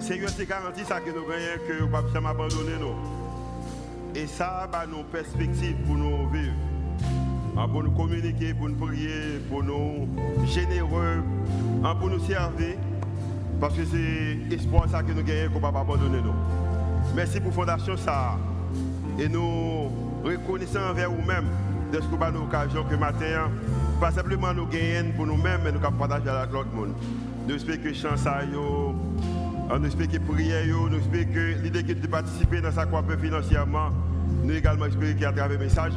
Seigneur, 0.00 0.30
c'est 0.30 0.48
garanti 0.48 0.84
ça 0.84 1.00
que 1.00 1.10
nous 1.10 1.26
gagnons, 1.26 1.66
que 1.66 1.80
nous 1.80 1.86
ne 1.86 1.90
pouvons 1.90 2.12
jamais 2.14 2.28
abandonner. 2.28 2.72
Et 4.14 4.26
ça, 4.26 4.66
bah, 4.72 4.86
nos 4.90 5.02
perspectives 5.04 5.76
pour 5.86 5.96
nous 5.96 6.28
vivre. 6.30 6.54
Ah, 7.58 7.66
pour 7.70 7.82
nous 7.82 7.90
communiquer, 7.90 8.54
pour 8.54 8.70
nous 8.70 8.76
prier, 8.76 9.38
pour 9.50 9.62
nous 9.62 10.08
généreux, 10.46 11.22
ah, 11.84 11.94
pour 11.94 12.08
nous 12.08 12.20
servir. 12.20 12.76
Parce 13.60 13.74
que 13.74 13.84
c'est 13.84 14.48
l'espoir 14.48 14.88
ça 14.88 15.02
que 15.02 15.12
nous 15.12 15.22
gagnons 15.22 15.50
qu'on 15.50 15.66
ne 15.66 15.72
pas 15.72 15.80
abandonner 15.80 16.22
nous. 16.22 16.34
Merci 17.14 17.38
pour 17.40 17.52
fondation 17.52 17.96
ça. 17.98 18.38
Et 19.18 19.28
nous 19.28 19.90
reconnaissons 20.24 20.78
envers 20.90 21.10
vous-même 21.10 21.48
de 21.92 22.00
ce 22.00 22.06
que 22.06 22.16
nous 22.16 22.22
avons 22.22 22.38
l'occasion 22.44 22.84
que 22.84 22.94
matin, 22.94 23.50
pas 24.00 24.12
simplement 24.12 24.54
nous 24.54 24.66
gagner 24.66 25.12
pour 25.14 25.26
nous-mêmes, 25.26 25.60
mais 25.64 25.72
nous 25.72 25.80
partager 25.80 26.30
avec 26.30 26.50
l'autre 26.52 26.72
monde. 26.72 26.94
Nous 27.48 27.54
espérons 27.54 27.82
que 27.82 27.94
chance 27.94 28.20
ça, 28.20 28.42
nous 28.44 29.86
espérons 29.86 30.10
que 30.10 30.18
prière, 30.18 30.66
nous 30.66 30.98
espérons 30.98 31.32
que 31.32 31.62
l'idée 31.62 31.82
de 31.82 32.06
participer 32.06 32.60
dans 32.60 32.70
sa 32.70 32.84
croix 32.84 33.02
financièrement, 33.18 33.88
nous 34.44 34.52
également 34.52 34.84
espérons 34.84 35.18
qu'à 35.18 35.32
travers 35.32 35.48
le 35.48 35.64
message, 35.64 35.94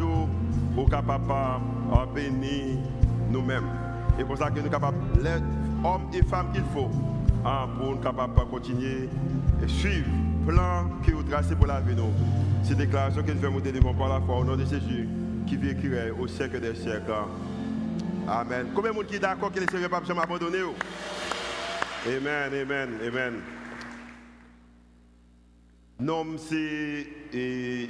au 0.78 0.86
capable 0.86 1.26
de 1.26 2.16
bénir 2.16 2.78
nous-mêmes. 3.30 3.68
Et 4.18 4.24
pour 4.24 4.38
ça 4.38 4.50
que 4.50 4.60
nous 4.60 4.62
sommes 4.62 4.72
capables, 4.72 4.98
les 5.22 5.44
hommes 5.84 6.08
et 6.14 6.24
femmes 6.24 6.54
qu'il 6.54 6.64
faut, 6.74 6.90
hein, 7.46 7.68
pour 7.78 7.96
nous 7.96 8.02
capables 8.02 8.34
de 8.34 8.42
continuer 8.46 9.10
et 9.62 9.68
suivre 9.68 10.08
le 10.48 10.54
plan 10.54 10.86
que 11.06 11.12
vous 11.12 11.24
tracez 11.24 11.56
pour 11.56 11.68
la 11.68 11.82
vie. 11.82 11.98
C'est 12.64 12.76
déclaration 12.78 13.24
que 13.24 13.32
nous 13.34 13.42
faisons 13.42 13.52
monter 13.52 13.74
devant 13.74 13.94
par 13.94 14.08
la 14.08 14.22
foi 14.22 14.38
au 14.38 14.46
nom 14.46 14.56
de 14.56 14.64
Jésus 14.64 15.10
qui 15.48 15.58
vit 15.58 15.76
au 16.18 16.28
siècle 16.28 16.62
des 16.62 16.76
siècles. 16.76 17.12
Amen. 18.26 18.68
Combien 18.74 18.92
de 18.92 18.96
monde 18.96 19.08
qui 19.08 19.16
est 19.16 19.20
d'accord 19.20 19.52
que 19.52 19.60
le 19.60 19.66
Seigneur 19.70 19.90
ne 19.90 19.96
va 19.96 20.02
jamais 20.06 20.22
abandonner 20.22 20.60
Amen, 22.04 22.52
amen, 22.52 23.00
amen. 23.06 23.44
Nom 26.00 26.36
c'est 26.36 27.06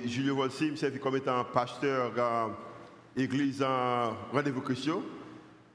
Julio 0.06 0.36
Volsi, 0.36 0.72
je 0.72 0.76
suis 0.76 1.00
comme 1.00 1.16
étant 1.16 1.46
pasteur 1.46 2.12
à 2.20 2.50
l'église 3.16 3.64
en 3.64 4.12
rendez-vous 4.34 4.60
Christian. 4.60 5.02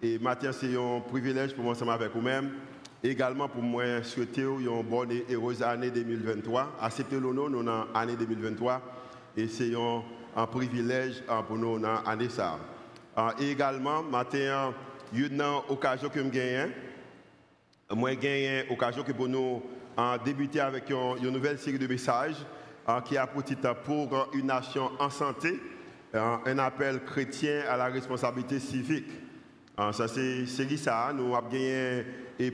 Et 0.03 0.19
maintenant, 0.19 0.51
c'est 0.53 0.77
un 0.77 1.01
privilège 1.01 1.55
pour 1.55 1.65
moi 1.65 1.73
ensemble 1.73 1.93
avec 1.93 2.13
vous-même. 2.13 2.51
Également 3.03 3.49
pour 3.49 3.63
moi, 3.63 4.03
souhaiter 4.03 4.43
une 4.43 4.83
bonne 4.83 5.13
et 5.13 5.25
heureuse 5.33 5.63
année 5.63 5.91
2023. 5.91 6.77
Accepter 6.83 7.19
l'honneur 7.19 7.49
nous 7.49 7.67
en 7.67 7.87
année 7.95 8.17
2023. 8.17 8.83
Et 9.39 9.49
c'est 9.49 9.73
un, 9.75 10.47
privilège 10.47 11.23
hein, 11.27 11.43
pour 11.43 11.57
nous 11.57 11.79
dans 11.79 12.03
l'année 12.03 12.29
ça. 12.29 12.59
Ah, 13.17 13.35
et 13.41 13.53
également, 13.53 14.03
maintenant, 14.03 14.75
il 15.15 15.21
y 15.21 15.25
a 15.25 15.27
une 15.27 15.43
occasion 15.71 16.11
que 16.11 16.23
je 16.23 16.29
gagne. 16.29 16.71
Moi, 17.95 18.11
j'ai 18.21 18.65
une 18.65 18.73
occasion 18.73 19.05
que 19.05 19.13
pour 19.13 19.29
nous 19.29 19.63
hein, 19.97 20.19
débuter 20.25 20.59
avec 20.59 20.91
une, 20.91 21.31
nouvelle 21.31 21.57
série 21.57 21.79
de 21.79 21.87
messages 21.87 22.45
hein, 22.85 23.01
qui 23.01 23.17
a 23.17 23.29
pour 23.29 23.45
Pour 23.85 24.29
une 24.35 24.47
nation 24.47 24.91
en 24.99 25.09
santé, 25.09 25.61
un 26.13 26.59
appel 26.59 27.05
chrétien 27.05 27.63
à 27.69 27.77
la 27.77 27.87
responsabilité 27.87 28.59
civique. 28.59 29.09
Ça, 29.93 30.09
c'est 30.09 30.47
ça. 30.77 31.13
Nous 31.15 31.37
avons 31.37 31.49
gagné 31.49 32.05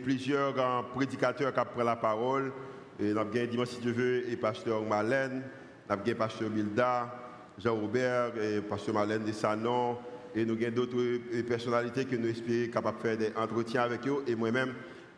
plusieurs 0.03 0.85
prédicateurs 0.89 1.55
qui 1.55 1.61
ont 1.61 1.65
pris 1.65 1.85
la 1.85 1.97
parole. 1.97 2.53
Et 3.01 3.13
nous 3.13 3.19
avons 3.19 3.31
gagné 3.31 3.47
dimanche, 3.47 3.69
si 3.69 3.81
tu 3.81 3.91
veux, 3.91 4.29
et 4.31 4.37
pasteur 4.37 4.83
Malène, 4.83 5.45
nous 5.89 5.95
avons 5.95 6.15
pasteur 6.15 6.51
Bilda, 6.51 7.11
Jean-Robert, 7.59 8.33
et 8.37 8.61
pasteur 8.61 8.95
Malène 8.95 9.25
de 9.25 9.33
Sanon. 9.33 9.97
Et 10.35 10.45
nous 10.45 10.63
avons 10.63 10.75
d'autres 10.75 11.43
personnalités 11.43 12.05
que 12.05 12.17
nous 12.17 12.29
espérons 12.29 12.71
capables 12.71 12.99
de 12.99 13.03
faire 13.03 13.17
des 13.17 13.33
entretiens 13.35 13.83
avec 13.83 14.07
eux. 14.07 14.25
Et 14.27 14.35
moi-même, 14.35 14.75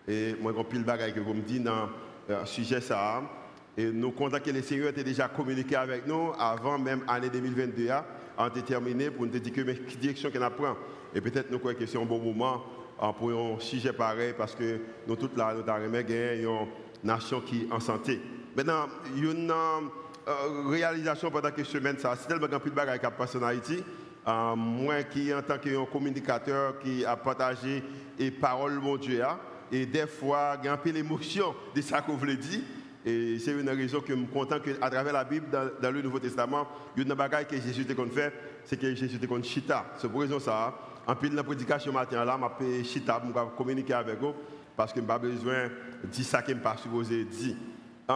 et 0.06 0.34
moi, 0.40 0.52
j'ai 0.56 0.64
pile 0.64 0.84
bagages 0.84 1.14
que 1.14 1.20
vous 1.20 1.34
me 1.34 1.42
dites 1.42 1.62
dans 1.62 1.88
le 2.28 2.34
euh, 2.34 2.44
sujet 2.44 2.80
ça. 2.80 3.22
Et 3.76 3.90
nous 3.90 4.12
que 4.12 4.50
les 4.50 4.62
Seigneur 4.62 4.88
étaient 4.88 5.02
déjà 5.02 5.28
communiqué 5.28 5.74
avec 5.74 6.06
nous 6.06 6.32
avant 6.38 6.78
même 6.78 7.04
l'année 7.08 7.30
2022 7.30 7.88
a 8.36 8.50
déterminé 8.50 9.10
pour 9.10 9.26
nous 9.26 9.38
dire 9.38 9.52
que 9.52 9.60
mais 9.62 9.74
direction 10.00 10.30
qu'on 10.30 10.42
apprend. 10.42 10.76
Et 11.14 11.20
peut-être 11.20 11.50
nous 11.50 11.58
croyons 11.58 11.78
que 11.78 11.86
c'est 11.86 11.98
un 11.98 12.04
bon 12.04 12.18
moment 12.18 12.64
euh, 13.02 13.12
pour 13.12 13.30
un 13.30 13.58
sujet 13.58 13.92
pareil 13.92 14.34
parce 14.36 14.54
que 14.54 14.80
nous 15.06 15.16
toutes 15.16 15.36
là, 15.36 15.54
nous 15.54 15.68
avons 15.68 15.92
une 15.92 16.68
nation 17.02 17.40
qui 17.40 17.62
est 17.62 17.72
en 17.72 17.80
santé. 17.80 18.20
Maintenant, 18.56 18.86
il 19.16 19.24
y 19.24 19.28
a 19.28 19.32
une 19.32 19.50
euh, 19.50 20.68
réalisation 20.68 21.30
pendant 21.30 21.50
quelques 21.50 21.66
semaines, 21.66 21.98
ça, 21.98 22.14
c'est 22.16 22.28
tellement 22.28 22.60
plus 22.60 22.70
de 22.70 22.76
bagages 22.76 23.00
qui 23.00 23.06
a 23.06 23.10
passé 23.10 23.38
en 23.38 23.42
Haïti. 23.42 23.82
Euh, 24.26 24.56
moi 24.56 25.02
qui, 25.02 25.34
en 25.34 25.42
tant 25.42 25.58
que 25.58 25.84
communicateur 25.90 26.78
qui 26.78 27.04
a 27.04 27.16
partagé 27.16 27.82
les 28.18 28.30
paroles 28.30 28.74
de 28.74 28.78
mon 28.78 28.96
Dieu, 28.96 29.22
hein, 29.22 29.38
et 29.74 29.86
des 29.86 30.06
fois, 30.06 30.56
il 30.62 30.66
y 30.66 30.68
a 30.68 30.72
un 30.72 30.76
peu 30.76 30.90
l'émotion 30.90 31.52
de 31.74 31.80
ça 31.80 32.00
vous 32.06 32.16
voulez 32.16 32.36
dire. 32.36 32.60
Et 33.04 33.40
c'est 33.40 33.50
une 33.50 33.68
raison 33.68 34.00
que 34.00 34.14
je 34.14 34.18
suis 34.18 34.26
content 34.28 34.60
qu'à 34.60 34.88
travers 34.88 35.12
la 35.12 35.24
Bible, 35.24 35.46
dans, 35.50 35.90
le 35.90 36.00
Nouveau 36.00 36.20
Testament, 36.20 36.68
il 36.96 37.02
y 37.02 37.04
a 37.04 37.08
une 37.08 37.18
bagaille 37.18 37.46
que 37.46 37.56
Jésus 37.56 37.84
a 37.90 38.06
fait, 38.06 38.32
c'est 38.64 38.78
que 38.78 38.94
Jésus 38.94 39.18
a 39.20 39.26
fait 39.26 39.42
chita. 39.42 39.84
C'est 39.98 40.08
pour 40.08 40.20
raison 40.20 40.38
ça. 40.38 40.72
En 41.04 41.16
plus 41.16 41.28
de 41.28 41.34
la 41.34 41.42
prédication 41.42 41.92
matin 41.92 42.24
là, 42.24 42.38
je 42.60 42.64
vais 42.64 42.84
chita 42.84 43.18
pour 43.18 43.56
communiquer 43.56 43.94
avec 43.94 44.20
vous, 44.20 44.32
parce 44.76 44.92
que 44.92 45.00
je 45.00 45.02
n'ai 45.02 45.08
pas 45.08 45.18
besoin 45.18 45.64
de 46.04 46.06
dire 46.06 46.24
ça 46.24 46.40
que 46.40 46.52
je 46.52 46.56
n'ai 46.56 46.62
pas 46.62 46.76
supposé 46.76 47.24
dire. 47.24 47.56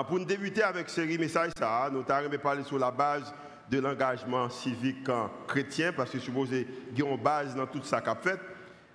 Pour 0.06 0.24
débuter 0.24 0.62
avec 0.62 0.88
ce 0.88 1.00
message, 1.00 1.50
ça, 1.58 1.90
nous 1.92 2.04
avons 2.08 2.38
parler 2.38 2.62
sur 2.62 2.78
la 2.78 2.92
base 2.92 3.34
de 3.68 3.80
l'engagement 3.80 4.48
civique 4.48 5.10
chrétien, 5.48 5.92
parce 5.92 6.10
que 6.10 6.20
supposé 6.20 6.68
qu'il 6.94 7.04
y 7.04 7.06
a 7.06 7.10
une 7.10 7.20
base 7.20 7.56
dans 7.56 7.66
tout 7.66 7.82
ça 7.82 8.00
qu'a 8.00 8.14
fait. 8.14 8.38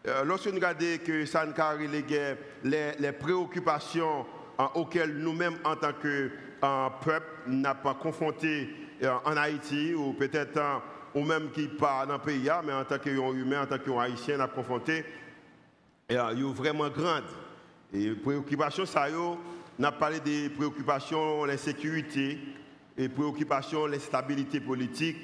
Euh, 0.06 0.24
lorsque 0.26 0.48
nous 0.48 0.56
regardons 0.56 0.98
que 1.06 1.26
ça 1.26 1.46
nous 1.46 1.54
les, 2.64 2.92
les 3.00 3.12
préoccupations 3.14 4.26
auxquelles 4.76 5.18
nous-mêmes, 5.18 5.58
en 5.64 5.76
tant 5.76 5.94
que 5.94 6.30
peuple, 7.04 7.28
n'a 7.48 7.76
pas 7.76 7.94
confronté 7.94 8.70
euh, 9.02 9.12
en 9.26 9.38
Haïti, 9.38 9.94
ou 9.94 10.14
peut-être 10.14 10.60
ou 11.16 11.24
même 11.24 11.52
qui 11.52 11.68
part 11.68 12.08
dans 12.08 12.14
le 12.14 12.20
pays, 12.20 12.50
mais 12.66 12.74
en 12.74 12.84
tant 12.84 12.98
qu'humain, 12.98 13.64
en 13.64 13.66
tant 13.66 13.78
qu'haïtien, 13.78 14.38
n'a 14.38 14.48
confronté, 14.48 15.06
il 16.10 16.16
est 16.16 16.54
vraiment 16.54 16.90
grande. 16.90 17.24
Et 17.94 18.12
préoccupations, 18.12 18.86
ça, 18.86 19.06
a 19.84 19.92
parlé 19.92 20.20
des 20.20 20.50
préoccupations, 20.50 21.46
l'insécurité, 21.46 22.40
et 22.98 23.10
préoccupations, 23.10 23.86
l'instabilité 23.86 24.60
politique, 24.60 25.18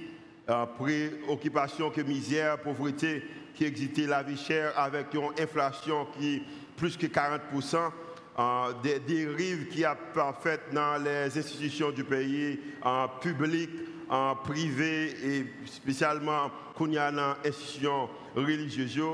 euh, 0.49 0.65
préoccupations 0.65 1.89
que 1.89 2.01
misère, 2.01 2.59
pauvreté, 2.59 3.23
qui 3.55 3.65
existait 3.65 4.07
la 4.07 4.23
vie 4.23 4.37
chère 4.37 4.77
avec 4.77 5.13
une 5.13 5.31
inflation 5.39 6.07
qui 6.17 6.35
est 6.35 6.41
plus 6.77 6.95
que 6.97 7.07
40%, 7.07 7.91
euh, 8.39 8.73
des 8.81 8.99
dérives 8.99 9.67
qui 9.67 9.83
a 9.83 9.97
fait 10.41 10.61
dans 10.71 11.03
les 11.03 11.37
institutions 11.37 11.91
du 11.91 12.03
pays, 12.03 12.59
en 12.81 13.07
public, 13.07 13.69
en 14.09 14.35
privé 14.35 15.13
et 15.23 15.45
spécialement 15.65 16.49
il 16.85 16.93
y 16.93 16.97
a 16.97 17.11
dans 17.11 17.35
les 17.43 17.49
institutions 17.49 18.09
religieuses, 18.35 19.09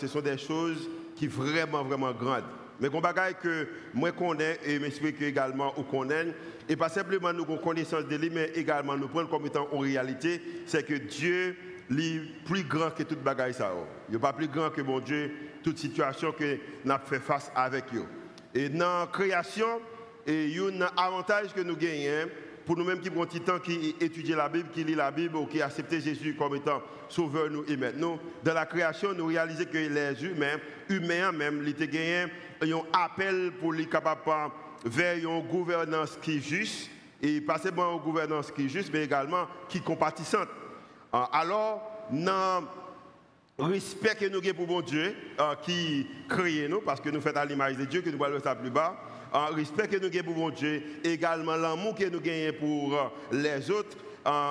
ce 0.00 0.06
sont 0.06 0.20
des 0.20 0.38
choses 0.38 0.88
qui 1.16 1.30
sont 1.30 1.42
vraiment, 1.42 1.84
vraiment 1.84 2.12
grandes. 2.12 2.44
Mais 2.80 2.88
qu'on 2.88 3.00
bagaille 3.00 3.36
que 3.40 3.68
moi 3.92 4.10
connais 4.12 4.58
et 4.64 4.78
m'explique 4.78 5.20
également 5.22 5.72
ou 5.78 5.82
connais, 5.82 6.34
et 6.68 6.76
pas 6.76 6.88
simplement 6.88 7.32
nous 7.32 7.44
connaissance 7.44 8.06
de 8.06 8.16
lui, 8.16 8.30
mais 8.30 8.50
également 8.54 8.96
nous 8.96 9.08
prenons 9.08 9.28
comme 9.28 9.46
étant 9.46 9.68
en 9.70 9.78
réalité, 9.78 10.40
c'est 10.66 10.84
que 10.84 10.94
Dieu 10.94 11.56
est 11.90 12.44
plus 12.44 12.64
grand 12.64 12.90
que 12.90 13.02
toute 13.02 13.22
bagaille 13.22 13.54
ça. 13.54 13.72
Il 14.08 14.14
n'est 14.14 14.20
pas 14.20 14.32
plus 14.32 14.48
grand 14.48 14.70
que 14.70 14.80
mon 14.80 15.00
Dieu, 15.00 15.32
toute 15.62 15.78
situation 15.78 16.32
que 16.32 16.58
nous 16.84 16.92
avons 16.92 17.04
fait 17.04 17.20
face 17.20 17.50
avec 17.54 17.84
eux. 17.94 18.06
Et 18.54 18.68
dans 18.68 19.00
la 19.00 19.06
création, 19.06 19.80
il 20.26 20.56
y 20.56 20.58
a 20.58 20.64
un 20.64 20.80
avantage 20.96 21.52
que 21.54 21.60
nous 21.60 21.76
gagnons 21.76 22.28
pour 22.64 22.76
nous-mêmes 22.76 23.00
qui 23.00 23.10
prenons 23.10 23.26
temps 23.26 23.58
qui 23.58 23.94
étudient 24.00 24.36
la 24.36 24.48
Bible, 24.48 24.68
qui 24.72 24.84
lit 24.84 24.94
la 24.94 25.10
Bible 25.10 25.36
ou 25.36 25.46
qui 25.46 25.60
acceptent 25.60 26.00
Jésus 26.00 26.34
comme 26.38 26.56
étant 26.56 26.82
sauveur 27.08 27.50
nous 27.50 27.64
et 27.68 27.76
maintenant. 27.76 28.18
Dans 28.42 28.54
la 28.54 28.66
création, 28.66 29.12
nous 29.12 29.26
réalisons 29.26 29.64
que 29.64 29.76
les 29.76 30.24
humains, 30.24 30.58
humains 30.88 31.32
même, 31.32 31.64
ils 32.62 32.74
ont 32.74 32.86
un 32.92 32.98
appel 33.04 33.52
pour 33.60 33.72
les 33.72 33.86
capables 33.86 34.20
vers 34.84 35.16
une 35.16 35.46
gouvernance 35.46 36.18
qui 36.20 36.38
est 36.38 36.40
juste, 36.40 36.90
et 37.22 37.40
pas 37.40 37.58
seulement 37.58 37.94
une 37.94 38.02
gouvernance 38.02 38.50
qui 38.50 38.66
est 38.66 38.68
juste, 38.68 38.90
mais 38.92 39.04
également 39.04 39.46
qui 39.68 39.78
est 39.78 39.84
compatissante. 39.84 40.48
Ah, 41.16 41.28
alors, 41.32 41.80
dans 42.10 42.64
respect 43.56 44.16
que 44.16 44.26
nous 44.26 44.38
avons 44.38 44.54
pour 44.54 44.66
bon 44.66 44.80
Dieu, 44.80 45.14
ah, 45.38 45.54
qui 45.62 46.08
crée 46.28 46.66
nous, 46.68 46.80
parce 46.80 47.00
que 47.00 47.08
nous 47.08 47.20
faisons 47.20 47.36
à 47.36 47.44
l'image 47.44 47.76
de 47.76 47.84
Dieu, 47.84 48.02
que 48.02 48.10
nous 48.10 48.18
voyons 48.18 48.40
ça 48.42 48.56
plus 48.56 48.68
bas, 48.68 48.96
en 49.32 49.46
respect 49.54 49.86
que 49.86 49.96
nous 49.96 50.06
avons 50.06 50.24
pour 50.24 50.36
mon 50.36 50.50
Dieu, 50.50 50.82
également 51.04 51.54
l'amour 51.54 51.94
que 51.94 52.06
nous 52.06 52.18
avons 52.18 52.58
pour 52.58 53.12
les 53.30 53.70
autres, 53.70 53.96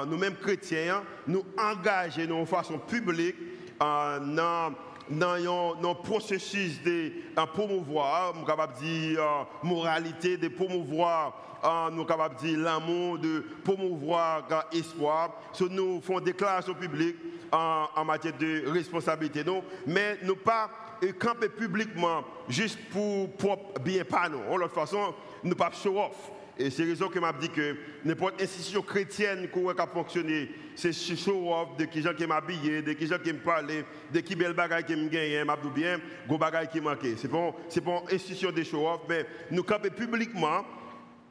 nous-mêmes 0.07 0.37
chrétiens, 0.37 1.03
nous 1.27 1.43
engager 1.57 2.27
de 2.27 2.45
façon 2.45 2.79
publique 2.79 3.35
dans 3.77 4.73
un 5.21 5.93
processus 5.95 6.81
de 6.83 7.11
promouvoir, 7.53 8.33
nous 8.35 8.45
capable 8.45 8.73
dire 8.75 9.21
euh, 9.21 9.43
moralité, 9.63 10.37
de 10.37 10.47
promouvoir, 10.47 11.35
l'amour, 12.57 13.19
de 13.19 13.43
promouvoir 13.63 14.47
l'espoir. 14.71 15.31
nous 15.69 16.01
faisons 16.01 16.19
des 16.19 16.31
déclarations 16.31 16.73
publiques 16.73 17.17
en, 17.51 18.03
matière 18.05 18.37
de 18.37 18.67
responsabilité. 18.67 19.43
mais 19.87 20.17
nous 20.23 20.35
pas 20.35 20.69
camper 21.19 21.49
publiquement 21.49 22.23
juste 22.47 22.79
pour, 22.89 23.29
bien 23.81 24.03
pas. 24.03 24.29
De 24.29 24.35
toute 24.35 24.71
façon, 24.73 25.13
nous 25.43 25.55
pas 25.55 25.71
show 25.71 25.99
off. 25.99 26.31
Et 26.57 26.69
c'est 26.69 26.83
raison 26.83 27.07
que 27.07 27.17
m'a 27.19 27.33
dit 27.33 27.49
que 27.49 27.75
n'importe 28.05 28.41
institution 28.41 28.81
chrétienne 28.83 29.49
qui 29.51 29.59
a 29.81 29.87
fonctionné, 29.87 30.51
c'est 30.75 30.93
show 30.93 31.51
off 31.51 31.77
de 31.77 31.85
qui 31.85 32.01
gens 32.01 32.13
qui 32.13 32.27
m'habillé, 32.27 32.81
de 32.81 32.93
qui 32.93 33.07
gens 33.07 33.17
qui 33.17 33.33
me 33.33 33.39
parlent, 33.39 33.67
de 34.11 34.19
qui 34.19 34.35
belle 34.35 34.53
bagaille 34.53 34.83
qui 34.83 34.95
me 34.95 35.09
gagne, 35.09 35.43
m'a 35.45 35.57
dit 35.57 35.69
bien, 35.73 35.99
go 36.27 36.37
bagaille 36.37 36.67
qui 36.67 36.79
manque. 36.79 37.07
C'est 37.17 37.27
bon, 37.27 37.55
c'est 37.69 37.83
bon 37.83 38.03
institution 38.11 38.51
de 38.51 38.63
show 38.63 38.87
off, 38.87 39.01
mais 39.09 39.25
nous 39.49 39.63
camper 39.63 39.89
publiquement 39.89 40.63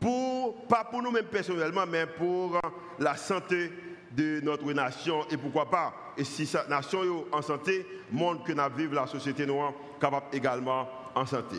pour 0.00 0.66
pas 0.66 0.84
pour 0.84 1.00
nous-mêmes 1.02 1.26
personnellement, 1.26 1.86
mais 1.86 2.06
pour 2.06 2.60
la 2.98 3.16
santé 3.16 3.70
de 4.10 4.40
notre 4.40 4.70
nation 4.72 5.24
et 5.30 5.36
pourquoi 5.36 5.70
pas, 5.70 5.94
et 6.18 6.24
si 6.24 6.44
cette 6.44 6.68
nation 6.68 7.02
est 7.04 7.34
en 7.34 7.42
santé, 7.42 7.86
monde 8.10 8.44
que 8.44 8.52
nous 8.52 8.76
vivons, 8.76 8.94
la 8.94 9.06
société 9.06 9.46
noire, 9.46 9.72
capable 10.00 10.26
également 10.32 10.88
en 11.14 11.24
santé. 11.24 11.56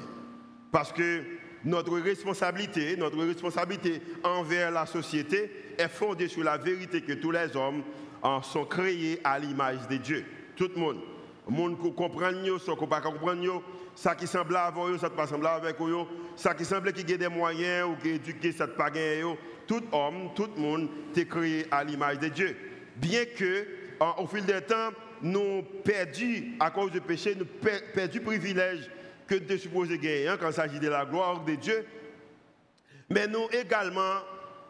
Parce 0.72 0.92
que 0.92 1.24
notre 1.66 1.98
responsabilité, 2.00 2.96
notre 2.98 3.24
responsabilité 3.24 4.02
envers 4.24 4.72
la 4.72 4.86
société 4.86 5.50
est 5.78 5.88
fondée 5.88 6.28
sur 6.28 6.44
la 6.44 6.58
vérité 6.58 7.02
que 7.02 7.14
tous 7.14 7.32
les 7.32 7.56
hommes 7.56 7.84
sont 8.42 8.66
créés 8.66 9.20
à 9.24 9.40
l'image 9.40 9.88
de 9.90 9.98
Dieu. 9.98 10.26
Tout 10.56 10.70
le 10.76 10.82
monde. 10.82 10.98
Le 11.48 11.54
monde 11.54 11.78
qui 11.82 11.94
comprend, 11.94 12.32
ceux 12.32 12.76
qui 12.76 12.82
ne 12.82 12.88
pas 12.88 13.02
comprendre, 13.02 13.62
ça 13.96 14.16
qui 14.16 14.28
semble 14.28 14.56
avoir, 14.56 14.98
ça 14.98 15.10
ne 15.10 15.14
pas 15.14 15.28
semble 15.28 15.46
avec 15.48 15.76
eux, 15.82 15.96
ça 16.38 16.54
qui 16.54 16.64
semble 16.64 16.94
qu'il 16.94 17.10
y 17.10 17.18
des 17.18 17.28
moyens 17.28 17.90
ou 17.90 18.02
qui 18.02 18.10
éduqué, 18.12 18.54
ça 18.54 18.66
ne 18.66 18.72
pas. 18.72 18.90
Tout 19.68 19.84
homme, 19.92 20.30
tout 20.36 20.50
le 20.56 20.62
monde 20.62 20.90
est 21.16 21.26
créé 21.26 21.66
à 21.70 21.84
l'image 21.84 22.20
de 22.20 22.28
Dieu. 22.30 22.56
Bien 22.96 23.26
que, 23.26 23.66
au 24.18 24.28
fil 24.28 24.46
du 24.46 24.54
temps, 24.68 24.92
nous 25.22 25.64
perdu, 25.84 26.56
à 26.60 26.72
cause 26.72 26.92
du 26.92 27.02
péché, 27.02 27.36
nous 27.36 27.46
perdu 27.94 28.20
le 28.20 28.26
privilège 28.26 28.90
que 29.28 29.36
de 29.36 29.58
supposer 29.58 29.98
gagner 29.98 30.34
quand 30.40 30.50
il 30.50 30.54
s'agit 30.54 30.80
de 30.80 30.90
la 30.90 31.06
gloire 31.06 31.44
de 31.44 31.56
Dieu. 31.56 31.86
Mais 33.10 33.28
nous 33.28 33.48
également, 33.52 34.20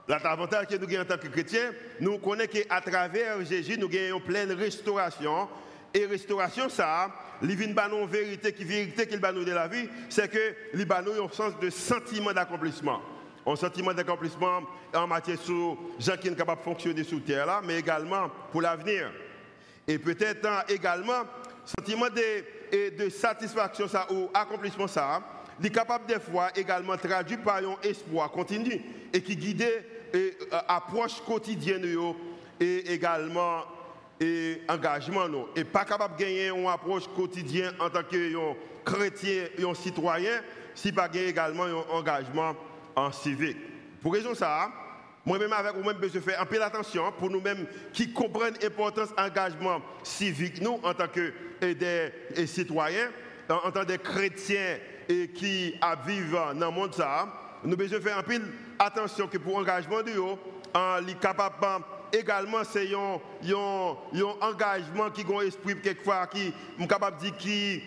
l'avantage 0.07 0.67
que 0.67 0.75
nous 0.75 0.85
avons 0.85 1.01
en 1.01 1.05
tant 1.05 1.17
que 1.17 1.27
chrétiens, 1.27 1.71
nous 1.99 2.17
connaissons 2.17 2.51
qu'à 2.51 2.81
travers 2.81 3.43
Jésus, 3.45 3.77
nous 3.77 3.89
gagnons 3.89 4.19
pleine 4.19 4.51
restauration. 4.51 5.47
Et 5.93 6.05
restauration, 6.05 6.69
ça, 6.69 7.11
une 7.41 7.75
vérité 8.07 8.51
qui 8.51 8.63
vérité 8.63 9.05
qu'il 9.05 9.19
nous 9.19 9.43
de 9.43 9.51
la 9.51 9.67
vie, 9.67 9.87
c'est 10.09 10.29
que 10.29 10.55
les 10.73 10.85
a 10.89 10.99
un 10.99 11.29
sens 11.31 11.53
de 11.59 11.69
sentiment 11.69 12.33
d'accomplissement. 12.33 13.01
Un 13.45 13.55
sentiment 13.55 13.93
d'accomplissement 13.93 14.61
en 14.93 15.07
matière 15.07 15.37
de 15.37 15.43
gens 15.99 16.17
qui 16.17 16.29
sont 16.29 16.35
capables 16.35 16.61
de 16.61 16.65
fonctionner 16.65 17.03
sur 17.03 17.23
terre 17.23 17.45
là, 17.45 17.61
mais 17.63 17.79
également 17.79 18.29
pour 18.51 18.61
l'avenir. 18.61 19.11
Et 19.87 19.99
peut-être 19.99 20.45
hein, 20.45 20.63
également 20.69 21.23
sentiment 21.65 22.07
de, 22.07 22.43
de 22.73 23.09
satisfaction 23.09 23.87
ça, 23.87 24.07
ou 24.11 24.29
accomplissement 24.33 24.87
ça, 24.87 25.21
il 25.59 25.67
est 25.67 25.69
capable 25.69 26.05
des 26.07 26.19
fois 26.19 26.49
également 26.55 26.97
traduit 26.97 27.37
par 27.37 27.57
un 27.57 27.77
espoir 27.83 28.31
continu 28.31 28.81
et 29.13 29.21
qui 29.21 29.35
guide 29.35 29.65
l'approche 30.51 31.19
euh, 31.19 31.25
quotidienne 31.25 31.85
et 32.59 32.93
également 32.93 33.61
et 34.19 34.61
engagement. 34.67 35.27
Non. 35.27 35.47
Et 35.55 35.63
pas 35.63 35.85
capable 35.85 36.15
de 36.15 36.23
gagner 36.23 36.47
une 36.47 36.67
approche 36.67 37.07
quotidienne 37.15 37.73
en 37.79 37.89
tant 37.89 38.03
que 38.03 38.53
chrétien 38.83 39.45
et 39.57 39.75
citoyen 39.75 40.41
si 40.75 40.91
pas 40.91 41.07
gagner 41.07 41.27
également 41.27 41.63
un 41.63 41.95
engagement 41.95 42.55
en 42.95 43.11
civique. 43.11 43.57
Pour 44.01 44.13
raison 44.13 44.33
ça, 44.33 44.71
moi-même 45.25 45.53
avec 45.53 45.75
vous-même, 45.75 45.97
je 46.01 46.19
fais 46.19 46.35
un 46.35 46.45
peu 46.45 46.57
d'attention 46.57 47.11
pour 47.17 47.29
nous-mêmes 47.29 47.65
qui 47.93 48.11
comprennent 48.11 48.57
l'importance 48.61 49.09
l'engagement 49.17 49.81
civique, 50.03 50.61
nous, 50.61 50.79
en 50.83 50.93
tant 50.93 51.07
que 51.07 51.33
des, 51.61 52.45
citoyens, 52.45 53.09
en, 53.49 53.71
tant 53.71 53.85
que 53.85 53.95
chrétiens 53.97 54.77
et 55.07 55.29
qui 55.29 55.75
vivent 56.05 56.39
dans 56.55 56.69
le 56.69 56.71
monde, 56.71 56.95
nous 57.63 57.75
devons 57.75 58.01
faire 58.01 58.17
un 58.17 58.23
peu 58.23 58.41
attention 58.79 59.27
que 59.27 59.37
pour 59.37 59.57
l'engagement 59.57 60.01
de 60.01 60.11
nous, 60.11 60.37
en 60.73 60.99
capable 61.21 61.85
également 62.11 62.63
c'est 62.63 62.89
un, 62.93 63.19
engagement 64.41 65.09
qui 65.09 65.21
a 65.21 65.37
un 65.37 65.41
esprit 65.41 65.79
quelquefois 65.81 66.27
qui 66.27 66.53
est 66.79 66.87
capable 66.87 67.17
de 67.17 67.29
dire 67.29 67.37
qui 67.37 67.81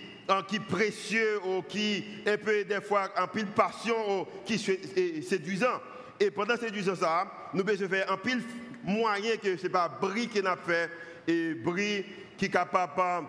qui 0.48 0.58
précieux 0.58 1.40
ou 1.44 1.62
qui 1.62 2.04
un 2.26 2.36
peu 2.36 2.64
des 2.64 2.80
fois 2.80 3.08
en 3.16 3.28
pile 3.28 3.46
passion 3.46 3.94
ou 4.22 4.26
qui 4.44 4.58
séduisant 4.58 5.80
et 6.20 6.30
pendant 6.30 6.56
séduisant 6.56 6.94
ça 6.94 7.26
nous 7.54 7.62
devons 7.62 7.88
faire 7.88 8.10
un 8.10 8.16
pile 8.16 8.42
moyen 8.84 9.36
que 9.36 9.56
c'est 9.56 9.68
pas 9.68 9.88
bris 9.88 10.28
qui 10.28 10.42
n'a 10.42 10.56
fait 10.56 10.90
et 11.26 11.54
bris 11.54 12.04
qui 12.36 12.46
est 12.46 12.50
capable 12.50 13.26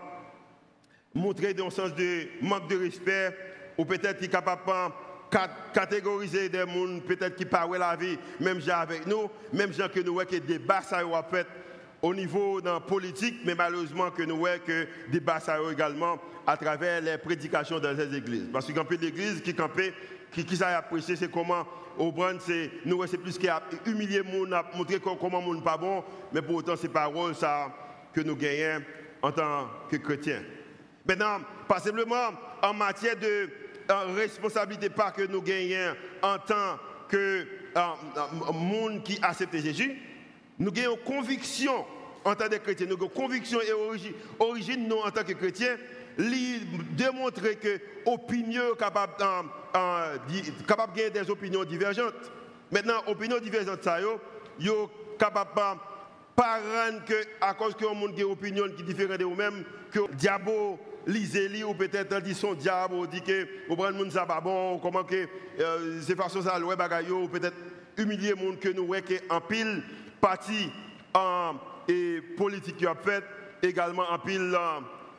de 1.15 1.19
montrer 1.19 1.55
un 1.57 1.69
sens 1.69 1.93
de 1.95 2.27
manque 2.41 2.69
de 2.69 2.77
respect 2.77 3.35
ou 3.77 3.85
peut-être 3.85 4.19
qui 4.19 4.25
est 4.25 4.29
capable 4.29 4.93
catégoriser 5.73 6.49
des 6.49 6.59
gens 6.59 6.99
peut-être 7.05 7.35
qui 7.35 7.45
parlent 7.45 7.77
la 7.77 7.95
vie, 7.95 8.17
même 8.39 8.61
gens 8.61 8.79
avec 8.79 9.05
nous, 9.05 9.29
même 9.53 9.73
gens 9.73 9.89
que 9.89 9.99
nous 9.99 10.13
voyons 10.13 10.29
que 10.29 10.35
des 10.35 10.57
débats 10.57 10.81
ça 10.81 11.01
au 12.01 12.13
niveau 12.13 12.61
politique, 12.87 13.35
mais 13.45 13.55
malheureusement 13.55 14.11
que 14.11 14.23
nous 14.23 14.37
voyons 14.37 14.59
que 14.65 14.83
des 15.07 15.19
débats 15.19 15.39
ça 15.39 15.57
également 15.71 16.17
à 16.45 16.55
travers 16.55 17.01
les 17.01 17.17
prédications 17.17 17.79
dans 17.79 17.91
les 17.91 18.15
églises. 18.15 18.49
Parce 18.51 18.69
a 18.69 18.83
d'églises 18.83 19.41
qui 19.41 19.53
campent, 19.53 19.93
qui, 20.31 20.45
qui 20.45 20.55
ça 20.55 20.77
apprécié, 20.77 21.15
c'est 21.15 21.31
comment 21.31 21.65
au 21.97 22.11
brand, 22.11 22.39
c'est 22.39 22.69
nous 22.85 23.05
c'est 23.07 23.17
plus 23.17 23.37
qu'à 23.37 23.63
humilier 23.85 24.21
monde, 24.21 24.55
montrer 24.75 24.99
comment 24.99 25.41
monde 25.41 25.63
pas 25.63 25.77
bon, 25.77 26.03
mais 26.31 26.41
pour 26.41 26.55
autant 26.55 26.75
c'est 26.75 26.89
parole 26.89 27.33
ça 27.35 27.73
que 28.13 28.21
nous 28.21 28.35
gagnons 28.35 28.83
en 29.21 29.31
tant 29.31 29.67
que 29.89 29.97
chrétiens. 29.97 30.43
Maintenant, 31.07 31.39
pas 31.67 31.79
simplement 31.79 32.31
en 32.61 32.73
matière 32.73 33.15
de 33.15 33.49
responsabilité 34.15 34.89
pas 34.89 35.11
que 35.11 35.23
nous 35.23 35.41
gagnons 35.41 35.95
en 36.21 36.37
tant 36.37 36.77
que 37.09 37.47
monde 38.53 39.03
qui 39.03 39.17
accepte 39.21 39.57
Jésus, 39.57 39.97
nous 40.59 40.71
gagnons 40.71 40.97
conviction 41.05 41.85
en 42.25 42.35
tant 42.35 42.49
que 42.49 42.55
chrétiens, 42.57 42.87
nous 42.87 42.95
avons 42.95 43.07
conviction 43.07 43.59
et 43.61 43.71
origine, 43.71 44.13
origine 44.39 44.87
nous 44.87 44.97
en 44.97 45.11
tant 45.11 45.23
que 45.23 45.33
chrétiens, 45.33 45.77
démontrer 46.17 47.55
que 47.55 47.79
opinion 48.05 48.75
capable 48.77 49.13
capable 50.67 50.93
de 50.97 51.09
des 51.09 51.29
opinions 51.29 51.63
divergentes. 51.63 52.31
Maintenant, 52.71 53.03
opinions 53.07 53.39
divergentes 53.39 53.83
ça 53.83 54.01
yo, 54.01 54.19
yo 54.59 54.89
capable 55.17 55.51
pas 56.35 56.59
que 57.07 57.13
à 57.41 57.53
cause 57.53 57.75
que 57.75 57.85
monde 57.85 58.13
une 58.17 58.25
opinion 58.25 58.65
qui 58.75 58.83
différente 58.83 59.19
de 59.19 59.25
vous-même 59.25 59.63
que 59.91 60.11
diabo 60.13 60.79
lisez 61.05 61.63
ou 61.63 61.73
peut-être 61.73 62.19
dit 62.21 62.35
son 62.35 62.53
diable, 62.53 62.95
ou 62.95 63.07
dit 63.07 63.21
que 63.21 63.47
vous 63.69 63.75
prenez 63.75 63.97
monde 63.97 64.11
ça 64.11 64.25
pas 64.25 64.41
bon, 64.41 64.79
comment 64.79 65.03
que 65.03 65.27
c'est 66.01 66.17
façon 66.17 66.41
ça 66.41 66.59
ouais 66.59 66.75
bagaille 66.75 67.11
ou 67.11 67.27
peut-être 67.27 67.55
humilier 67.95 68.33
monde 68.33 68.59
que 68.59 68.69
nous 68.69 68.83
ouais 68.83 69.03
en 69.29 69.39
pile 69.39 69.81
parti 70.21 70.71
en 71.13 71.55
et 71.87 72.21
politique 72.37 72.77
qui 72.77 72.85
a 72.85 72.95
fait 72.95 73.23
également 73.61 74.03
en 74.09 74.19
pile 74.19 74.55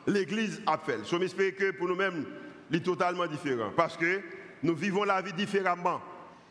l'église 0.07 0.61
a 0.65 0.77
fait. 0.77 0.99
Je 1.05 1.15
m'espère 1.15 1.55
que 1.55 1.71
pour 1.71 1.87
nous-mêmes, 1.87 2.25
c'est 2.71 2.83
totalement 2.83 3.27
différent 3.27 3.71
parce 3.75 3.97
que 3.97 4.21
nous 4.63 4.75
vivons 4.75 5.03
la 5.03 5.21
vie 5.21 5.33
différemment. 5.33 6.01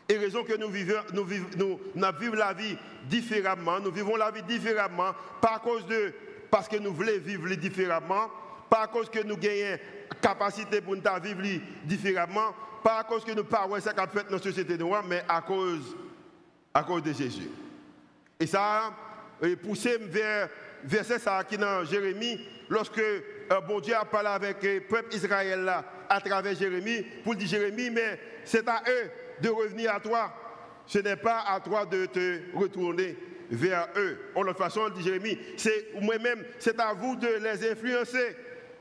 Et 0.07 0.17
raison 0.17 0.43
que 0.43 0.57
nous 0.57 0.69
vivons, 0.69 0.95
nous 1.13 1.23
vivons, 1.23 1.47
nous, 1.55 1.79
vivons 2.19 2.35
la 2.35 2.53
vie 2.53 2.75
différemment, 3.05 3.79
nous 3.79 3.91
vivons 3.91 4.15
la 4.15 4.31
vie 4.31 4.41
différemment, 4.41 5.11
pas 5.39 5.55
à 5.57 5.59
cause 5.59 5.85
de, 5.85 6.11
parce 6.49 6.67
que 6.67 6.77
nous 6.77 6.91
voulons 6.91 7.11
vivre 7.23 7.47
différemment, 7.55 8.27
pas 8.69 8.83
à 8.83 8.87
cause 8.87 9.09
que 9.09 9.23
nous 9.23 9.37
gagnons 9.37 9.77
capacité 10.19 10.81
pour 10.81 10.95
nous 10.95 11.01
vivre 11.21 11.61
différemment, 11.83 12.55
pas 12.83 12.99
à 12.99 13.03
cause 13.03 13.23
que 13.23 13.33
nous 13.33 13.43
parlons 13.43 13.79
ce 13.79 13.89
qu'a 13.89 14.07
fait 14.07 14.25
la 14.31 14.39
société 14.39 14.77
noire, 14.77 15.03
mais 15.07 15.23
à 15.27 15.41
cause, 15.41 15.95
à 16.73 16.83
cause 16.83 17.03
de 17.03 17.13
Jésus. 17.13 17.49
Et 18.41 18.47
ça 18.47 18.93
a 19.41 19.55
poussé 19.61 19.97
vers 19.99 20.47
verset 20.85 21.19
ça 21.19 21.43
qui 21.43 21.57
dans 21.57 21.83
Jérémie, 21.83 22.39
lorsque 22.69 22.99
euh, 22.99 23.21
bon 23.67 23.81
Dieu 23.81 23.93
a 23.93 24.05
parlé 24.05 24.29
avec 24.29 24.63
le 24.63 24.79
peuple 24.79 25.13
Israël 25.13 25.61
là, 25.61 25.83
à 26.07 26.21
travers 26.21 26.55
Jérémie, 26.55 27.01
pour 27.23 27.35
dire 27.35 27.49
Jérémie, 27.49 27.89
mais 27.89 28.17
c'est 28.45 28.65
à 28.69 28.81
eux 28.87 29.09
de 29.41 29.49
revenir 29.49 29.93
à 29.93 29.99
toi. 29.99 30.33
Ce 30.87 30.99
n'est 30.99 31.17
pas 31.17 31.43
à 31.47 31.59
toi 31.59 31.85
de 31.85 32.05
te 32.05 32.39
retourner 32.55 33.17
vers 33.51 33.89
eux. 33.97 34.17
En 34.35 34.43
l'autre 34.43 34.59
façon, 34.59 34.87
dit 34.87 35.03
Jérémie, 35.03 35.37
c'est 35.57 35.87
moi-même, 35.99 36.43
c'est 36.59 36.79
à 36.79 36.93
vous 36.93 37.17
de 37.17 37.27
les 37.43 37.69
influencer. 37.69 38.37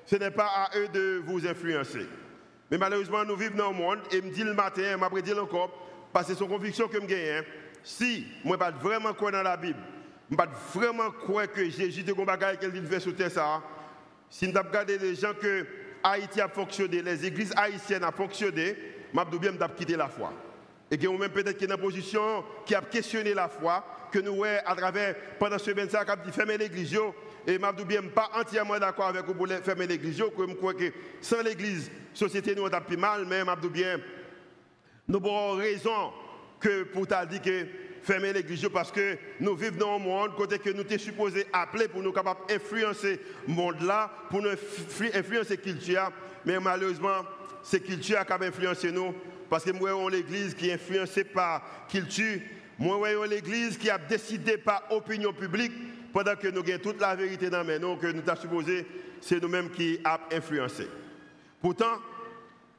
Ce 0.07 0.15
n'est 0.15 0.31
pas 0.31 0.47
à 0.47 0.79
eux 0.79 0.89
de 0.89 1.21
vous 1.27 1.45
influencer. 1.47 2.07
Mais 2.71 2.79
malheureusement, 2.79 3.25
nous 3.25 3.37
vivons 3.37 3.57
dans 3.57 3.71
le 3.71 3.77
monde, 3.77 3.99
et 4.13 4.23
me 4.23 4.31
dit 4.31 4.45
le 4.45 4.55
matin, 4.55 4.97
m'a 4.97 5.09
dit 5.21 5.33
encore, 5.33 5.89
parce 6.13 6.29
que 6.29 6.33
c'est 6.33 6.39
son 6.39 6.47
conviction 6.47 6.87
que 6.87 7.01
je 7.01 7.07
gagne. 7.07 7.45
Si 7.89 8.27
je 8.45 8.49
ne 8.51 8.57
pas 8.57 8.71
vraiment 8.71 9.15
croire 9.15 9.33
dans 9.33 9.43
la 9.43 9.57
Bible, 9.57 9.79
je 10.29 10.35
ne 10.35 10.37
pas 10.37 10.47
vraiment 10.75 11.11
croire 11.11 11.51
que 11.51 11.71
Jésus 11.71 12.03
de 12.03 12.13
Gombagaï 12.13 12.59
qu'elle 12.59 12.87
fait 12.87 13.01
sur 13.01 13.17
terre 13.17 13.31
ça. 13.31 13.63
Si 14.29 14.47
nous 14.47 14.61
regardons 14.61 14.93
les 15.01 15.15
gens 15.15 15.33
que 15.33 15.67
Haïti 16.05 16.39
a 16.43 16.49
fonctionné, 16.49 17.01
les 17.01 17.25
églises 17.25 17.55
haïtiennes 17.57 18.05
ont 18.05 18.13
fonctionné, 18.13 18.77
je 19.15 19.39
bien 19.39 19.53
quitter 19.75 19.97
la 19.97 20.07
foi. 20.07 20.35
Et 20.91 20.99
que 20.99 21.07
même 21.07 21.31
peut-être 21.31 21.57
qu'il 21.57 21.67
y 21.67 21.73
a 21.73 21.77
une 21.77 21.81
position 21.81 22.45
qui 22.67 22.75
a 22.75 22.83
questionné 22.83 23.33
la 23.33 23.49
foi, 23.49 23.83
que 24.13 24.19
nous, 24.19 24.45
à 24.45 24.77
travers, 24.77 25.15
pendant 25.39 25.57
ce 25.57 25.71
semaine, 25.71 25.89
ça 25.89 26.05
a 26.07 26.17
dit 26.17 26.31
fermer 26.31 26.59
l'église, 26.59 26.95
Et 27.47 27.55
je 27.55 27.59
ne 27.59 27.91
suis 27.91 28.09
pas 28.11 28.29
entièrement 28.35 28.79
d'accord 28.79 29.07
avec 29.07 29.25
vous 29.25 29.35
pour 29.35 29.49
fermer 29.65 29.87
l'église. 29.87 30.19
Je 30.19 30.25
crois 30.25 30.75
que 30.75 30.93
sans 31.23 31.41
l'église, 31.41 31.91
la 31.91 32.19
société 32.19 32.55
nous 32.55 32.67
a 32.67 32.83
mal, 32.99 33.25
mais 33.25 33.41
je 33.63 33.69
bien, 33.69 33.99
nous 35.09 35.17
avons 35.17 35.53
raison 35.53 36.13
que 36.61 36.85
pour 36.85 37.07
t'a 37.07 37.27
dit 37.27 37.41
que 37.41 37.67
fermer 38.03 38.33
l'église 38.33 38.67
parce 38.73 38.91
que 38.91 39.19
nous 39.41 39.55
vivons 39.55 39.77
dans 39.79 39.97
un 39.97 39.99
monde 39.99 40.35
côté 40.35 40.59
que 40.59 40.71
nous 40.71 40.89
sommes 40.89 40.99
supposés 40.99 41.47
appeler 41.53 41.89
pour 41.89 42.03
nous 42.03 42.13
capables 42.13 42.41
d'influencer 42.49 43.21
le 43.47 43.55
monde 43.55 43.83
là, 43.83 44.11
pour 44.31 44.41
nous 44.41 44.49
influencer 44.49 45.57
la 45.57 45.63
culture. 45.63 46.13
Mais 46.45 46.59
malheureusement, 46.59 47.25
c'est 47.63 47.81
culture 47.81 48.25
qui 48.25 48.33
a 48.33 48.39
influencé 48.41 48.91
nous. 48.93 49.15
Parce 49.51 49.65
que 49.65 49.71
nous 49.71 49.87
avons 49.87 50.09
l'église 50.09 50.55
qui 50.55 50.69
est 50.69 50.75
influencée 50.75 51.25
par 51.25 51.87
culture. 51.89 52.41
Nous 52.79 52.93
avons 53.05 53.25
l'église 53.25 53.77
qui 53.77 53.91
a 53.91 53.99
décidé 53.99 54.57
par 54.57 54.85
opinion 54.91 55.33
publique 55.33 55.73
pendant 56.13 56.37
que 56.37 56.49
nous 56.49 56.61
avons 56.61 56.79
toute 56.83 57.01
la 57.01 57.15
vérité 57.15 57.51
dans 57.51 57.65
nous, 57.65 57.97
que 57.97 58.07
nous 58.07 58.23
avons 58.27 58.41
supposé, 58.41 58.87
c'est 59.21 59.43
nous-mêmes 59.43 59.71
qui 59.71 59.99
avons 60.05 60.23
influencé. 60.33 60.87
Pourtant, 61.61 61.99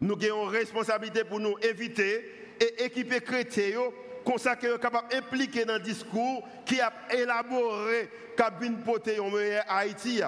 nous 0.02 0.16
avons 0.16 0.46
une 0.46 0.56
responsabilité 0.56 1.24
pour 1.24 1.40
nous 1.40 1.56
éviter 1.62 2.39
et 2.60 2.86
équiper 2.86 3.16
les 3.16 3.22
chrétiens 3.22 3.92
comme 4.26 4.38
ça 4.38 4.56
capable 4.56 5.10
d'impliquer 5.10 5.66
dans 5.66 5.76
le 5.76 5.80
discours 5.80 6.48
qui 6.66 6.80
a 6.80 6.92
élaboré 7.12 8.10
cabine 8.38 8.78
poté 8.80 9.20
en 9.20 9.30
meilleur 9.30 9.64
Haïti. 9.68 10.22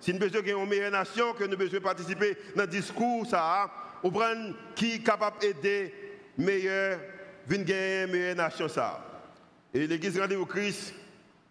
Si 0.00 0.12
nous 0.12 0.18
besoin 0.18 0.42
une 0.42 0.68
meilleure 0.68 0.90
nation, 0.90 1.32
que 1.32 1.44
nous 1.44 1.56
besoin 1.56 1.80
participer 1.80 2.36
dans 2.54 2.62
le 2.62 2.68
discours, 2.68 3.26
ça, 3.26 3.70
ou 4.02 4.10
prendre 4.10 4.54
qui 4.74 4.94
est 4.94 4.98
capable 4.98 5.38
d'aider 5.40 5.94
meilleur, 6.36 6.98
une 7.48 7.64
meilleure 7.64 8.36
nation. 8.36 8.68
Ça. 8.68 9.02
Et 9.72 9.86
l'Église 9.86 10.18
rendez-vous 10.18 10.46
Christ, 10.46 10.94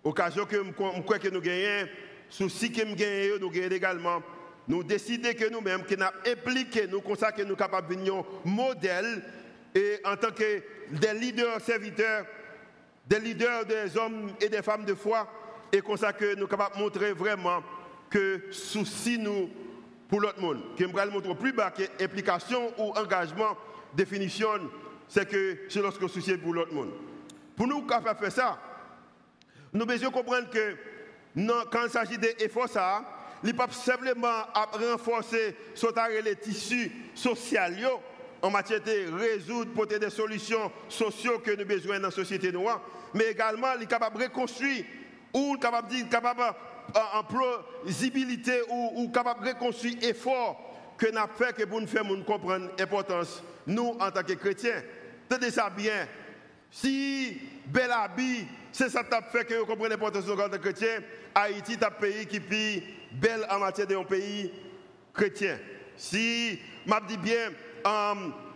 occasion 0.03 0.45
que 0.45 0.71
croyons 0.71 1.03
que 1.03 1.29
nous 1.29 1.41
gagnons, 1.41 1.87
souci 2.29 2.71
que 2.71 2.83
nous 2.83 2.95
gagnons, 2.95 3.39
nous 3.39 3.49
gagnons 3.49 3.75
également. 3.75 4.21
Nous 4.67 4.83
décidons 4.83 5.33
que 5.33 5.49
nous-mêmes, 5.49 5.83
que 5.83 5.95
nous 5.95 6.31
impliqué, 6.31 6.87
nous 6.87 7.01
comme 7.01 7.15
ça 7.15 7.31
que 7.31 7.41
nous 7.41 7.49
sommes 7.49 7.57
capables 7.57 7.87
de 7.89 7.95
devenir 7.95 8.23
modèle 8.45 9.23
et 9.75 9.99
en 10.05 10.15
tant 10.15 10.31
que 10.31 10.61
des 10.91 11.13
leaders 11.13 11.61
serviteurs, 11.61 12.25
des 13.07 13.19
leaders 13.19 13.65
des 13.65 13.97
hommes 13.97 14.33
et 14.39 14.49
des 14.49 14.61
femmes 14.61 14.85
de 14.85 14.93
foi, 14.93 15.27
et 15.71 15.81
comme 15.81 15.97
ça 15.97 16.13
que 16.13 16.35
nous 16.35 16.41
sommes 16.41 16.49
capables 16.49 16.75
de 16.75 16.81
montrer 16.81 17.13
vraiment 17.13 17.63
que 18.09 18.51
souci 18.51 19.17
nous 19.17 19.49
pour 20.07 20.21
l'autre 20.21 20.39
monde. 20.39 20.61
Que 20.77 20.83
nous 20.83 21.11
montrer 21.11 21.35
plus 21.35 21.53
bas 21.53 21.71
que 21.71 21.83
implication 22.03 22.71
ou 22.77 22.91
engagement, 22.91 23.57
définition, 23.95 24.69
c'est 25.07 25.27
que 25.27 25.59
c'est 25.69 25.81
lorsque 25.81 26.07
souci 26.09 26.37
pour 26.37 26.53
l'autre 26.53 26.73
monde. 26.73 26.91
Pour 27.55 27.67
nous 27.67 27.81
capables 27.81 28.19
de 28.19 28.25
faire 28.25 28.31
ça, 28.31 28.59
nous 29.73 29.85
devons 29.85 30.11
comprendre 30.11 30.49
que 30.51 30.75
quand 31.71 31.85
il 31.85 31.89
s'agit 31.89 32.17
d'efforts, 32.19 32.69
ça, 32.69 33.03
il 33.43 33.49
ne 33.49 33.53
pas 33.53 33.67
simplement 33.71 34.43
renforcer 34.73 35.55
les 36.23 36.35
tissus 36.35 36.91
sociaux 37.15 37.99
en 38.43 38.51
matière 38.51 38.81
de 38.81 39.17
résoudre, 39.17 39.71
porter 39.73 39.97
des 39.97 40.09
solutions 40.09 40.69
sociales 40.89 41.39
que 41.41 41.51
nous 41.51 41.61
avons 41.61 41.67
besoin 41.67 41.95
dans 41.97 42.07
la 42.07 42.11
société 42.11 42.51
noire, 42.51 42.81
mais 43.13 43.31
également 43.31 43.67
il 43.77 43.83
est 43.83 43.87
capable 43.87 44.19
de 44.19 44.23
reconstruire 44.25 44.83
ou 45.33 45.55
capable 45.57 45.89
de 45.89 46.09
capable 46.09 46.41
en 46.93 47.23
plausibilité 47.23 48.59
ou, 48.69 49.09
capable 49.11 49.45
de 49.45 49.49
reconstruire 49.49 49.95
effort 50.03 50.59
que 50.97 51.09
nous 51.09 51.17
avons 51.17 51.33
fait 51.33 51.65
pour 51.65 51.79
nous 51.79 51.87
faire 51.87 52.03
comprendre 52.25 52.69
l'importance, 52.77 53.41
nous 53.65 53.95
en 53.99 54.11
tant 54.11 54.23
que 54.23 54.33
chrétiens. 54.33 54.83
Tenez 55.29 55.49
ça 55.49 55.69
bien. 55.69 56.05
Si 56.69 57.39
bel 57.65 57.91
habit, 57.91 58.45
c'est 58.73 58.89
ça 58.89 59.03
qui 59.03 59.31
fait 59.31 59.45
que 59.45 59.53
vous 59.53 59.65
comprenez 59.65 59.91
l'importance 59.91 60.25
de 60.25 60.35
tant 60.35 60.49
chrétien, 60.59 60.99
Haïti 61.33 61.73
est 61.73 61.83
un 61.83 61.91
pays 61.91 62.25
qui 62.25 62.37
est 62.37 62.83
belle 63.13 63.45
en 63.49 63.59
matière 63.59 63.87
d'un 63.87 64.03
pays 64.03 64.51
chrétien. 65.13 65.57
Si, 65.95 66.59
je 66.85 67.07
dis 67.07 67.17
bien, 67.17 67.51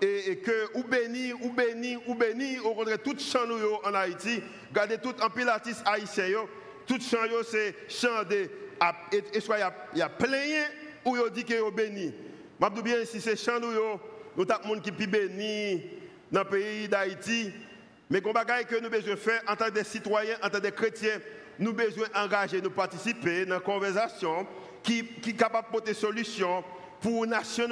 et, 0.01 0.37
que 0.37 0.77
ou 0.77 0.83
béni, 0.83 1.33
ou 1.33 1.51
béni, 1.51 1.97
ou 2.07 2.15
béni, 2.15 2.59
au 2.59 2.73
contraire, 2.73 3.01
tout 3.03 3.17
chant 3.19 3.39
en 3.83 3.93
Haïti, 3.93 4.41
regardez 4.69 4.97
tout 4.97 5.15
en 5.21 5.29
pilatis 5.29 5.75
haïtien, 5.85 6.45
tout 6.85 6.99
chant 6.99 7.17
c'est 7.43 7.75
chant 7.89 8.23
de, 8.29 8.49
et, 9.11 9.39
soit 9.41 9.57
il 9.93 9.99
y 9.99 10.01
a 10.01 10.09
plein 10.09 10.65
ou 11.05 11.15
il 11.15 11.31
dit 11.31 11.43
que 11.43 11.55
vous 11.55 11.71
béni. 11.71 12.13
Je 12.61 12.81
bien, 12.81 13.05
si 13.05 13.21
c'est 13.21 13.35
chant 13.35 13.59
nous, 13.59 13.71
nous 14.35 14.45
avons 14.49 14.67
monde 14.67 14.81
qui 14.81 14.89
est 14.89 15.07
béni 15.07 15.83
dans 16.31 16.41
le 16.41 16.49
pays 16.49 16.87
d'Haïti, 16.87 17.51
mais 18.09 18.21
qu'on 18.21 18.33
que 18.33 18.81
nous 18.81 18.89
besoin 18.89 19.15
faire 19.15 19.41
en 19.47 19.55
tant 19.55 19.69
que 19.69 19.83
citoyens, 19.83 20.37
en 20.43 20.49
tant 20.49 20.59
que 20.59 20.69
chrétiens, 20.69 21.19
nous 21.59 21.73
besoin 21.73 22.07
engager, 22.15 22.61
nous 22.61 22.69
participer 22.69 23.45
dans 23.45 23.55
la 23.55 23.61
conversation 23.61 24.45
qui, 24.83 25.03
qui 25.05 25.31
est 25.31 25.33
capable 25.33 25.67
de 25.67 25.71
porter 25.71 25.93
solution 25.93 26.63
pour 27.01 27.25
nation. 27.25 27.67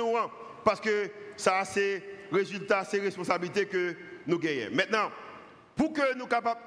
Parce 0.63 0.79
que 0.79 1.09
ça, 1.38 1.63
c'est 1.65 2.04
résultat, 2.32 2.84
c'est 2.84 3.00
responsabilité 3.00 3.65
que 3.65 3.96
nous 4.27 4.39
gagnons. 4.39 4.70
Maintenant, 4.74 5.12
pour 5.75 5.94
que 5.94 6.15
nous 6.18 6.27
capables 6.27 6.62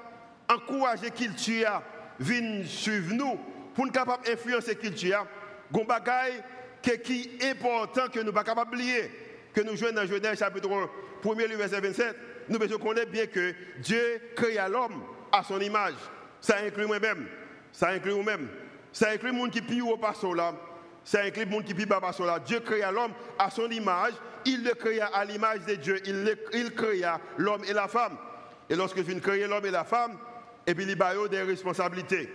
d'encourager 0.47 1.05
la 1.05 1.09
culture 1.11 1.81
venir 2.19 2.67
suivre 2.67 3.13
nous, 3.13 3.39
pour 3.73 3.85
nous 3.85 3.91
capables 3.91 4.25
d'influencer 4.25 4.69
la 4.69 4.75
culture, 4.75 5.07
il 5.07 5.09
y 5.09 5.13
a 5.13 6.97
qui 6.97 7.29
est 7.39 7.49
important 7.51 8.07
que 8.11 8.19
nous 8.19 8.25
ne 8.25 8.31
pas 8.31 8.43
d'oublier, 8.43 9.11
que 9.53 9.61
nous 9.61 9.75
jouons 9.75 9.91
dans 9.91 10.05
Genèse 10.05 10.39
chapitre 10.39 10.69
1, 10.71 11.55
verset 11.55 11.81
27. 11.81 12.15
Nous 12.49 12.57
devons 12.57 12.79
connaître 12.79 13.11
bien 13.11 13.27
que 13.27 13.53
Dieu 13.79 14.21
créa 14.35 14.67
l'homme 14.67 15.03
à 15.31 15.43
son 15.43 15.59
image. 15.59 15.93
Ça 16.41 16.57
inclut 16.65 16.85
moi-même, 16.85 17.27
ça 17.71 17.89
inclut 17.89 18.11
vous-même, 18.11 18.47
ça 18.91 19.11
inclut 19.11 19.29
le 19.29 19.35
monde 19.35 19.51
qui 19.51 19.61
pille 19.61 19.81
au 19.81 19.97
passage 19.97 20.33
là. 20.35 20.53
Ça 21.09 21.21
inclut 21.21 21.45
le 21.45 21.49
monde 21.49 21.63
qui 21.63 21.73
au 21.73 22.13
sur 22.13 22.23
là. 22.23 22.37
Dieu 22.37 22.59
créa 22.59 22.91
l'homme 22.91 23.13
à 23.39 23.49
son 23.49 23.67
image 23.71 24.13
il 24.45 24.63
le 24.63 24.75
créa 24.75 25.07
à 25.07 25.25
l'image 25.25 25.65
de 25.65 25.73
Dieu. 25.73 25.99
Il, 26.05 26.37
il 26.53 26.71
créa 26.71 27.19
l'homme 27.37 27.63
et 27.67 27.73
la 27.73 27.87
femme. 27.87 28.15
Et 28.69 28.75
lorsque 28.75 28.99
vient 28.99 29.19
créer 29.19 29.47
l'homme 29.47 29.65
et 29.65 29.71
la 29.71 29.83
femme, 29.83 30.19
et 30.67 30.75
puis 30.75 30.85
il 30.87 31.01
a 31.01 31.27
des 31.27 31.41
responsabilités. 31.41 32.29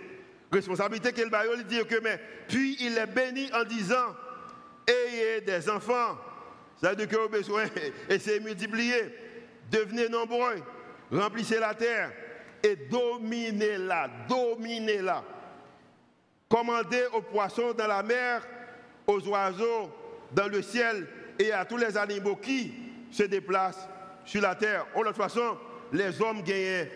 Responsabilité 0.51 1.13
qu'il 1.13 1.33
a, 1.33 1.45
il 1.45 1.63
dit 1.63 1.85
que, 1.85 2.01
mais, 2.01 2.19
puis 2.49 2.75
il 2.81 2.97
est 2.97 3.07
béni 3.07 3.49
en 3.53 3.63
disant, 3.63 4.13
ayez 4.85 5.39
des 5.39 5.69
enfants. 5.69 6.17
Ça 6.81 6.89
veut 6.89 6.97
dire 6.97 7.07
que 7.07 7.15
vous 7.15 7.23
avez 7.23 7.37
besoin, 7.37 7.63
essayez 8.09 8.39
de 8.39 8.43
multiplier, 8.43 9.15
devenez 9.71 10.09
nombreux, 10.09 10.61
remplissez 11.13 11.59
la 11.59 11.73
terre 11.73 12.11
et 12.61 12.75
dominez-la, 12.75 14.09
dominez-la. 14.27 15.23
Commandez 16.49 17.05
aux 17.13 17.21
poissons 17.21 17.73
dans 17.73 17.87
la 17.87 18.03
mer, 18.03 18.45
aux 19.07 19.27
oiseaux 19.27 19.91
dans 20.31 20.47
le 20.47 20.61
ciel 20.61 21.07
et 21.39 21.51
à 21.51 21.65
tous 21.65 21.77
les 21.77 21.97
animaux 21.97 22.35
qui 22.35 22.73
se 23.11 23.23
déplacent 23.23 23.87
sur 24.25 24.41
la 24.41 24.55
terre. 24.55 24.85
De 24.95 25.03
toute 25.03 25.15
façon, 25.15 25.57
les 25.91 26.21
hommes 26.21 26.41
gagnent 26.41 26.87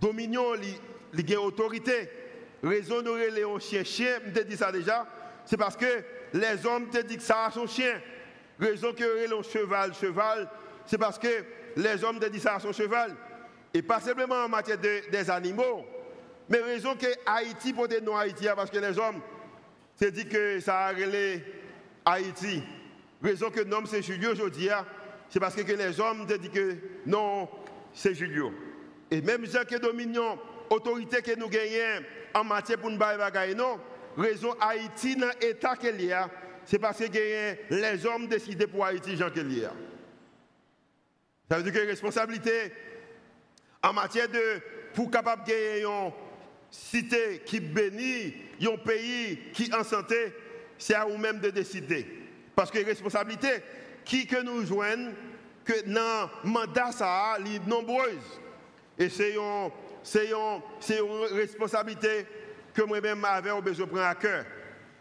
dominion, 0.00 0.54
ils 1.14 1.24
gagnent 1.24 1.38
autorité. 1.38 2.10
Raison 2.62 3.02
de 3.02 3.10
les 3.10 3.60
chien, 3.60 3.84
chien, 3.84 4.18
je 4.34 4.42
dit 4.42 4.56
ça 4.56 4.72
déjà, 4.72 5.06
c'est 5.44 5.56
parce 5.56 5.76
que 5.76 6.02
les 6.32 6.66
hommes 6.66 6.88
te 6.88 6.98
disent 7.02 7.20
ça 7.20 7.46
a 7.46 7.50
son 7.50 7.66
chien. 7.66 8.00
Raison 8.58 8.92
que 8.92 9.04
les 9.04 9.42
cheval, 9.42 9.94
cheval, 9.94 10.48
c'est 10.86 10.98
parce 10.98 11.18
que 11.18 11.44
les 11.76 12.02
hommes 12.02 12.18
te 12.18 12.26
disent 12.26 12.42
ça 12.42 12.54
a 12.54 12.60
son 12.60 12.72
cheval. 12.72 13.14
Et 13.74 13.82
pas 13.82 14.00
simplement 14.00 14.44
en 14.44 14.48
matière 14.48 14.78
des 14.78 15.30
animaux, 15.30 15.84
mais 16.48 16.58
raison 16.58 16.94
que 16.94 17.06
Haïti 17.26 17.72
pour 17.72 17.88
non 18.02 18.16
Haïti, 18.16 18.46
parce 18.54 18.70
que 18.70 18.78
les 18.78 18.98
hommes 18.98 19.20
se 19.98 20.06
disent 20.06 20.28
que 20.28 20.60
ça 20.60 20.86
a 20.86 20.92
relé 20.92 21.42
Haïti. 22.04 22.62
Raison 23.22 23.50
que 23.50 23.62
nom 23.62 23.84
c'est 23.86 24.02
Julio 24.02 24.32
aujourd'hui, 24.32 24.70
hein, 24.70 24.84
c'est 25.28 25.40
parce 25.40 25.54
que 25.54 25.72
les 25.72 26.00
hommes 26.00 26.26
disent 26.26 26.50
que 26.50 26.76
non, 27.06 27.48
c'est 27.92 28.14
Julio. 28.14 28.52
Et 29.10 29.20
même 29.20 29.46
si 29.46 29.52
que 29.52 29.78
dominion, 29.78 30.38
autorité 30.70 31.22
que 31.22 31.38
nous 31.38 31.48
gagnons 31.48 32.04
en 32.34 32.44
matière 32.44 32.78
pour 32.78 32.90
nous 32.90 32.98
bagaille, 32.98 33.54
non, 33.54 33.80
raison 34.16 34.54
Haïti 34.60 35.16
dans 35.16 35.30
l'état 35.40 35.76
qu'elle 35.76 36.12
a, 36.12 36.28
c'est 36.64 36.78
parce 36.78 36.98
que 36.98 37.74
les 37.74 38.06
hommes 38.06 38.26
décident 38.26 38.66
pour 38.70 38.84
Haïti, 38.84 39.16
Jean. 39.16 39.30
Ça 41.48 41.58
veut 41.58 41.62
dire 41.62 41.72
que 41.72 41.86
responsabilité 41.86 42.72
en 43.82 43.92
matière 43.92 44.28
de, 44.28 44.60
pour 44.94 45.10
capable 45.10 45.44
gagner 45.44 45.86
cité 46.70 47.42
qui 47.44 47.60
bénit, 47.60 48.34
un 48.62 48.76
pays 48.76 49.38
qui 49.52 49.72
en 49.74 49.84
santé, 49.84 50.32
c'est 50.78 50.94
à 50.94 51.04
vous-même 51.04 51.40
de 51.40 51.50
décider. 51.50 52.06
Parce 52.54 52.70
que 52.70 52.84
responsabilité 52.84 53.48
qui 54.04 54.26
que 54.26 54.42
nous 54.42 54.64
joignent, 54.64 55.12
que 55.64 55.84
dans 55.86 56.30
le 56.44 56.50
mandat, 56.50 56.92
ça 56.92 57.36
est 57.44 57.66
nombreuse. 57.66 58.40
Et 58.98 59.08
c'est 59.08 59.34
une, 59.34 59.70
une, 60.14 61.36
responsabilité 61.36 62.26
que 62.72 62.82
moi-même 62.82 63.22
j'avais 63.22 63.60
besoin 63.60 63.86
de 63.86 63.90
prendre 63.90 64.06
à 64.06 64.14
cœur. 64.14 64.44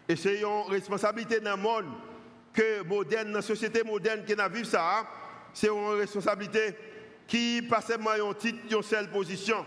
Et 0.07 0.15
c'est 0.15 0.41
une 0.41 0.69
responsabilité 0.69 1.39
dans 1.39 1.55
le 1.55 1.61
monde 1.61 1.85
que 2.53 2.83
moderne, 2.83 3.29
dans 3.29 3.37
la 3.37 3.41
société 3.41 3.83
moderne 3.83 4.23
qui 4.25 4.33
a 4.33 4.47
vécu 4.47 4.65
ça, 4.65 5.07
c'est 5.53 5.67
une 5.67 5.99
responsabilité 5.99 6.75
qui 7.27 7.61
passe 7.61 7.87
seulement 7.87 8.11
un 8.11 8.33
titre, 8.33 8.59
une 8.69 8.83
seule 8.83 9.09
position. 9.09 9.65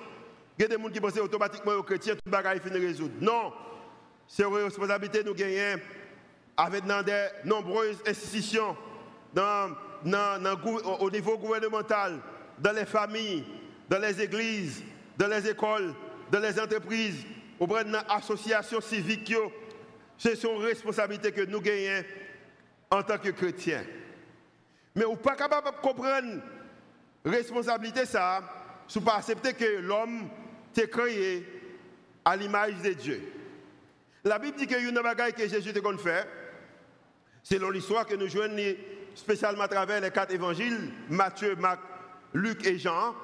Il 0.58 0.62
y 0.62 0.64
a 0.64 0.68
des 0.76 0.82
gens 0.82 0.88
qui 0.88 1.00
pensent 1.00 1.18
automatiquement 1.18 1.72
aux 1.72 1.84
chrétiens, 1.84 2.14
tout 2.14 2.22
le 2.26 2.76
est 2.76 2.86
résoudre. 2.86 3.14
Non. 3.20 3.52
C'est 4.26 4.42
une 4.42 4.54
responsabilité 4.54 5.22
nous 5.22 5.34
gagnons 5.34 5.80
avec 6.56 6.84
dans 6.84 7.02
de 7.02 7.46
nombreuses 7.46 8.02
institutions, 8.04 8.76
dans, 9.32 9.72
au 10.98 11.10
niveau 11.10 11.38
gouvernemental, 11.38 12.18
dans 12.58 12.72
les 12.72 12.84
familles, 12.84 13.44
dans 13.88 14.00
les 14.00 14.20
églises, 14.20 14.82
dans 15.16 15.28
les 15.28 15.48
écoles, 15.48 15.94
dans 16.32 16.40
les 16.40 16.58
entreprises, 16.58 17.24
auprès 17.60 17.84
de 17.84 17.94
associations 18.08 18.80
civiques. 18.80 19.34
C'est 20.18 20.42
une 20.42 20.60
responsabilité 20.60 21.30
que 21.30 21.42
nous 21.42 21.60
gagnons 21.60 22.02
en 22.90 23.02
tant 23.04 23.18
que 23.18 23.30
chrétiens. 23.30 23.84
Mais 24.96 25.04
vous 25.04 25.14
pas 25.14 25.36
capable 25.36 25.68
de 25.68 25.80
comprendre 25.80 26.42
la 27.24 27.30
responsabilité 27.30 28.04
ça, 28.04 28.40
si 28.88 28.98
vous 28.98 29.04
pas 29.04 29.18
accepter 29.18 29.52
que 29.52 29.78
l'homme 29.80 30.28
créé 30.86 31.46
à 32.24 32.36
l'image 32.36 32.80
de 32.82 32.92
Dieu. 32.92 33.22
La 34.24 34.38
Bible 34.38 34.58
dit 34.58 34.66
bagaille 35.02 35.32
que 35.32 35.48
Jésus 35.48 35.72
te 35.72 35.96
fait, 35.96 36.26
selon 37.42 37.70
l'histoire 37.70 38.06
que 38.06 38.14
nous 38.14 38.28
jouons 38.28 38.56
spécialement 39.14 39.64
à 39.64 39.68
travers 39.68 40.00
les 40.00 40.10
quatre 40.10 40.34
évangiles, 40.34 40.90
Matthieu, 41.08 41.56
Marc, 41.56 41.80
Luc 42.34 42.66
et 42.66 42.78
Jean, 42.78 43.14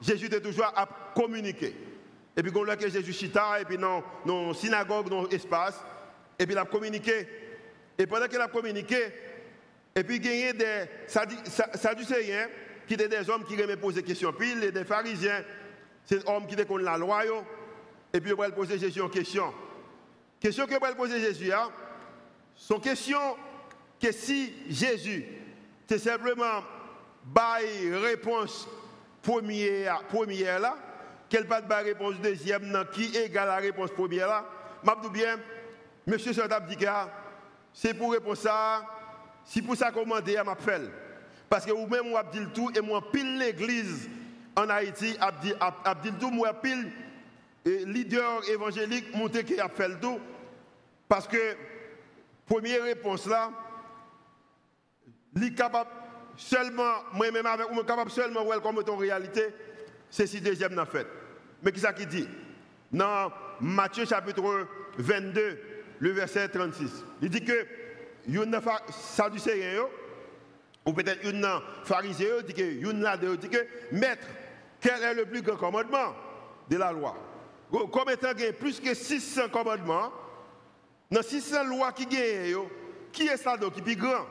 Jésus 0.00 0.26
était 0.26 0.40
toujours 0.40 0.72
à 0.74 0.88
communiquer. 1.14 1.74
Et 2.36 2.42
puis, 2.42 2.50
quand 2.50 2.64
que 2.76 2.88
Jésus 2.88 3.12
chita, 3.12 3.60
et 3.60 3.64
puis 3.64 3.78
dans 3.78 4.02
la 4.26 4.54
synagogue, 4.54 5.08
dans 5.08 5.26
l'espace, 5.26 5.80
et 6.38 6.46
puis 6.46 6.54
il 6.54 6.58
a 6.58 6.64
communiqué. 6.64 7.28
Et 7.96 8.06
pendant 8.06 8.26
qu'il 8.26 8.40
a 8.40 8.48
communiqué, 8.48 8.98
et 9.94 10.02
puis 10.02 10.16
il 10.16 10.26
y 10.26 10.48
a 10.48 10.52
des 10.52 10.84
Sadducéens, 11.06 12.48
qui 12.86 12.94
étaient 12.94 13.08
des 13.08 13.30
hommes 13.30 13.44
qui 13.44 13.54
aimaient 13.54 13.76
poser 13.76 14.02
des 14.02 14.08
questions 14.08 14.32
pile, 14.32 14.72
des 14.72 14.84
pharisiens, 14.84 15.44
c'est 16.04 16.18
des 16.18 16.30
hommes 16.30 16.46
qui 16.46 16.54
étaient 16.54 16.66
la 16.78 16.98
loi, 16.98 17.22
et 18.12 18.20
puis 18.20 18.30
ils 18.30 18.36
vont 18.36 18.50
poser 18.50 18.78
Jésus 18.78 19.00
en 19.00 19.08
question. 19.08 19.52
Question 20.40 20.66
que 20.66 20.78
va 20.78 20.94
poser 20.94 21.20
Jésus, 21.20 21.52
hein, 21.52 21.70
sont 22.54 22.78
questions 22.78 23.36
que 24.00 24.12
si 24.12 24.52
Jésus, 24.68 25.24
c'est 25.88 25.98
simplement 25.98 26.62
une 27.62 27.94
réponse 27.96 28.68
première, 29.22 30.04
première 30.04 30.60
là, 30.60 30.76
qu'elle 31.28 31.46
pas 31.46 31.60
de 31.60 31.72
réponse 31.72 32.16
deuxième, 32.16 32.84
qui 32.92 33.16
égale 33.16 33.48
la 33.48 33.56
réponse 33.56 33.90
première 33.90 34.28
là, 34.28 34.44
je 35.02 35.08
bien, 35.08 35.38
monsieur 36.06 36.32
Santabdika, 36.32 37.10
c'est 37.72 37.94
pour 37.94 38.12
répondre 38.12 38.36
ça, 38.36 38.84
si 39.44 39.62
pour 39.62 39.76
ça 39.76 39.90
commander 39.90 40.36
à 40.36 40.44
m'appelle. 40.44 40.90
Parce 41.48 41.64
que 41.64 41.72
vous-même, 41.72 42.10
vous 42.10 42.30
dit 42.32 42.46
tout, 42.54 42.70
et 42.74 42.80
moi, 42.80 43.02
pile 43.10 43.38
l'église 43.38 44.08
en 44.56 44.68
Haïti, 44.68 45.16
a 45.20 45.94
dit 45.94 46.12
tout, 46.20 46.30
moi, 46.30 46.54
pile 46.54 46.90
leader 47.64 48.48
évangélique, 48.48 49.14
monté 49.14 49.44
qui 49.44 49.58
a 49.58 49.68
fait 49.68 49.88
le 49.88 49.98
tout. 49.98 50.20
Parce 51.08 51.26
que, 51.26 51.56
première 52.46 52.82
réponse 52.82 53.26
là, 53.26 53.50
est 55.40 55.54
capable 55.54 55.90
seulement, 56.36 57.04
moi-même 57.12 57.46
avec 57.46 57.66
vous, 57.70 57.82
capable 57.84 58.10
seulement 58.10 58.44
de 58.44 58.58
comme 58.60 58.82
ton 58.84 58.96
réalité, 58.96 59.46
c'est 60.10 60.26
si 60.26 60.40
deuxième 60.40 60.74
n'a 60.74 60.86
fait. 60.86 61.06
Mais 61.62 61.72
qui 61.72 61.80
ça 61.80 61.92
qui 61.92 62.06
dit? 62.06 62.28
Dans 62.92 63.32
Matthieu 63.60 64.04
chapitre 64.04 64.66
22, 64.98 65.58
le 65.98 66.10
verset 66.10 66.48
36, 66.48 67.04
il 67.22 67.30
dit 67.30 67.44
que 67.44 67.66
une 68.28 68.60
sadducéen 68.90 69.84
ou 70.86 70.92
peut-être 70.92 71.26
une 71.26 71.46
pharisien 71.84 72.26
dit 72.46 72.54
que 72.54 72.62
une 72.62 73.36
dit 73.38 73.48
que 73.48 73.66
maître, 73.92 74.26
quel 74.84 75.02
est 75.02 75.14
le 75.14 75.24
plus 75.24 75.40
grand 75.40 75.56
commandement 75.56 76.14
de 76.68 76.76
la 76.76 76.92
loi? 76.92 77.16
Comme 77.70 78.10
étant 78.10 78.32
plus 78.58 78.78
que 78.78 78.92
600 78.92 79.48
commandements, 79.50 80.12
dans 81.10 81.22
600 81.22 81.64
lois 81.64 81.90
qui 81.92 82.04
gagnent, 82.04 82.68
qui 83.10 83.26
est 83.26 83.38
ça 83.38 83.56
qui 83.56 83.64
est 83.64 83.82
plus 83.82 83.96
grand? 83.96 84.26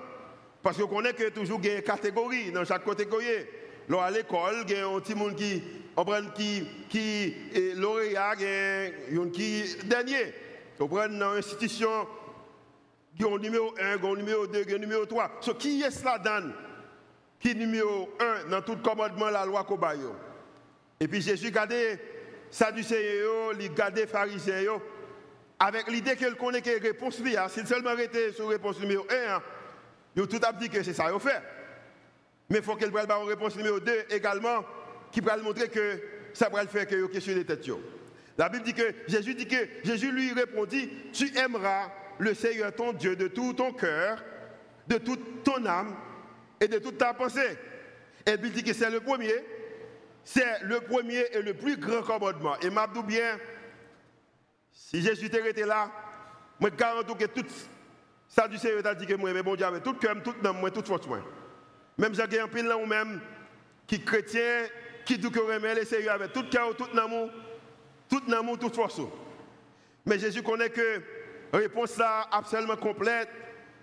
Parce 0.62 0.78
qu'on 0.78 0.88
connaît 0.88 1.14
que 1.14 1.30
toujours 1.30 1.60
une 1.60 1.82
catégorie 1.82 2.52
dans 2.52 2.64
chaque 2.64 2.86
catégorie. 2.86 3.48
Là, 3.90 4.04
à 4.04 4.12
l'école, 4.12 4.64
il 4.68 4.78
y 4.78 4.80
a 4.80 4.88
un 4.88 5.00
petit 5.00 5.16
monde 5.16 5.36
qui, 5.36 5.64
qui, 6.36 6.68
qui 6.88 7.36
est 7.54 7.76
lauréat, 7.76 8.36
il 8.38 9.16
y 9.16 9.18
a 9.18 9.22
un 9.22 9.30
qui 9.30 9.76
dernier. 9.86 10.36
On 10.80 10.88
prend 10.88 11.10
dans 11.10 11.34
l'institution, 11.34 12.08
il 13.18 13.26
y 13.26 13.28
a 13.28 13.34
un 13.34 13.40
numéro 13.40 13.74
1, 13.82 13.96
il 13.96 14.04
y 14.04 14.08
a 14.08 14.10
un 14.12 14.16
numéro 14.16 14.46
2, 14.46 14.62
il 14.62 14.70
y 14.70 14.74
a 14.74 14.76
un 14.76 14.80
numéro 14.80 15.06
3. 15.08 15.32
So, 15.42 15.56
qui 15.56 15.82
est 15.82 15.90
cela 15.90 16.20
dans 16.20 16.54
Qui 17.40 17.52
est 17.52 17.56
numéro 17.56 18.10
1 18.46 18.50
dans 18.50 18.62
tout 18.62 18.78
commandement 18.78 19.28
de 19.28 19.34
la 19.34 19.46
loi 19.46 19.64
Kobayo? 19.64 20.14
Et 21.04 21.08
puis 21.10 21.22
Jésus 21.22 21.52
gardé 21.52 22.00
Sadducéens, 22.50 23.52
il 23.60 23.74
gardé 23.74 24.08
Pharisiens, 24.08 24.80
avec 25.60 25.90
l'idée 25.90 26.16
qu'il 26.16 26.34
connaît 26.36 26.62
que 26.62 26.82
réponse, 26.82 27.18
s'il 27.18 27.68
seulement 27.68 27.90
arrêté 27.90 28.32
sur 28.32 28.46
la 28.46 28.52
réponse 28.52 28.80
numéro 28.80 29.06
1, 29.12 29.42
il 30.16 30.28
tout 30.28 30.40
dit 30.58 30.70
que 30.70 30.82
c'est 30.82 30.94
ça 30.94 31.12
qu'il 31.12 31.20
fait. 31.20 31.42
Mais 32.50 32.60
il 32.60 32.64
faut 32.64 32.78
qu'elle 32.78 32.92
prenne 32.92 33.12
une 33.12 33.28
réponse 33.28 33.58
numéro 33.58 33.82
2 33.82 34.06
également, 34.12 34.64
qui 35.12 35.20
va 35.20 35.36
montrer 35.36 35.68
que 35.68 36.00
ça 36.34 36.48
va 36.48 36.64
le 36.64 36.70
faire 36.70 36.88
que 36.88 37.08
question 37.08 37.34
des 37.34 37.44
têtes. 37.44 37.70
La 38.38 38.48
Bible 38.48 38.64
dit 38.64 38.74
que 38.74 38.96
Jésus 39.06 39.36
dit 39.36 39.48
que 39.48 39.68
Jésus 39.84 40.10
lui 40.10 40.32
répondit 40.32 40.90
Tu 41.12 41.38
aimeras 41.38 41.92
le 42.18 42.34
Seigneur 42.34 42.74
ton 42.74 42.94
Dieu 42.94 43.18
de 43.18 43.28
tout 43.28 43.52
ton 43.52 43.74
cœur, 43.74 44.24
de 44.88 45.00
toute 45.00 45.44
ton 45.44 45.66
âme 45.66 45.98
et 46.62 46.70
de 46.70 46.80
toute 46.80 46.98
ta 46.98 47.14
pensée. 47.14 47.58
Et 48.26 48.32
la 48.32 48.38
Bible 48.38 48.56
dit 48.56 48.64
que 48.64 48.72
c'est 48.72 48.90
le 48.90 49.02
premier, 49.02 49.34
c'est 50.24 50.62
le 50.64 50.80
premier 50.82 51.26
et 51.32 51.42
le 51.42 51.54
plus 51.54 51.78
grand 51.78 52.02
commandement. 52.02 52.56
Et 52.62 52.70
m'a 52.70 52.88
bien, 52.88 53.38
si 54.72 55.02
Jésus 55.02 55.26
était 55.26 55.66
là, 55.66 55.92
je 56.62 56.68
garantis 56.70 57.16
que 57.16 57.26
tout 57.26 57.46
ça 58.28 58.48
du 58.48 58.58
Seigneur 58.58 58.86
a 58.86 58.96
dit 58.96 59.06
que 59.06 59.16
moi, 59.16 59.34
mais 59.34 59.44
bon 59.44 59.56
Dieu, 59.56 59.66
avec 59.66 59.84
tout 59.84 59.94
cœur, 59.94 60.16
tout 60.24 60.36
nom, 60.42 60.54
moi, 60.54 60.72
toute 60.72 60.88
force. 60.88 61.08
Même 61.98 62.16
j'ai 62.16 62.40
un 62.40 62.48
pile 62.48 62.66
là 62.66 62.78
ou 62.78 62.86
même 62.86 63.22
qui 63.86 64.04
chrétien, 64.04 64.66
qui 65.06 65.18
dit 65.18 65.30
que 65.30 65.40
remet 65.40 65.76
le 65.76 65.86
Seigneur 65.86 66.16
avec 66.16 66.34
tout 66.34 66.46
cœur, 66.50 66.76
tout 66.76 66.88
amour, 66.98 67.30
tout 68.10 68.22
toute 68.58 68.76
force. 68.76 69.02
Mais 70.06 70.18
Jésus 70.18 70.42
connaît 70.42 70.70
que 70.70 71.02
réponse 71.52 71.98
là 71.98 72.28
absolument 72.32 72.78
complète, 72.78 73.30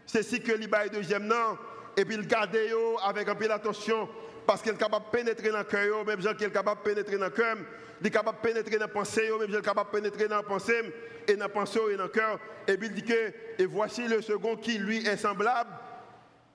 c'est 0.06 0.22
si 0.22 0.40
que 0.40 0.52
l'Ibaï 0.52 0.90
deuxième 0.90 1.26
nom, 1.26 1.56
et 1.96 2.04
puis 2.04 2.16
il 2.16 2.26
garde 2.26 2.56
avec 3.04 3.28
un 3.28 3.34
peu 3.34 3.46
d'attention, 3.46 4.08
parce 4.46 4.62
qu'il 4.62 4.72
est 4.72 4.76
capable 4.76 5.06
de 5.06 5.10
pénétrer 5.10 5.50
dans 5.50 5.58
le 5.58 5.64
cœur, 5.64 6.04
même 6.04 6.20
gens 6.20 6.34
qui 6.34 6.44
est 6.44 6.50
capable 6.50 6.80
de 6.82 6.88
pénétrer 6.90 7.18
dans 7.18 7.26
le 7.26 7.30
cœur, 7.30 7.56
il 8.00 8.06
est 8.06 8.10
capable 8.10 8.38
de 8.38 8.48
pénétrer 8.48 8.76
dans 8.76 8.86
la 8.86 8.92
pensée, 8.92 9.30
même 9.38 9.50
gens 9.50 9.58
est 9.58 9.64
capable 9.64 9.90
de 9.90 9.96
pénétrer 9.96 10.28
dans 10.28 10.36
la 10.36 10.42
pensée, 10.42 10.94
et 11.28 11.34
dans 11.34 11.44
la 11.44 11.48
pensée 11.48 11.80
et 11.92 11.96
dans 11.96 12.04
le 12.04 12.08
cœur. 12.08 12.38
Et 12.66 12.76
puis 12.76 12.88
il 12.88 12.94
dit 12.94 13.04
que, 13.04 13.32
et 13.58 13.66
voici 13.66 14.06
le 14.08 14.22
second 14.22 14.56
qui 14.56 14.78
lui 14.78 15.06
est 15.06 15.16
semblable, 15.16 15.70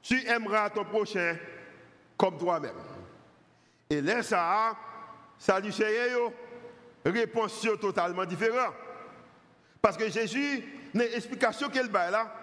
tu 0.02 0.26
aimeras 0.28 0.70
ton 0.70 0.86
prochain 0.86 1.36
comme 2.18 2.38
toi-même. 2.38 2.76
Et 3.90 4.02
là, 4.02 4.24
ça, 4.24 4.76
ça 5.38 5.62
dit, 5.62 5.72
réponse 7.06 7.68
totalement 7.80 8.26
différente. 8.26 8.74
Parce 9.82 9.98
que 9.98 10.10
Jésus 10.10 10.64
n'a 10.94 11.06
explication 11.06 11.70
qu'elle 11.70 11.96
a 11.96 12.12
là, 12.12 12.36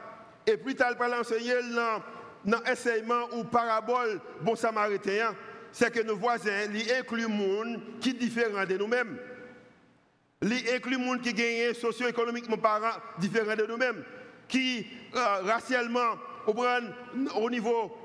et 0.46 0.56
plus 0.56 0.74
tard, 0.74 0.92
il 0.92 0.96
l'enseigner 1.08 1.54
dans 1.74 2.02
l'enseignement 2.44 3.28
ou 3.32 3.44
parabole 3.44 4.20
bon 4.40 4.56
samaritain, 4.56 5.34
c'est 5.70 5.92
que 5.92 6.02
nos 6.02 6.16
voisins, 6.16 6.70
ils 6.72 6.92
incluent 6.92 7.22
le 7.22 7.28
monde 7.28 7.80
qui 8.00 8.10
est 8.10 8.14
différent 8.14 8.64
de 8.64 8.76
nous-mêmes. 8.76 9.18
Ils 10.42 10.74
incluent 10.74 10.98
le 10.98 10.98
monde 10.98 11.20
qui 11.20 11.32
gagne 11.32 11.72
socio-économiquement 11.72 12.56
différent 13.18 13.56
de 13.56 13.66
nous-mêmes, 13.66 14.02
qui 14.48 14.86
euh, 15.14 15.42
racialement 15.44 16.18
au 17.36 17.48
niveau 17.48 17.96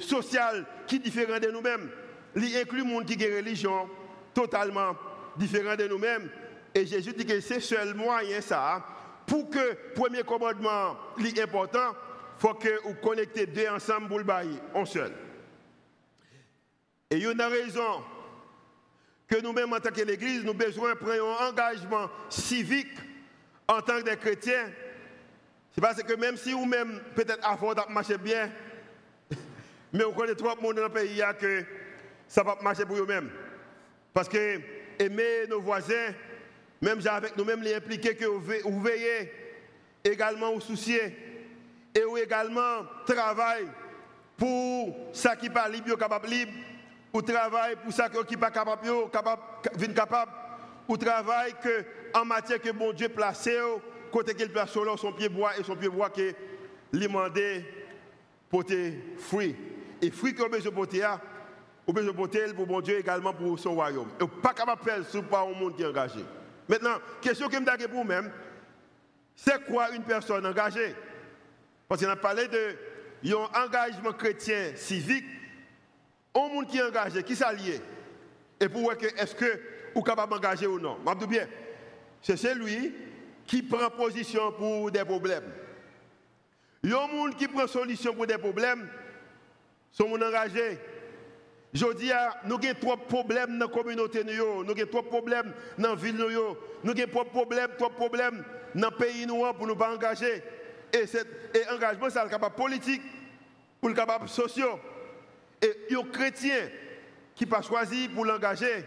social 0.00 0.64
qui 0.86 0.96
est 0.96 1.00
différent 1.00 1.38
de 1.38 1.50
nous-mêmes. 1.50 1.90
Ils 2.36 2.56
incluent 2.56 2.78
le 2.78 2.84
monde 2.84 3.04
qui 3.04 3.14
une 3.14 3.36
religion 3.36 3.88
totalement 4.32 4.96
différent 5.36 5.76
de 5.76 5.86
nous-mêmes. 5.86 6.30
Et 6.74 6.86
Jésus 6.86 7.12
dit 7.12 7.26
que 7.26 7.40
c'est 7.40 7.60
seul 7.60 7.94
moyen 7.94 8.40
ça 8.40 8.84
pour 9.26 9.50
que 9.50 9.58
le 9.58 9.92
premier 9.94 10.22
commandement 10.22 10.96
soit 11.18 11.42
important, 11.42 11.94
faut 12.38 12.54
que 12.54 12.82
vous 12.84 12.94
connectez 12.94 13.46
deux 13.46 13.68
ensemble 13.68 14.08
pour 14.08 14.18
le 14.18 14.24
bailler, 14.24 14.58
en 14.72 14.86
seul. 14.86 15.12
Et 17.10 17.16
il 17.16 17.22
y 17.22 17.26
a 17.26 17.32
une 17.32 17.42
raison 17.42 18.02
que 19.26 19.40
nous-mêmes, 19.40 19.72
en 19.72 19.80
tant 19.80 19.90
que 19.90 20.02
l'Église, 20.02 20.42
nous 20.44 20.50
avons 20.50 20.58
besoin 20.58 20.90
de 20.90 20.98
prendre 20.98 21.40
un 21.40 21.48
engagement 21.48 22.08
civique 22.28 22.96
en 23.66 23.80
tant 23.82 24.00
que 24.02 24.14
chrétiens. 24.14 24.70
C'est 25.74 25.80
parce 25.80 26.02
que 26.02 26.14
même 26.14 26.36
si 26.36 26.52
vous-même, 26.52 27.00
peut-être 27.14 27.46
avant 27.46 27.74
de 27.74 27.80
marcher 27.90 28.18
bien, 28.18 28.50
mais 29.92 30.04
vous 30.04 30.12
connaissez 30.12 30.36
trop 30.36 30.54
de 30.54 30.60
monde 30.60 30.76
dans 30.76 30.84
le 30.84 30.88
pays 30.88 31.22
que 31.40 31.64
ça 32.26 32.42
va 32.42 32.56
marcher 32.62 32.84
pour 32.84 32.96
vous-même. 32.96 33.30
Parce 34.14 34.28
que 34.28 34.60
aimer 34.98 35.46
nos 35.48 35.60
voisins, 35.60 36.14
même 36.80 37.00
avec 37.06 37.36
nous-mêmes, 37.36 37.62
les 37.62 37.74
impliquer 37.74 38.14
que 38.14 38.24
vous 38.26 38.80
veillez 38.80 39.32
également 40.04 40.52
vous 40.52 40.60
soucier 40.60 41.27
et 41.98 42.04
vous 42.04 42.16
également 42.16 42.84
travaillez 43.06 43.68
pour 44.36 44.94
ça 45.12 45.34
qui 45.34 45.50
pas 45.50 45.68
libre, 45.68 45.96
capable 45.96 46.28
libre, 46.28 46.52
ou 47.12 47.22
travail 47.22 47.76
pour 47.82 47.92
ça 47.92 48.08
qui 48.08 48.36
pas 48.36 48.50
capable, 48.50 48.86
capable, 49.10 49.42
capable, 49.94 50.30
ou 50.86 50.96
travail 50.96 51.54
en 52.14 52.24
matière 52.24 52.60
que 52.60 52.70
bon 52.70 52.92
Dieu 52.92 53.08
placé, 53.08 53.58
côté 54.12 54.34
qu'il 54.34 54.50
place 54.50 54.72
son 54.72 55.12
pied 55.12 55.28
bois 55.28 55.58
et 55.58 55.64
son 55.64 55.76
pied 55.76 55.88
bois 55.88 56.10
qui 56.10 56.32
demandé 56.92 57.64
porter 58.48 59.16
fruit. 59.18 59.56
Et 60.00 60.10
fruit 60.10 60.34
qu'on 60.34 60.48
besoin 60.48 60.72
porter, 60.72 61.04
on 61.86 61.92
besoin 61.92 62.14
porter 62.14 62.52
pour 62.54 62.66
bon 62.66 62.80
Dieu 62.80 62.98
également 62.98 63.32
pour 63.32 63.58
son 63.58 63.74
royaume. 63.74 64.08
Et 64.20 64.26
pas 64.40 64.54
capable 64.54 64.84
de 64.84 64.90
faire 64.90 65.04
ce 65.04 65.18
pas 65.18 65.42
un 65.42 65.58
monde 65.58 65.74
qui 65.74 65.82
est 65.82 65.86
engagé. 65.86 66.24
Maintenant, 66.68 66.96
question 67.20 67.48
que 67.48 67.54
je 67.54 67.60
me 67.60 67.88
pour 67.88 68.02
vous-même, 68.02 68.30
c'est 69.34 69.64
quoi 69.64 69.90
une 69.90 70.02
personne 70.02 70.46
engagée? 70.46 70.94
Parce 71.88 72.04
qu'on 72.04 72.10
a 72.10 72.16
parlé 72.16 72.46
de 72.48 72.76
un 73.32 73.64
engagement 73.64 74.12
chrétien 74.12 74.72
civique, 74.76 75.24
un 76.34 76.48
monde 76.48 76.68
qui 76.68 76.78
est 76.78 76.82
engagé, 76.82 77.22
qui 77.22 77.34
s'allie. 77.34 77.80
Et 78.60 78.68
pour 78.68 78.82
voir 78.82 78.96
est-ce 79.00 79.34
que 79.34 79.60
vous 79.94 80.02
capable 80.02 80.32
d'engager 80.32 80.66
ou 80.66 80.78
non. 80.78 80.98
Je 81.20 81.26
bien, 81.26 81.48
c'est 82.22 82.36
celui 82.36 82.94
qui 83.46 83.62
prend 83.62 83.90
position 83.90 84.52
pour 84.52 84.90
des 84.90 85.04
problèmes. 85.04 85.50
Il 86.84 86.90
y 86.90 86.92
a 86.92 87.02
un 87.02 87.08
monde 87.08 87.34
qui 87.34 87.48
prend 87.48 87.66
solution 87.66 88.14
pour 88.14 88.26
des 88.26 88.38
problèmes, 88.38 88.88
sont 89.90 90.12
engagés. 90.12 90.78
Je 91.72 91.92
dis, 91.94 92.10
nous 92.44 92.54
avons 92.54 92.74
trop 92.80 92.96
de 92.96 93.00
problèmes 93.02 93.58
dans 93.58 93.66
la 93.66 93.72
communauté, 93.72 94.22
nous 94.24 94.32
avons 94.32 94.86
trop 94.86 95.02
de 95.02 95.08
problèmes 95.08 95.52
dans 95.78 95.90
la 95.90 95.94
ville, 95.94 96.16
nous 96.16 96.90
avons 96.90 97.10
trop 97.10 97.24
de 97.24 97.28
problèmes, 97.30 97.70
trop 97.78 97.88
de 97.88 97.94
problèmes 97.94 98.44
dans 98.74 98.90
le 98.90 98.96
pays 98.96 99.26
pour 99.56 99.66
nous 99.66 99.76
pas 99.76 99.94
engager. 99.94 100.42
Et, 100.92 101.04
et 101.58 101.68
engagement, 101.70 102.08
c'est 102.10 102.22
le 102.22 102.30
capable 102.30 102.54
politique, 102.54 103.02
pour 103.80 103.88
le 103.88 103.94
capable 103.94 104.28
social. 104.28 104.70
Et 105.62 105.94
un 105.94 106.04
chrétien 106.04 106.68
qui 107.34 107.46
pas 107.46 107.62
choisi 107.62 108.08
pour 108.08 108.24
l'engager, 108.24 108.84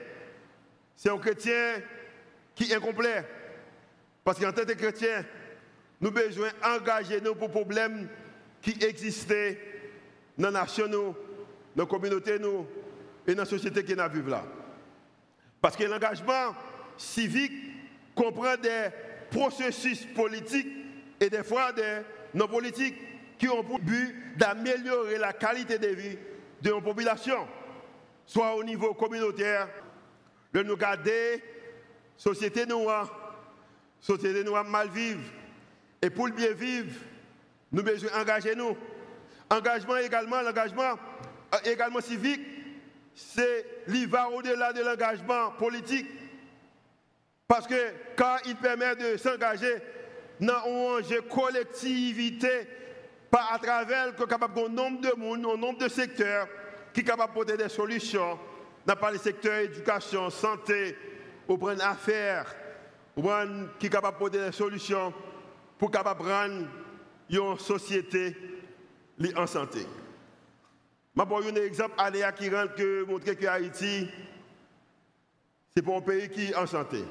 c'est 0.95 1.09
un 1.09 1.17
chrétien 1.17 1.81
qui 2.55 2.71
est 2.71 2.75
incomplet. 2.75 3.25
Parce 4.23 4.39
qu'en 4.39 4.51
tant 4.51 4.65
que 4.65 4.73
chrétien, 4.73 5.25
nous 5.99 6.09
avons 6.09 6.19
besoin 6.19 6.49
d'engager 6.61 7.21
nous 7.21 7.35
pour 7.35 7.47
les 7.47 7.53
problèmes 7.53 8.09
qui 8.61 8.71
existaient 8.83 9.59
dans 10.37 10.51
la 10.51 10.61
nation, 10.61 10.87
dans 10.87 11.15
la 11.75 11.85
communauté 11.85 12.39
nous, 12.39 12.65
et 13.27 13.35
dans 13.35 13.43
la 13.43 13.49
société 13.49 13.83
qui 13.83 13.95
nous 13.95 14.09
vivons 14.09 14.29
là. 14.29 14.43
Parce 15.61 15.75
que 15.75 15.83
l'engagement 15.83 16.55
civique 16.97 17.53
comprend 18.15 18.55
des 18.57 18.89
processus 19.29 20.05
politiques 20.05 20.80
et 21.21 21.29
des 21.29 21.43
fois 21.43 21.71
des 21.71 22.01
non-politiques 22.33 22.97
qui 23.37 23.47
ont 23.47 23.63
pour 23.63 23.79
but 23.79 24.35
d'améliorer 24.37 25.19
la 25.19 25.31
qualité 25.33 25.77
de 25.77 25.87
vie 25.87 26.17
de 26.61 26.69
nos 26.71 26.81
populations, 26.81 27.47
soit 28.25 28.55
au 28.55 28.63
niveau 28.63 28.93
communautaire, 28.95 29.69
de 30.51 30.63
nous 30.63 30.75
garder, 30.75 31.43
société 32.17 32.65
noire, 32.65 33.37
société 33.99 34.43
noire 34.43 34.65
mal 34.65 34.89
vivre. 34.89 35.21
Et 36.01 36.09
pour 36.09 36.27
le 36.27 36.33
bien 36.33 36.53
vivre, 36.53 36.99
nous 37.71 37.83
devons 37.83 38.07
engager 38.15 38.55
nous. 38.55 38.75
Engagement 39.49 39.97
également, 39.97 40.41
l'engagement 40.41 40.97
euh, 41.53 41.57
également 41.65 42.01
civique, 42.01 42.41
c'est 43.13 43.65
il 43.87 44.07
va 44.07 44.29
au-delà 44.29 44.73
de 44.73 44.81
l'engagement 44.81 45.51
politique. 45.51 46.07
Parce 47.47 47.67
que 47.67 47.93
quand 48.15 48.37
il 48.45 48.55
permet 48.55 48.95
de 48.95 49.17
s'engager 49.17 49.75
dans 50.41 50.99
une 50.99 51.21
collectivité, 51.21 52.67
pas 53.29 53.49
à 53.51 53.59
travers 53.59 54.15
que 54.15 54.23
capable 54.23 54.59
un 54.59 54.69
nombre 54.69 55.01
de 55.01 55.13
monde, 55.15 55.45
un 55.45 55.57
nombre 55.57 55.77
de 55.79 55.87
secteurs 55.87 56.47
qui 56.93 57.03
de 57.03 57.33
porter 57.33 57.57
des 57.57 57.69
solutions, 57.69 58.39
dans 58.85 58.95
pas 58.95 59.11
les 59.11 59.19
secteurs 59.19 59.59
éducation, 59.59 60.29
santé, 60.29 60.97
ou 61.47 61.57
prendre 61.57 61.83
affaires, 61.85 62.53
ou 63.15 63.23
qui 63.79 63.89
de 63.89 64.17
porter 64.17 64.39
des 64.39 64.51
solutions 64.51 65.13
pour 65.77 65.91
capable 65.91 66.27
une 67.29 67.57
société 67.59 68.35
en 69.35 69.45
santé. 69.45 69.85
Je 71.15 71.21
vais 71.21 71.49
un 71.51 71.55
exemple 71.63 71.93
aléa 71.97 72.31
qui 72.31 72.49
montrer 73.07 73.35
que 73.35 73.45
Haïti, 73.45 74.09
c'est 75.75 75.81
pour 75.81 75.97
un 75.97 76.01
pays 76.01 76.29
qui 76.29 76.45
est 76.47 76.55
en 76.55 76.65
santé. 76.65 77.03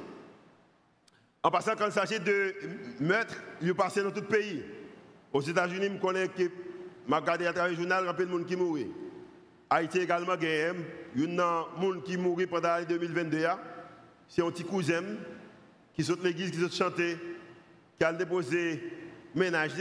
En 1.43 1.51
passant, 1.51 1.73
quand 1.77 1.87
il 1.87 1.93
s'agit 1.93 2.21
de 2.21 2.55
meurtres, 3.01 3.37
il 3.63 3.75
passe 3.75 3.97
dans 3.99 4.11
tout 4.11 4.21
le 4.21 4.27
pays. 4.27 4.63
Aux 5.33 5.41
États-Unis, 5.41 5.89
je 5.95 5.99
connais 5.99 6.29
que 6.29 6.43
je 6.43 7.15
regardé 7.15 7.47
à 7.47 7.53
travers 7.53 7.71
le 7.71 7.77
journal, 7.77 8.05
il 8.05 8.07
y 8.07 8.11
a 8.11 8.13
de 8.13 8.25
monde 8.27 8.45
qui 8.45 8.57
mourent. 8.57 8.79
Haïti 9.71 10.01
également, 10.01 10.35
il 10.41 10.49
y 10.49 11.39
a 11.41 11.49
un 11.49 11.81
monde 11.81 12.03
qui 12.03 12.19
mourut 12.19 12.47
pendant 12.47 12.69
l'année 12.69 12.87
2022. 12.87 13.47
C'est 14.29 14.43
un 14.43 14.51
petit 14.51 14.65
cousin 14.65 15.03
qui 15.95 16.05
saute 16.05 16.23
l'église, 16.23 16.51
qui 16.51 16.59
saute 16.59 16.75
chanter, 16.75 17.17
qui 17.97 18.05
a 18.05 18.13
déposé 18.13 18.83
ménage. 19.35 19.73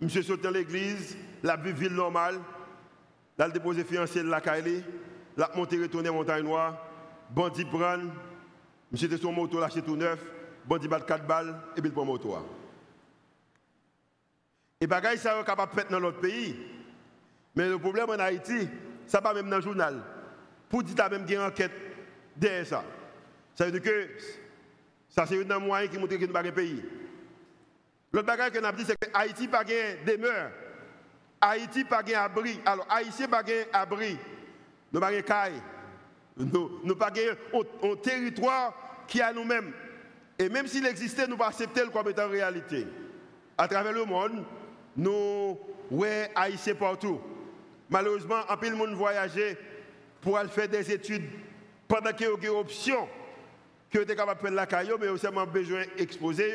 Monsieur 0.00 0.22
saute 0.22 0.42
dans 0.42 0.50
l'église, 0.50 1.16
la 1.42 1.56
ville 1.56 1.92
normale, 1.92 2.38
il 3.36 3.42
a 3.42 3.48
déposé 3.48 3.82
fiancé 3.82 4.22
de 4.22 4.28
la 4.28 4.40
Kaili, 4.40 4.82
il 5.36 5.42
a 5.42 5.50
monté, 5.56 5.80
retourné 5.80 6.08
montagne 6.10 6.44
noire, 6.44 6.86
bandit 7.30 7.64
prend, 7.64 7.98
monsieur 8.92 9.08
était 9.08 9.16
sur 9.16 9.32
moto, 9.32 9.58
lâché 9.58 9.82
tout 9.82 9.96
neuf, 9.96 10.20
bandit 10.66 10.88
bat 10.88 11.00
4 11.00 11.26
balles 11.26 11.54
et 11.76 11.80
puis 11.80 11.90
il 11.90 11.92
prend 11.92 12.04
moto. 12.04 12.36
Et 14.80 14.86
bagaille 14.86 15.18
ça 15.18 15.38
est 15.38 15.44
capable 15.44 15.74
de 15.74 15.80
faire 15.80 15.90
dans 15.90 16.00
l'autre 16.00 16.20
pays. 16.20 16.56
Mais 17.54 17.68
le 17.68 17.78
problème 17.78 18.10
en 18.10 18.18
Haïti, 18.18 18.68
ça 19.06 19.22
pas 19.22 19.32
même 19.34 19.48
dans 19.48 19.56
le 19.56 19.62
journal. 19.62 20.02
Pour 20.68 20.82
dire 20.82 20.94
que 20.94 21.10
même 21.10 21.26
une 21.28 21.40
enquête 21.40 21.72
derrière 22.36 22.66
ça. 22.66 22.84
Ça 23.54 23.66
veut 23.66 23.78
dire 23.78 23.82
que 23.82 24.08
ça 25.08 25.26
c'est 25.26 25.50
un 25.50 25.58
moyen 25.58 25.88
qui 25.88 25.98
montre 25.98 26.16
que 26.16 26.24
nous 26.24 26.32
pas 26.32 26.40
un 26.40 26.50
pays. 26.50 26.84
L'autre 28.12 28.26
bagaille 28.26 28.50
que 28.50 28.58
nous 28.58 28.66
avons 28.66 28.76
dit 28.76 28.84
c'est 28.84 28.98
que 28.98 29.10
Haïti 29.16 29.48
pas 29.48 29.64
de 29.64 30.04
demeure. 30.04 30.50
Haïti 31.40 31.84
pas 31.84 32.02
un 32.06 32.24
abri. 32.24 32.60
Alors 32.64 32.86
Haïti 32.90 33.26
pas 33.28 33.42
un 33.42 33.80
abri. 33.80 34.18
Nous 34.92 35.00
pas 35.00 35.12
un 35.12 35.22
caille. 35.22 35.62
Nous 36.36 36.96
pas 36.96 37.12
un 37.12 37.96
territoire 37.96 38.74
qui 39.06 39.20
a 39.20 39.32
nous-mêmes. 39.32 39.72
Et 40.38 40.48
même 40.48 40.66
s'il 40.66 40.86
existait, 40.86 41.26
nous 41.26 41.34
ne 41.34 41.38
pas 41.38 41.48
accepter 41.48 41.82
comme 41.92 42.08
étant 42.08 42.28
réalité. 42.28 42.86
À 43.56 43.68
travers 43.68 43.92
le 43.92 44.04
monde, 44.04 44.44
nous 44.96 45.58
ouais 45.90 46.30
haïtiens 46.34 46.74
partout. 46.74 47.20
Malheureusement, 47.88 48.40
un 48.48 48.56
peu 48.56 48.68
le 48.68 48.76
monde 48.76 48.94
voyager 48.94 49.56
pour 50.20 50.38
aller 50.38 50.48
faire 50.48 50.68
des 50.68 50.90
études 50.90 51.24
pendant 51.86 52.12
qu'il 52.12 52.26
y 52.26 52.30
a 52.30 52.50
une 52.50 52.56
option 52.56 53.08
que 53.90 53.98
êtes 54.00 54.16
capable 54.16 54.40
de 54.40 54.46
faire 54.46 54.54
la 54.54 54.66
caillou, 54.66 54.96
mais 55.00 55.08
aussi 55.08 55.26
besoin 55.52 55.82
d'exposer, 55.96 56.54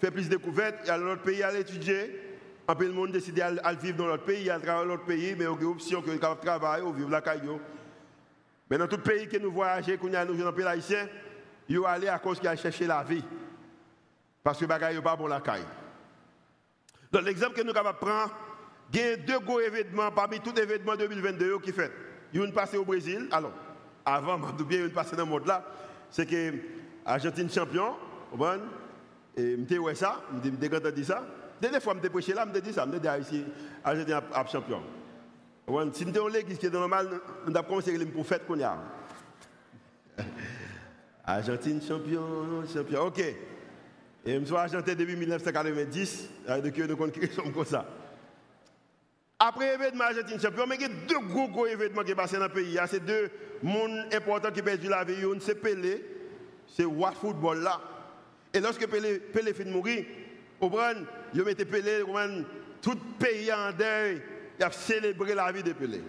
faire 0.00 0.12
plus 0.12 0.28
de 0.28 0.36
découvertes, 0.36 0.86
et 0.86 0.90
aller 0.90 1.02
dans 1.02 1.10
l'autre 1.10 1.22
pays 1.22 1.42
à 1.42 1.50
l'étudier. 1.50 2.20
Un 2.66 2.74
peu 2.74 2.84
le 2.84 2.92
monde 2.92 3.12
décide 3.12 3.36
d'aller 3.36 3.58
vivre 3.80 3.96
dans 3.96 4.06
l'autre 4.08 4.24
pays, 4.24 4.50
à 4.50 4.58
travers 4.58 4.84
l'autre 4.84 5.06
pays, 5.06 5.34
mais 5.38 5.44
il 5.44 5.46
y 5.46 5.46
a 5.46 5.52
une 5.52 5.64
option 5.64 6.02
que 6.02 6.10
êtes 6.10 6.20
capable 6.20 6.40
de 6.40 6.46
travailler 6.46 6.84
ou 6.84 6.92
vivre 6.92 7.08
la 7.08 7.22
caillou. 7.22 7.58
Mais 8.68 8.76
dans 8.76 8.86
tout 8.86 8.98
pays 8.98 9.26
que 9.26 9.38
nous 9.38 9.50
voyageons, 9.50 9.96
qu'on 9.96 10.12
a 10.12 10.26
nous, 10.26 10.36
dans 10.36 10.44
le 10.44 10.54
pays 10.54 10.66
haïtien, 10.66 11.08
ils 11.68 11.84
aller 11.84 12.08
à 12.08 12.18
cause 12.18 12.38
qu'ils 12.38 12.48
a 12.48 12.56
cherché 12.56 12.86
la 12.86 13.02
vie. 13.02 13.24
Parce 14.42 14.58
que 14.58 14.64
les 14.64 14.94
choses 14.94 15.02
pas 15.02 15.16
bon 15.16 15.26
la 15.26 15.40
caille. 15.40 15.64
L'exemple 17.12 17.54
que 17.54 17.62
nous 17.62 17.76
avons 17.76 17.92
prendre, 17.94 18.34
il 18.92 19.00
y 19.00 19.02
a 19.02 19.16
deux 19.16 19.38
gros 19.40 19.60
événements 19.60 20.10
parmi 20.10 20.40
tous 20.40 20.52
les 20.54 20.62
événements 20.62 20.96
2022 20.96 21.58
qui 21.58 21.72
fait. 21.72 21.92
Il 22.32 22.40
y 22.40 22.42
a 22.42 22.46
une 22.46 22.52
passé 22.52 22.76
au 22.76 22.84
Brésil. 22.84 23.28
Alors, 23.30 23.52
avant, 24.04 24.38
je 24.58 24.64
bien 24.64 24.84
une 24.84 24.92
passé 24.92 25.16
dans 25.16 25.24
le 25.24 25.30
monde 25.30 25.46
là, 25.46 25.64
c'est 26.10 26.26
que 26.26 26.54
l'Argentine 27.04 27.50
champion, 27.50 27.94
et 29.36 29.52
je 29.54 29.56
me 29.56 29.94
ça, 29.94 30.22
je 30.42 30.50
me 30.50 30.90
dit 30.90 31.04
ça. 31.04 31.22
Dernière 31.60 31.82
fois, 31.82 31.94
je 31.94 31.98
me 31.98 32.08
prêché 32.08 32.32
là, 32.32 32.46
je 32.46 32.52
me 32.54 32.60
dit 32.60 32.72
ça, 32.72 32.86
je 32.86 32.92
me 32.92 32.98
dit 32.98 33.08
ici, 33.20 33.44
Argentine 33.84 34.20
champion. 34.50 34.82
Si 35.92 36.06
nous 36.06 36.16
avons 36.16 36.28
l'église 36.28 36.58
qui 36.58 36.66
est 36.66 36.70
normal, 36.70 37.20
on 37.46 37.54
a 37.54 37.62
commencé 37.62 37.94
à 37.94 38.24
fête 38.24 38.46
qu'on 38.46 38.58
a. 38.62 38.78
Argentine 41.28 41.78
champion, 41.82 42.64
champion. 42.72 43.02
Ok. 43.02 43.18
Et 43.18 44.40
je 44.40 44.44
suis 44.46 44.54
argentin 44.54 44.94
depuis 44.94 45.14
1990, 45.14 46.28
depuis 46.64 46.82
que 46.82 47.26
nous 47.26 47.32
sommes 47.32 47.52
comme 47.52 47.66
ça. 47.66 47.86
Après 49.38 49.72
l'événement 49.72 50.04
Argentine 50.04 50.40
champion, 50.40 50.66
mais 50.66 50.76
il 50.76 50.80
y 50.80 50.84
a 50.86 50.88
deux 50.88 51.20
gros, 51.28 51.48
gros 51.48 51.66
événements 51.66 52.02
qui 52.02 52.10
sont 52.10 52.16
passés 52.16 52.38
dans 52.38 52.46
le 52.46 52.52
pays. 52.52 52.80
C'est 52.86 53.04
deux 53.04 53.30
mondes 53.62 54.06
importants 54.10 54.50
qui 54.50 54.62
perdent 54.62 54.82
la 54.84 55.04
vie. 55.04 55.22
C'est 55.40 55.56
Pelé, 55.56 56.02
c'est 56.66 56.86
What 56.86 57.12
Football 57.12 57.58
là. 57.58 57.78
Et 58.54 58.60
lorsque 58.60 58.86
Pelé, 58.86 59.18
Pelé 59.18 59.52
finit 59.52 59.70
de 59.70 59.76
mourir, 59.76 60.06
au 60.62 60.70
Bran, 60.70 60.94
ils 61.34 61.44
mis 61.44 61.54
Pelé, 61.54 62.04
tout 62.80 62.92
le 62.92 63.18
pays 63.18 63.52
en 63.52 63.70
deuil, 63.72 64.22
il 64.58 64.64
a 64.64 64.72
célébré 64.72 65.34
la 65.34 65.52
vie 65.52 65.62
de 65.62 65.74
Pelé. 65.74 66.00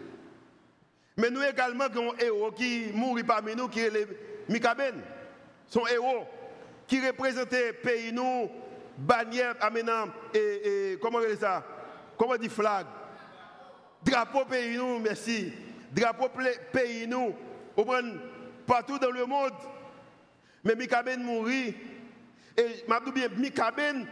Mais 1.17 1.29
nous 1.29 1.41
également 1.41 1.84
avons 1.84 2.13
un 2.13 2.17
héros 2.19 2.51
qui 2.51 2.91
mourit 2.93 3.23
parmi 3.23 3.53
nous, 3.53 3.67
qui 3.67 3.82
est 3.82 4.08
Mikaben, 4.49 4.95
son 5.67 5.85
héros, 5.88 6.25
qui 6.88 7.05
représentait 7.05 7.71
pays, 7.73 8.12
nous, 8.12 8.49
bannière, 8.97 9.55
amenant, 9.62 10.07
et, 10.33 10.93
et 10.93 10.99
comment 10.99 11.19
on 11.19 11.29
dit 11.29 11.39
ça? 11.39 11.63
Comment 12.17 12.33
on 12.33 12.49
flag? 12.49 12.85
Drapeau 14.03 14.45
pays, 14.45 14.75
nous, 14.75 14.99
merci. 14.99 15.53
Drapeau 15.91 16.29
pays, 16.73 17.07
nous, 17.07 17.33
partout 18.65 18.97
dans 18.99 19.12
le 19.12 19.25
monde. 19.25 19.53
Mais 20.63 20.75
Mikaben 20.75 21.23
mourit 21.23 21.73
Et 22.57 22.83
je 22.85 23.12
bien, 23.12 23.29
Mikaben, 23.38 24.05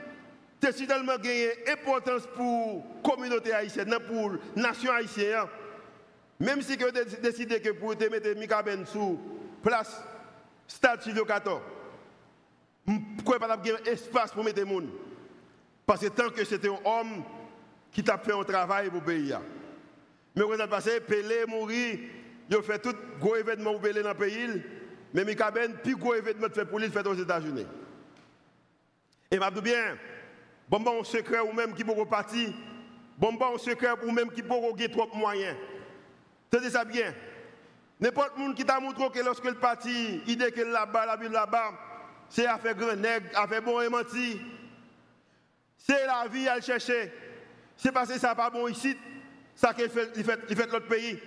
c'est 0.61 0.87
tellement 0.87 1.17
gagné 1.17 1.51
importance 1.69 2.27
pour 2.33 2.83
la 3.03 3.09
communauté 3.09 3.51
haïtienne, 3.53 3.97
pour 4.07 4.31
la 4.55 4.69
nation 4.69 4.93
haïtienne. 4.93 5.45
Même 6.39 6.61
si 6.61 6.77
vous 6.77 6.91
décidé 7.21 7.59
que 7.59 7.71
pour 7.71 7.97
te 7.97 8.05
mettre 8.05 8.29
Mikaben 8.37 8.85
sous 8.85 9.19
place, 9.61 10.01
stade 10.67 11.01
Silvio 11.01 11.25
14, 11.25 11.61
vous 12.85 12.93
ne 12.93 13.37
pas 13.37 13.51
avoir 13.51 13.87
espace 13.87 14.31
pour 14.31 14.43
mettre 14.43 14.63
les 14.63 14.69
gens. 14.69 14.81
Parce 15.85 16.01
que 16.01 16.07
tant 16.07 16.29
que 16.29 16.43
c'était 16.43 16.69
un 16.69 16.79
homme 16.83 17.23
qui 17.91 18.03
t'a 18.03 18.17
fait 18.17 18.33
un 18.33 18.43
travail 18.43 18.89
pour 18.89 18.99
le 18.99 19.05
pays. 19.05 19.33
Mais 20.35 20.43
vous 20.43 20.53
avez 20.53 20.67
passé, 20.67 20.99
Pelé, 20.99 21.45
mourir, 21.47 21.99
il 22.49 22.55
a 22.55 22.61
fait 22.61 22.79
tout 22.79 22.95
gros 23.19 23.35
événement 23.35 23.71
pour 23.71 23.81
Pelé 23.81 24.03
dans 24.03 24.09
le 24.09 24.15
pays. 24.15 24.61
Mais 25.13 25.23
Mikaben, 25.23 25.77
plus 25.77 25.95
gros 25.95 26.13
événement 26.13 26.47
fait 26.53 26.65
pour 26.65 26.79
lui, 26.79 26.89
fait 26.89 27.07
aux 27.07 27.13
États-Unis. 27.13 27.65
Et 29.31 29.37
je 29.37 29.59
bien, 29.61 29.97
bon, 30.69 30.79
bon, 30.79 31.03
secret 31.03 31.39
ou 31.39 31.51
même 31.53 31.73
qui 31.73 31.83
peut 31.83 32.05
partir, 32.05 32.49
bon, 33.17 33.33
bon, 33.33 33.57
secret 33.57 33.93
ou 34.05 34.11
même 34.11 34.31
qui 34.31 34.43
peut 34.43 34.53
avoir 34.53 34.73
trop 34.73 35.09
de 35.09 35.17
moyens. 35.17 35.55
Tenez 36.49 36.69
ça 36.69 36.85
bien? 36.85 37.13
N'importe 37.99 38.35
qui 38.35 38.53
qui 38.55 38.65
t'a 38.65 38.79
montré 38.79 39.09
que 39.09 39.25
lorsque 39.25 39.45
le 39.45 39.55
parti, 39.55 40.21
idée 40.27 40.51
que 40.51 40.61
là-bas, 40.61 41.05
la 41.05 41.15
ville 41.15 41.31
là-bas, 41.31 41.73
c'est 42.29 42.45
à 42.45 42.57
faire 42.57 42.75
grand 42.75 42.95
nègre, 42.95 43.27
à 43.35 43.47
faire 43.47 43.61
bon 43.61 43.81
et 43.81 43.89
menti. 43.89 44.39
C'est 45.77 46.05
la 46.05 46.27
vie 46.27 46.47
à 46.47 46.57
le 46.57 46.61
chercher. 46.61 47.11
C'est 47.75 47.91
parce 47.91 48.09
que 48.11 48.19
ça 48.19 48.29
n'est 48.29 48.35
pas 48.35 48.49
bon 48.49 48.67
ici, 48.67 48.95
ça 49.55 49.73
qu'il 49.73 49.89
fait, 49.89 50.11
il 50.15 50.23
fait, 50.23 50.55
fait 50.55 50.79
pays. 50.87 51.19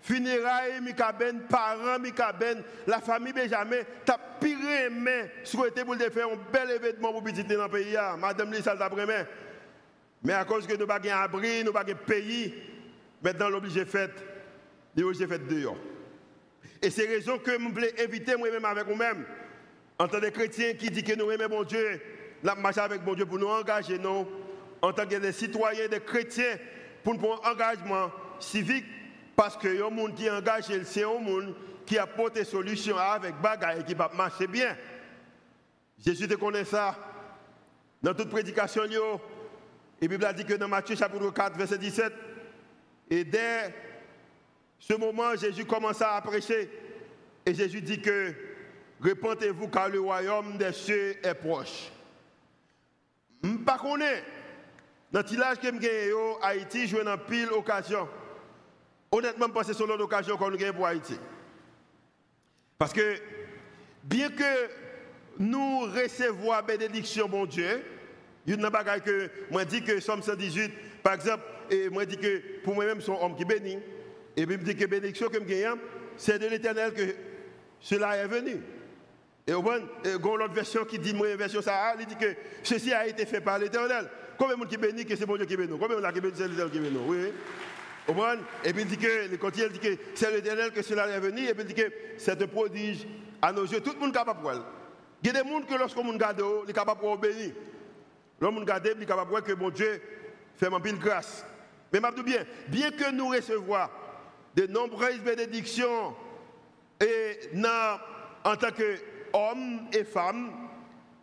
Funérailles, 0.00 0.82
Mikaben, 0.82 1.46
parents, 1.48 1.98
Mikaben, 1.98 2.62
la 2.86 3.00
famille 3.00 3.32
Benjamin, 3.32 3.78
t'as 4.04 4.18
pire 4.38 4.58
aimé 4.86 5.30
souhaité 5.44 5.82
pour 5.82 5.96
faire 5.96 6.28
un 6.28 6.52
bel 6.52 6.70
événement 6.72 7.10
pour 7.10 7.24
visiter 7.24 7.56
dans 7.56 7.64
le 7.64 7.70
pays. 7.70 7.96
Madame 8.18 8.52
Lisa, 8.52 8.76
d'après 8.76 9.26
Mais 10.22 10.34
à 10.34 10.44
cause 10.44 10.66
que 10.66 10.74
nous 10.74 10.86
n'avons 10.86 11.00
pas 11.02 11.22
abri, 11.22 11.64
nous 11.64 11.72
n'avons 11.72 11.86
pas 11.86 11.94
pays, 11.94 12.54
maintenant 13.22 13.48
l'obligé 13.48 13.86
fait, 13.86 14.12
l'obligé 14.94 15.26
fait 15.26 15.38
dehors. 15.38 15.76
Et 16.84 16.90
c'est 16.90 17.06
raison 17.06 17.38
que 17.38 17.50
je 17.50 17.56
voulais 17.56 17.94
éviter 17.96 18.36
moi-même 18.36 18.66
avec 18.66 18.86
vous-même, 18.86 19.24
en 19.98 20.06
tant 20.06 20.20
que 20.20 20.26
chrétien 20.26 20.74
qui 20.74 20.90
dit 20.90 21.02
que 21.02 21.14
nous 21.14 21.30
aimons 21.30 21.48
bon 21.48 21.64
Dieu, 21.64 21.98
la 22.42 22.54
marche 22.54 22.76
avec 22.76 23.02
bon 23.02 23.14
Dieu 23.14 23.24
pour 23.24 23.38
nous 23.38 23.48
engager, 23.48 23.98
nous, 23.98 24.26
en 24.82 24.92
tant 24.92 25.06
que 25.06 25.16
des 25.16 25.32
citoyens, 25.32 25.88
des 25.88 26.00
chrétiens, 26.00 26.58
pour 27.02 27.14
un 27.14 27.50
engagement 27.50 28.12
civique, 28.38 28.84
parce 29.34 29.56
que 29.56 29.66
le 29.66 29.88
monde 29.88 30.14
qui 30.14 30.26
est 30.26 30.30
engagé, 30.30 30.84
c'est 30.84 31.04
un 31.04 31.18
monde 31.18 31.54
qui 31.86 31.96
apporte 31.96 32.34
des 32.34 32.44
solutions 32.44 32.98
avec 32.98 33.34
bagaille 33.40 33.82
qui 33.84 33.94
va 33.94 34.10
marcher 34.14 34.46
bien. 34.46 34.76
Jésus 36.04 36.28
te 36.28 36.34
connaît 36.34 36.66
ça. 36.66 36.98
Dans 38.02 38.12
toute 38.12 38.28
prédication, 38.28 38.82
et 40.02 40.06
Bible 40.06 40.26
a 40.26 40.34
dit 40.34 40.44
que 40.44 40.52
dans 40.52 40.68
Matthieu 40.68 40.96
chapitre 40.96 41.30
4, 41.30 41.56
verset 41.56 41.78
17, 41.78 42.12
et 43.08 43.24
dès 43.24 43.72
ce 44.78 44.94
moment, 44.94 45.34
Jésus 45.36 45.64
commence 45.64 46.02
à 46.02 46.20
prêcher. 46.20 46.70
Et 47.46 47.54
Jésus 47.54 47.80
dit 47.80 48.00
que 48.00 48.34
Répentez-vous 49.04 49.68
car 49.68 49.90
le 49.90 50.00
royaume 50.00 50.56
des 50.56 50.72
cieux 50.72 51.16
est 51.22 51.34
proche. 51.34 51.90
Je 53.42 53.50
ne 53.50 53.58
pas 53.58 53.76
dans 55.12 55.20
le 55.20 55.26
village 55.26 55.58
que 55.58 55.68
j'ai 55.80 56.12
Haïti, 56.42 56.86
je 56.88 56.96
dans 56.96 57.18
pile 57.18 57.52
occasion. 57.52 58.08
Honnêtement, 59.12 59.46
je 59.54 59.62
c'est 59.62 59.78
l'occasion 59.86 60.00
occasion 60.00 60.36
qu'on 60.38 60.54
a 60.54 60.72
pour 60.72 60.86
Haïti. 60.86 61.18
Parce 62.78 62.94
que, 62.94 63.16
bien 64.02 64.30
que 64.30 64.70
nous 65.38 65.80
recevons 65.80 66.52
la 66.52 66.62
bénédiction, 66.62 67.28
bon 67.28 67.44
Dieu, 67.44 67.84
il 68.46 68.50
y 68.50 68.52
a 68.54 68.56
une 68.56 68.62
que 69.02 69.30
moi 69.50 69.66
dis 69.66 69.82
que 69.82 70.00
Somme 70.00 70.22
118, 70.22 70.72
par 71.02 71.14
exemple, 71.14 71.44
et 71.70 71.90
moi 71.90 72.06
dis 72.06 72.16
que 72.16 72.60
pour 72.62 72.74
moi-même, 72.74 73.02
son 73.02 73.20
homme 73.20 73.36
qui 73.36 73.44
bénit, 73.44 73.78
et 74.36 74.46
puis 74.46 74.56
je 74.60 74.64
dis 74.64 74.76
que 74.76 74.86
bénédiction 74.86 75.28
que 75.28 75.38
je 75.38 75.76
c'est 76.16 76.38
de 76.38 76.46
l'éternel 76.46 76.92
que 76.92 77.02
cela 77.80 78.16
est 78.16 78.26
venu. 78.26 78.60
Et 79.46 79.52
il 79.52 79.52
y 79.52 79.54
a 79.54 80.16
une 80.16 80.24
autre 80.24 80.54
version 80.54 80.84
qui 80.84 80.98
dit, 80.98 81.12
moi, 81.12 81.34
version 81.36 81.60
ça, 81.60 81.94
il 81.98 82.06
dit 82.06 82.16
que 82.16 82.34
ceci 82.62 82.92
a 82.92 83.06
été 83.06 83.26
fait 83.26 83.40
par 83.40 83.58
l'éternel. 83.58 84.08
Combien 84.38 84.56
de 84.56 84.62
gens 84.62 84.68
qui 84.68 84.76
bénit 84.76 85.04
que 85.04 85.14
c'est 85.14 85.26
bon 85.26 85.36
Dieu 85.36 85.44
qui 85.44 85.56
bénit 85.56 85.78
Combien 85.78 85.96
de 85.96 86.02
gens 86.02 86.12
qui 86.12 86.20
bénit 86.20 86.34
c'est 86.36 86.48
l'éternel 86.48 86.70
qui 86.70 86.78
bénit 86.78 86.98
Oui. 87.06 87.32
Et 88.64 88.72
puis 88.72 88.82
il 88.82 88.88
dit 88.88 88.98
que, 88.98 89.30
le 89.30 89.36
continue, 89.36 89.68
dit 89.70 89.78
que 89.78 89.96
c'est 90.14 90.30
l'éternel 90.30 90.72
que 90.72 90.82
cela 90.82 91.08
est 91.08 91.20
venu, 91.20 91.46
et 91.46 91.54
puis 91.54 91.62
il 91.62 91.66
dit 91.66 91.74
que 91.74 91.92
c'est 92.18 92.40
un 92.40 92.46
prodige 92.46 93.06
à 93.40 93.52
nos 93.52 93.64
yeux. 93.64 93.80
Tout 93.80 93.92
le 93.94 94.00
monde 94.00 94.10
est 94.10 94.18
capable 94.18 94.40
de 94.40 94.42
voir. 94.42 94.66
Il 95.22 95.28
y 95.28 95.30
a 95.30 95.42
des 95.42 95.48
gens 95.48 95.62
que 95.62 95.74
lorsqu'on 95.74 96.06
regarde, 96.10 96.38
ils 96.38 96.66
sont 96.66 96.72
capables 96.72 97.00
de 97.00 97.16
bénir. 97.16 97.54
L'homme 98.40 98.58
regarde, 98.58 98.90
il 98.96 99.02
est 99.02 99.06
capable 99.06 99.26
de 99.26 99.30
voir 99.30 99.42
que 99.42 99.52
mon 99.52 99.70
Dieu 99.70 100.00
fait 100.56 100.68
ma 100.68 100.80
pile 100.80 100.98
grâce. 100.98 101.46
Mais 101.92 102.00
je 102.16 102.22
bien, 102.22 102.44
bien 102.68 102.90
que 102.90 103.10
nous 103.12 103.28
recevons 103.28 103.76
de 104.56 104.66
nombreuses 104.66 105.20
bénédictions 105.20 106.14
et 107.00 107.38
en 108.44 108.56
tant 108.56 108.70
qu'hommes 108.70 109.88
et 109.92 110.04
femmes, 110.04 110.50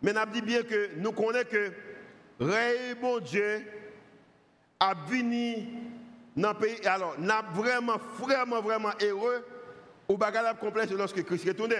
mais 0.02 0.12
nous 0.12 0.20
dit 0.32 0.42
bien 0.42 0.62
que 0.62 0.90
nous 0.96 1.12
connaissons 1.12 1.48
que 1.50 1.72
Ré, 2.40 2.94
bon 3.00 3.20
Dieu, 3.20 3.62
a 4.80 4.94
venu 4.94 5.68
dans 6.36 6.52
le 6.52 6.58
pays. 6.58 6.86
Alors, 6.86 7.14
nous 7.18 7.28
sommes 7.28 7.44
vraiment, 7.54 7.98
vraiment, 8.18 8.60
vraiment 8.60 8.90
heureux 9.00 9.44
au 10.08 10.16
bagage 10.16 10.58
complexe 10.58 10.92
lorsque 10.92 11.22
Christ 11.24 11.46
est 11.46 11.50
retourné. 11.50 11.76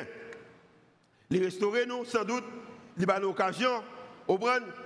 Il 1.30 1.42
restaurer 1.42 1.86
nous, 1.86 2.04
sans 2.04 2.24
doute, 2.24 2.44
il 2.98 3.10
a 3.10 3.18
l'occasion, 3.18 3.82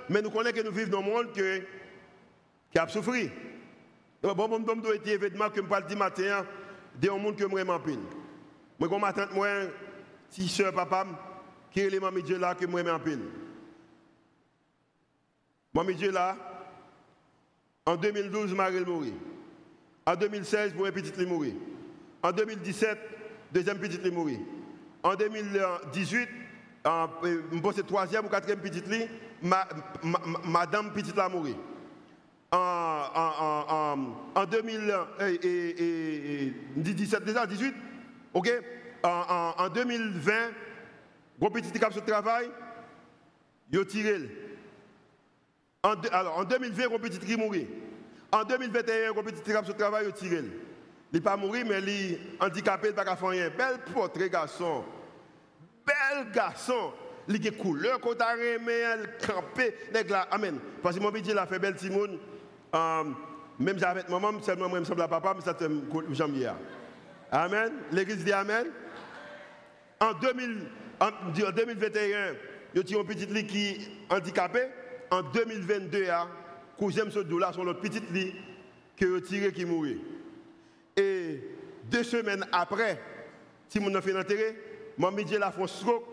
mais 0.09 0.23
nous 0.23 0.31
connaissons 0.31 0.57
que 0.57 0.63
nous 0.63 0.73
vivons 0.73 0.93
dans 0.93 0.99
un 1.01 1.03
monde 1.03 1.33
qui 1.33 2.79
a 2.79 2.89
souffert. 2.89 3.31
Bon, 4.23 4.35
bon, 4.35 4.49
bon, 4.49 4.77
bon, 4.77 4.93
été 4.93 5.13
événement 5.13 5.51
que 5.51 5.61
je 5.61 5.67
parle 5.67 5.87
du 5.87 5.97
matin, 5.97 6.45
de 7.01 7.11
un 7.11 7.19
monde 7.19 7.37
que 7.37 7.43
je 7.43 7.49
vraiment 7.49 7.79
pile. 7.79 8.01
Moi, 8.79 8.89
comme 8.89 9.01
ma 9.01 9.13
tante, 9.13 9.35
moi, 9.35 9.49
si 10.31 10.49
soeur, 10.49 10.73
papa, 10.73 11.07
qui 11.71 11.81
est 11.81 11.85
l'élément 11.85 12.11
Dieu 12.11 12.39
là 12.39 12.55
que 12.55 12.67
je 12.67 12.71
vraiment 12.71 12.99
pile. 12.99 13.21
Moi, 15.73 15.85
Dieu 15.93 16.11
là, 16.11 16.37
en 17.85 17.97
2012, 17.97 18.53
Marie 18.55 18.85
mourit. 18.85 19.15
En 20.05 20.17
2016, 20.17 20.73
pour 20.73 20.87
un 20.87 20.93
petit 20.93 21.13
est 21.21 21.27
mourir. 21.27 21.55
En 22.23 22.33
2017, 22.33 22.99
deuxième 23.53 23.79
petit 23.79 24.01
est 24.05 24.11
mourir. 24.11 24.39
En 25.03 25.15
2018, 25.15 26.29
je 26.85 27.61
pense 27.61 27.77
troisième 27.87 28.27
ou 28.27 28.29
quatrième 28.29 28.61
petit 28.61 28.81
lit, 28.81 29.07
madame 30.45 30.93
petit 30.93 31.13
l'a 31.15 31.29
mourir. 31.29 31.57
En, 32.57 33.13
en, 33.15 33.67
en, 33.69 34.17
en 34.35 34.47
2017, 34.47 37.25
déjà 37.25 37.45
18, 37.45 37.75
ok? 38.33 38.51
En, 39.03 39.69
2020, 39.69 40.33
mon 41.39 41.51
petit 41.51 41.71
cap 41.79 41.93
sur 41.93 42.01
le 42.01 42.07
travail, 42.11 42.49
il 43.71 43.79
a 43.79 43.85
tiré. 43.85 44.23
Alors, 45.83 46.39
en 46.39 46.45
2020, 46.45 46.89
mon 46.89 46.99
petit 46.99 47.19
qui 47.19 47.37
mourir. 47.37 47.67
En 48.33 48.43
2021, 48.45 49.13
mon 49.13 49.23
petit 49.23 49.43
cap 49.43 49.67
sur 49.67 49.75
le 49.75 49.79
travail, 49.79 50.07
il 50.07 50.09
a 50.09 50.13
tiré. 50.13 50.39
Il 50.39 50.51
n'est 51.13 51.21
pas 51.21 51.37
mort, 51.37 51.53
mais 51.53 51.83
il 51.83 51.89
est 51.91 52.19
handicapé, 52.41 52.89
il 52.89 52.95
n'a 52.95 53.05
pas 53.05 53.17
faire 53.17 53.29
rien. 53.29 53.51
Bel 53.51 53.81
portrait, 53.93 54.31
garçon. 54.31 54.83
Bel 55.87 56.31
garçon. 56.33 56.95
Il 57.29 57.47
a 57.47 57.51
couleur, 57.51 58.01
quand 58.01 58.15
il 58.15 58.23
a 58.23 58.33
remis, 58.33 58.71
campé. 59.27 59.75
Amen. 60.31 60.59
Parce 60.83 60.97
que 60.97 61.03
mon 61.03 61.13
petit, 61.13 61.33
il 61.33 61.39
a 61.39 61.47
fait 61.47 61.59
belle 61.59 61.79
Simone. 61.79 62.19
Euh, 62.77 63.05
même 63.59 63.79
avec 63.83 64.09
maman, 64.09 64.43
seulement 64.43 64.69
moi, 64.69 64.79
je 64.79 64.81
me 64.81 64.85
semble 64.85 65.03
à 65.03 65.09
papa, 65.09 65.35
mais 65.35 65.43
ça 65.43 65.57
me 65.69 66.15
janvier. 66.15 66.51
Amen. 67.33 67.73
L'église 67.91 68.25
dit 68.25 68.33
Amen. 68.33 68.67
En, 69.99 70.13
2000, 70.13 70.67
en 71.01 71.11
2021, 71.53 72.09
y 72.75 72.79
a 72.79 73.01
un 73.01 73.05
petit 73.05 73.27
lit 73.27 73.47
qui 73.47 73.67
est 73.69 73.79
handicapé. 74.11 74.61
En 75.11 75.23
2022, 75.23 76.05
cousin 76.77 77.11
ce 77.11 77.21
dollar 77.21 77.55
sur 77.55 77.65
l'autre 77.65 77.81
petit 77.81 78.03
lit 78.13 78.35
qui 78.97 79.05
est 79.05 79.21
tiré 79.23 79.53
qui 79.53 79.65
mourit. 79.65 80.01
Et 80.97 81.41
deux 81.85 82.03
semaines 82.03 82.45
après, 82.53 83.01
si 83.69 83.81
mon 83.81 84.01
fait 84.03 84.13
l'enterrer, 84.13 84.57
mon 84.99 85.13
métier 85.13 85.39
la 85.39 85.51
fait 85.51 85.67
stroke, 85.67 86.05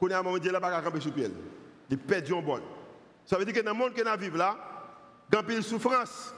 qu'on 0.00 0.10
a 0.10 0.22
mon 0.22 0.32
métier 0.32 0.50
là 0.50 0.60
pas 0.60 0.80
camper 0.80 1.00
sous 1.00 1.10
pied. 1.10 1.28
Il 1.90 1.98
perd 1.98 2.32
un 2.32 2.40
bol. 2.40 2.62
Ça 3.26 3.36
veut 3.36 3.44
dire 3.44 3.54
que 3.54 3.60
dans 3.60 3.72
le 3.72 3.78
monde 3.78 3.92
que 3.92 4.02
nous 4.02 4.20
vivons 4.20 4.36
là, 4.38 4.67
il 5.32 5.54
y 5.54 5.56
a 5.56 5.62
souffrance. 5.62 6.34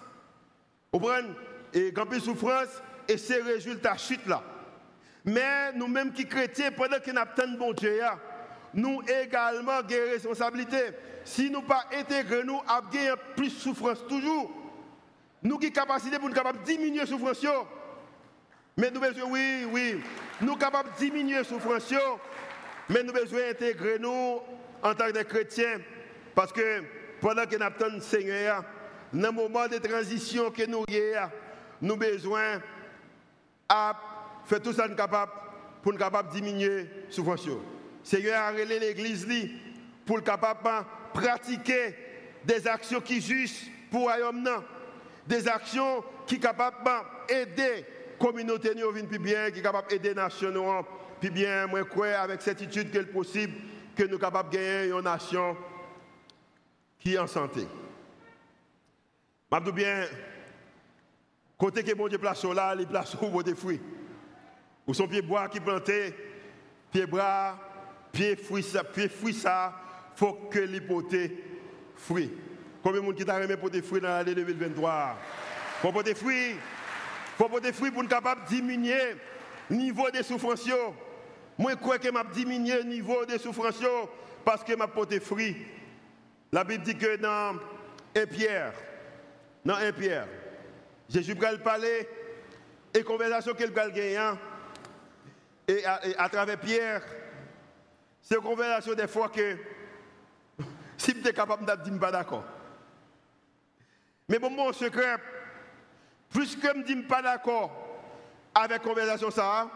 Vous 0.92 0.98
comprenez 0.98 1.29
Et 1.74 2.20
souffrance 2.20 2.83
et 3.09 3.16
ces 3.16 3.40
résultats 3.42 3.96
chute 3.96 4.26
là. 4.26 4.42
Mais 5.24 5.72
nous-mêmes 5.74 6.12
qui 6.12 6.26
chrétiens, 6.26 6.72
pendant 6.72 6.98
que 6.98 7.11
nous 7.11 7.18
avons 7.18 7.59
bon 7.59 7.72
Dieu, 7.72 8.00
nous 8.74 9.03
également 9.03 9.83
des 9.83 10.00
responsabilités. 10.11 10.90
Si 11.24 11.50
nous 11.50 11.62
pas 11.62 11.85
intégrer 11.92 12.44
nous, 12.44 12.61
avons 12.66 13.16
plus 13.37 13.55
de 13.55 13.61
souffrance 13.61 14.07
toujours. 14.09 14.50
Nous 15.42 15.59
qui 15.59 15.72
capacité 15.72 16.18
pour 16.18 16.29
nous 16.29 16.35
capables 16.35 16.62
diminuer 16.62 17.00
la 17.00 17.07
souffrance. 17.07 17.44
Mais 18.76 18.90
nous 18.90 19.00
besoin, 19.00 19.24
oui, 19.31 19.66
oui, 19.70 20.00
nous 20.40 20.57
capables 20.57 20.90
diminuer 20.98 21.38
la 21.38 21.44
souffrance. 21.44 21.92
Mais 22.88 23.03
nous 23.03 23.12
besoin 23.12 23.40
d'intégrer 23.48 23.98
nous 23.98 24.40
en 24.83 24.94
tant 24.94 25.11
que 25.12 25.22
chrétien, 25.22 25.79
parce 26.35 26.53
que 26.53 26.83
pendant 27.20 27.44
que 27.44 27.57
nous 27.57 27.64
attendons 27.64 28.00
Seigneur, 28.00 28.64
dans 29.12 29.29
le 29.29 29.33
moment 29.33 29.66
de 29.66 29.79
transition 29.79 30.51
que 30.51 30.66
nous 30.66 30.85
avons, 30.88 31.31
nous 31.81 31.94
avons 31.94 31.99
besoin 31.99 32.57
de 32.57 33.94
faire 34.46 34.62
tout 34.62 34.73
ça 34.73 34.88
capable 34.88 35.33
pour 35.83 35.92
nous 35.92 35.99
capable 35.99 36.31
diminuer 36.33 36.88
la. 37.11 37.55
Le 37.55 38.07
Seigneur 38.07 38.40
a 38.40 38.51
relé 38.51 38.79
l'Église 38.79 39.27
pour 40.07 40.18
être 40.18 40.25
capable 40.25 40.87
pratiquer 41.12 41.94
des 42.44 42.66
actions 42.66 43.01
qui 43.01 43.20
justes 43.20 43.66
pour 43.90 44.03
royaume. 44.03 44.49
Des 45.27 45.46
actions 45.49 46.03
qui 46.27 46.37
sont 46.37 46.40
capables 46.40 46.77
d'aider 47.29 47.85
la 47.87 48.27
communauté 48.27 48.75
plus 49.09 49.18
bien, 49.18 49.51
qui 49.51 49.59
sont 49.59 49.62
capables 49.62 49.88
d'aider 49.88 50.11
les 50.11 50.14
nations 50.14 50.85
plus 51.20 51.31
bien. 51.31 51.66
Moi, 51.66 51.81
je 51.94 52.03
avec 52.03 52.42
certitude 52.42 52.90
qu'il 52.90 53.01
est 53.01 53.05
possible 53.05 53.55
que 53.96 54.05
nous 54.05 54.11
sommes 54.11 54.20
capables 54.20 54.51
de 54.51 54.57
gagner 54.57 54.90
une 54.90 55.01
nation 55.01 55.57
qui 56.99 57.14
est 57.14 57.18
en 57.18 57.27
santé. 57.27 57.66
Je 59.53 59.59
dis 59.59 59.73
bien, 59.73 60.05
côté 61.59 61.83
que 61.83 61.95
mon 61.95 62.09
Dieu 62.09 62.19
place 62.19 62.45
là, 62.45 62.75
il 62.79 62.87
place 62.87 63.17
où 63.21 63.43
des 63.43 63.55
fruits. 63.55 63.81
Ou 64.87 64.95
son 64.95 65.09
pied 65.09 65.23
bois 65.23 65.49
qui 65.49 65.61
planté, 65.61 66.15
pied 66.93 67.07
bras, 67.07 67.59
pied 68.13 68.37
fruit 68.37 68.63
ça, 68.63 68.85
pied 68.85 69.09
fruit 69.09 69.35
ça, 69.35 69.75
faut 70.15 70.35
que 70.51 70.61
l'hypothèse 70.61 71.31
fruits. 71.97 72.31
Combien 72.83 73.01
de 73.01 73.07
monde 73.07 73.15
qui 73.17 73.25
t'a 73.25 73.39
remis 73.39 73.57
pour 73.57 73.71
des 73.71 73.83
fruits 73.83 74.01
dans 74.01 74.09
l'année 74.09 74.35
2023 74.35 75.19
Faut 75.83 75.93
pour 75.93 76.03
des 76.03 76.15
fruits. 76.15 76.57
Faut 77.37 77.49
pour 77.49 77.61
des 77.61 77.73
fruits 77.73 77.91
pour 77.91 78.03
être 78.03 78.09
capable 78.09 78.45
de 78.45 78.49
diminuer 78.49 79.17
le 79.69 79.77
niveau 79.77 80.11
des 80.11 80.23
souffrances. 80.23 80.69
Moi, 81.59 81.73
je 81.73 81.77
crois 81.77 81.99
que 81.99 82.11
m'a 82.11 82.25
diminué 82.25 82.77
le 82.79 82.85
niveau 82.85 83.25
des 83.27 83.39
souffrances 83.39 83.83
parce 84.45 84.65
que 84.65 84.75
m'a 84.75 84.87
porté 84.87 85.21
fruit. 85.21 85.57
La 86.53 86.65
Bible 86.65 86.85
dit 86.85 86.97
que 86.97 87.17
dans 87.17 87.59
1 88.17 88.27
Pierre, 88.27 88.73
dans 89.64 89.75
1 89.75 89.92
Pierre, 89.92 90.27
Jésus 91.09 91.35
va 91.35 91.57
parler 91.59 92.09
et 92.94 93.03
conversation 93.03 93.55
qu'il 93.55 93.70
va 93.73 93.90
gagner. 93.90 94.33
Et 95.68 95.85
à, 95.85 96.29
travers 96.29 96.59
Pierre, 96.59 97.03
c'est 98.23 98.37
une 98.37 98.42
conversation 98.42 98.94
des 98.94 99.07
fois 99.07 99.29
que 99.29 99.57
si 100.96 101.14
tu 101.14 101.29
es 101.29 101.33
capable 101.33 101.64
de 101.66 101.90
dire 101.90 102.01
pas 102.01 102.11
d'accord. 102.11 102.44
Mais 104.29 104.38
bon, 104.38 104.51
mon 104.51 104.73
secret, 104.73 105.16
plus 106.31 106.57
que 106.57 106.68
je 106.68 106.79
ne 106.79 106.85
dis 106.85 106.96
pas 107.03 107.23
d'accord 107.23 107.70
avec 108.55 108.70
la 108.70 108.79
conversation 108.79 109.31
ça, 109.31 109.70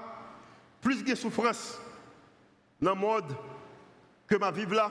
plus 0.80 1.04
de 1.04 1.14
souffrance 1.14 1.78
dans 2.80 2.94
le 2.94 3.00
monde 3.00 3.36
que 4.26 4.36
ma 4.36 4.50
vie 4.50 4.66
là, 4.66 4.90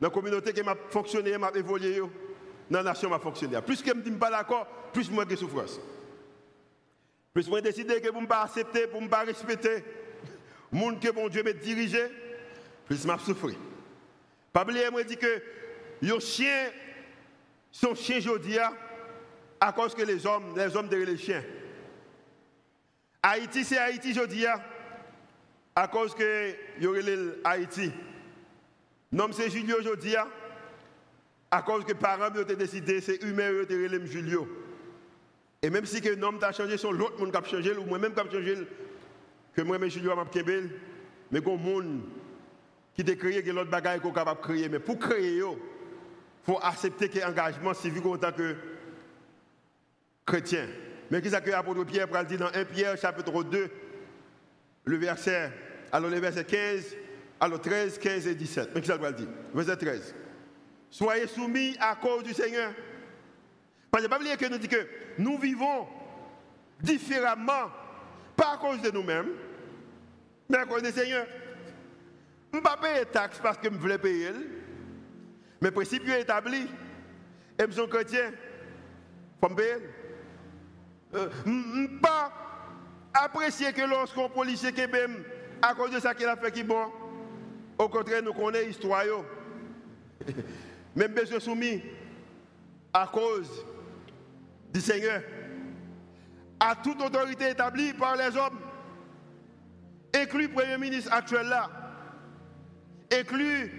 dans 0.00 0.08
la 0.08 0.14
communauté 0.14 0.52
qui 0.52 0.62
m'a 0.62 0.74
fonctionné, 0.90 1.36
m'a 1.38 1.50
évolué, 1.54 2.00
dans 2.70 2.78
la 2.78 2.90
nation 2.90 3.10
m'a 3.10 3.18
fonctionné. 3.18 3.60
Plus 3.62 3.82
que 3.82 3.90
je 3.90 3.94
ne 3.94 4.02
dis 4.02 4.10
pas 4.10 4.30
d'accord, 4.30 4.66
plus 4.92 5.10
moi 5.10 5.24
de 5.24 5.36
souffrance. 5.36 5.80
Plus 7.32 7.48
moi 7.48 7.60
décidé 7.60 8.00
que 8.00 8.10
vous 8.10 8.20
ne 8.20 8.26
pas 8.26 8.42
accepter, 8.42 8.86
pour 8.86 9.00
ne 9.00 9.08
pas 9.08 9.20
respecter, 9.20 9.84
monde 10.70 11.00
que 11.00 11.10
mon 11.12 11.28
Dieu 11.28 11.42
m'a 11.42 11.52
dirigé, 11.52 12.06
plus 12.86 13.04
m'a 13.06 13.18
souffert. 13.18 13.58
Pas 14.52 14.62
oublier, 14.62 14.88
dit 15.06 15.16
que 15.16 15.42
les 16.02 16.20
chiens 16.20 16.70
sont 17.70 17.94
chiens 17.94 18.18
aujourd'hui 18.18 18.58
à 19.60 19.72
cause 19.72 19.94
que 19.94 20.02
les 20.02 20.26
hommes, 20.26 20.54
les 20.56 20.76
hommes 20.76 20.88
derrière 20.88 21.08
les 21.08 21.18
chiens. 21.18 21.44
Haïti, 23.22 23.64
c'est 23.64 23.78
Haïti 23.78 24.12
aujourd'hui 24.12 24.46
à 25.74 25.88
cause 25.88 26.14
que 26.14 26.54
y 26.80 26.86
aurait 26.86 27.02
Haïti. 27.44 27.92
Non, 29.10 29.28
c'est 29.32 29.50
Julio 29.50 29.76
aujourd'hui 29.78 30.14
à 31.50 31.62
cause 31.62 31.84
que 31.84 31.88
les 31.88 31.94
parents 31.94 32.28
ont 32.28 32.54
décidé, 32.54 33.00
c'est 33.00 33.22
humain 33.22 33.50
de 33.50 33.82
relève 33.82 34.04
Julio. 34.04 34.48
Et 35.62 35.70
même 35.70 35.86
si 35.86 36.00
un 36.08 36.22
homme 36.22 36.38
a 36.42 36.52
changé, 36.52 36.76
son 36.76 36.92
l'autre 36.92 37.18
monde 37.18 37.32
qui 37.32 37.36
a 37.36 37.44
changé, 37.44 37.76
ou 37.76 37.84
moi-même 37.84 38.12
qui 38.12 38.20
a 38.20 38.30
changé, 38.30 38.56
que 39.54 39.62
moi-même 39.62 39.90
Julio 39.90 40.14
m'a 40.14 40.26
changé, 40.32 40.70
mais 41.30 41.40
qu'on 41.40 41.56
monde 41.56 42.02
qui 42.94 43.10
a 43.10 43.16
créé 43.16 43.42
que 43.42 43.50
l'autre 43.50 43.70
bagaille 43.70 44.00
qu'on 44.00 44.12
capable 44.12 44.40
de 44.40 44.46
créer. 44.46 44.68
Mais 44.68 44.78
pour 44.78 44.98
créer, 44.98 45.38
il 45.38 45.56
faut 46.44 46.58
accepter 46.62 47.08
que 47.08 47.18
l'engagement 47.18 47.74
civique 47.74 48.06
en 48.06 48.16
tant 48.16 48.32
que 48.32 48.54
chrétien. 50.26 50.66
Mais 51.10 51.22
qu'est-ce 51.22 51.36
que 51.38 51.50
l'apôtre 51.50 51.84
Pierre 51.84 52.08
pour 52.08 52.22
dire 52.24 52.38
dans 52.38 52.52
1 52.52 52.64
Pierre 52.66 52.98
chapitre 52.98 53.42
2, 53.42 53.70
le 54.84 54.96
verset, 54.96 55.50
alors 55.90 56.10
le 56.10 56.18
verset 56.18 56.44
15, 56.44 56.96
alors 57.40 57.60
13, 57.60 57.98
15 57.98 58.26
et 58.26 58.34
17. 58.34 58.70
Mais 58.74 58.80
qu'est-ce 58.80 58.98
qu'il 58.98 59.14
dire 59.14 59.28
Verset 59.54 59.76
13. 59.76 60.14
Soyez 60.90 61.26
soumis 61.26 61.76
à 61.80 61.96
cause 61.96 62.22
du 62.22 62.32
Seigneur. 62.32 62.72
Parce 63.90 64.06
que 64.06 64.14
oublier 64.14 64.36
que 64.36 64.46
nous 64.46 64.58
dit 64.58 64.68
que 64.68 64.86
nous 65.18 65.38
vivons 65.38 65.86
différemment, 66.80 67.70
pas 68.36 68.54
à 68.54 68.56
cause 68.56 68.80
de 68.82 68.90
nous-mêmes, 68.90 69.30
mais 70.48 70.58
à 70.58 70.66
cause 70.66 70.82
du 70.82 70.90
Seigneur. 70.90 71.26
Je 72.52 72.58
ne 72.58 72.62
pas 72.62 72.76
payer 72.76 73.04
taxes 73.04 73.40
parce 73.42 73.58
que 73.58 73.68
je 73.70 73.76
voulais 73.76 73.98
payer. 73.98 74.30
Mais 75.60 75.68
le 75.68 75.74
principe 75.74 76.08
est 76.08 76.22
établi. 76.22 76.66
Et 77.58 77.64
je 77.66 77.72
suis 77.72 77.88
chrétien. 77.88 78.32
Euh, 81.14 81.28
je 81.44 81.50
ne 81.50 81.98
pas 82.00 82.32
apprécier 83.14 83.72
que 83.72 83.82
lorsqu'on 83.82 84.28
policier 84.28 84.72
à 85.62 85.74
cause 85.74 85.90
de 85.90 86.00
ça 86.00 86.14
qu'il 86.14 86.26
a 86.26 86.36
fait 86.36 86.52
qui 86.52 86.62
bon. 86.62 86.86
Au 87.78 87.88
contraire, 87.88 88.22
nous 88.22 88.32
connaissons 88.32 88.66
l'histoire. 88.66 89.04
Même 90.98 91.14
besoin 91.14 91.38
soumis 91.38 91.80
à 92.92 93.06
cause 93.06 93.64
du 94.72 94.80
Seigneur. 94.80 95.22
À 96.58 96.74
toute 96.74 97.00
autorité 97.00 97.50
établie 97.50 97.92
par 97.92 98.16
les 98.16 98.36
hommes. 98.36 98.58
Inclus 100.12 100.48
le 100.48 100.52
Premier 100.52 100.76
ministre 100.76 101.12
actuel 101.12 101.46
là 101.46 101.70
inclus 103.12 103.70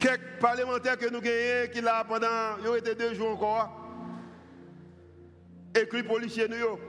quelques 0.00 0.40
parlementaires 0.40 0.98
que 0.98 1.08
nous 1.08 1.20
gagnons 1.20 1.70
qui 1.72 1.80
là 1.80 2.04
pendant 2.04 2.58
il 2.58 2.78
été 2.78 2.96
deux 2.96 3.14
jours 3.14 3.30
encore. 3.30 3.78
Inclus 5.76 6.02
policiers 6.02 6.48
nous. 6.48 6.80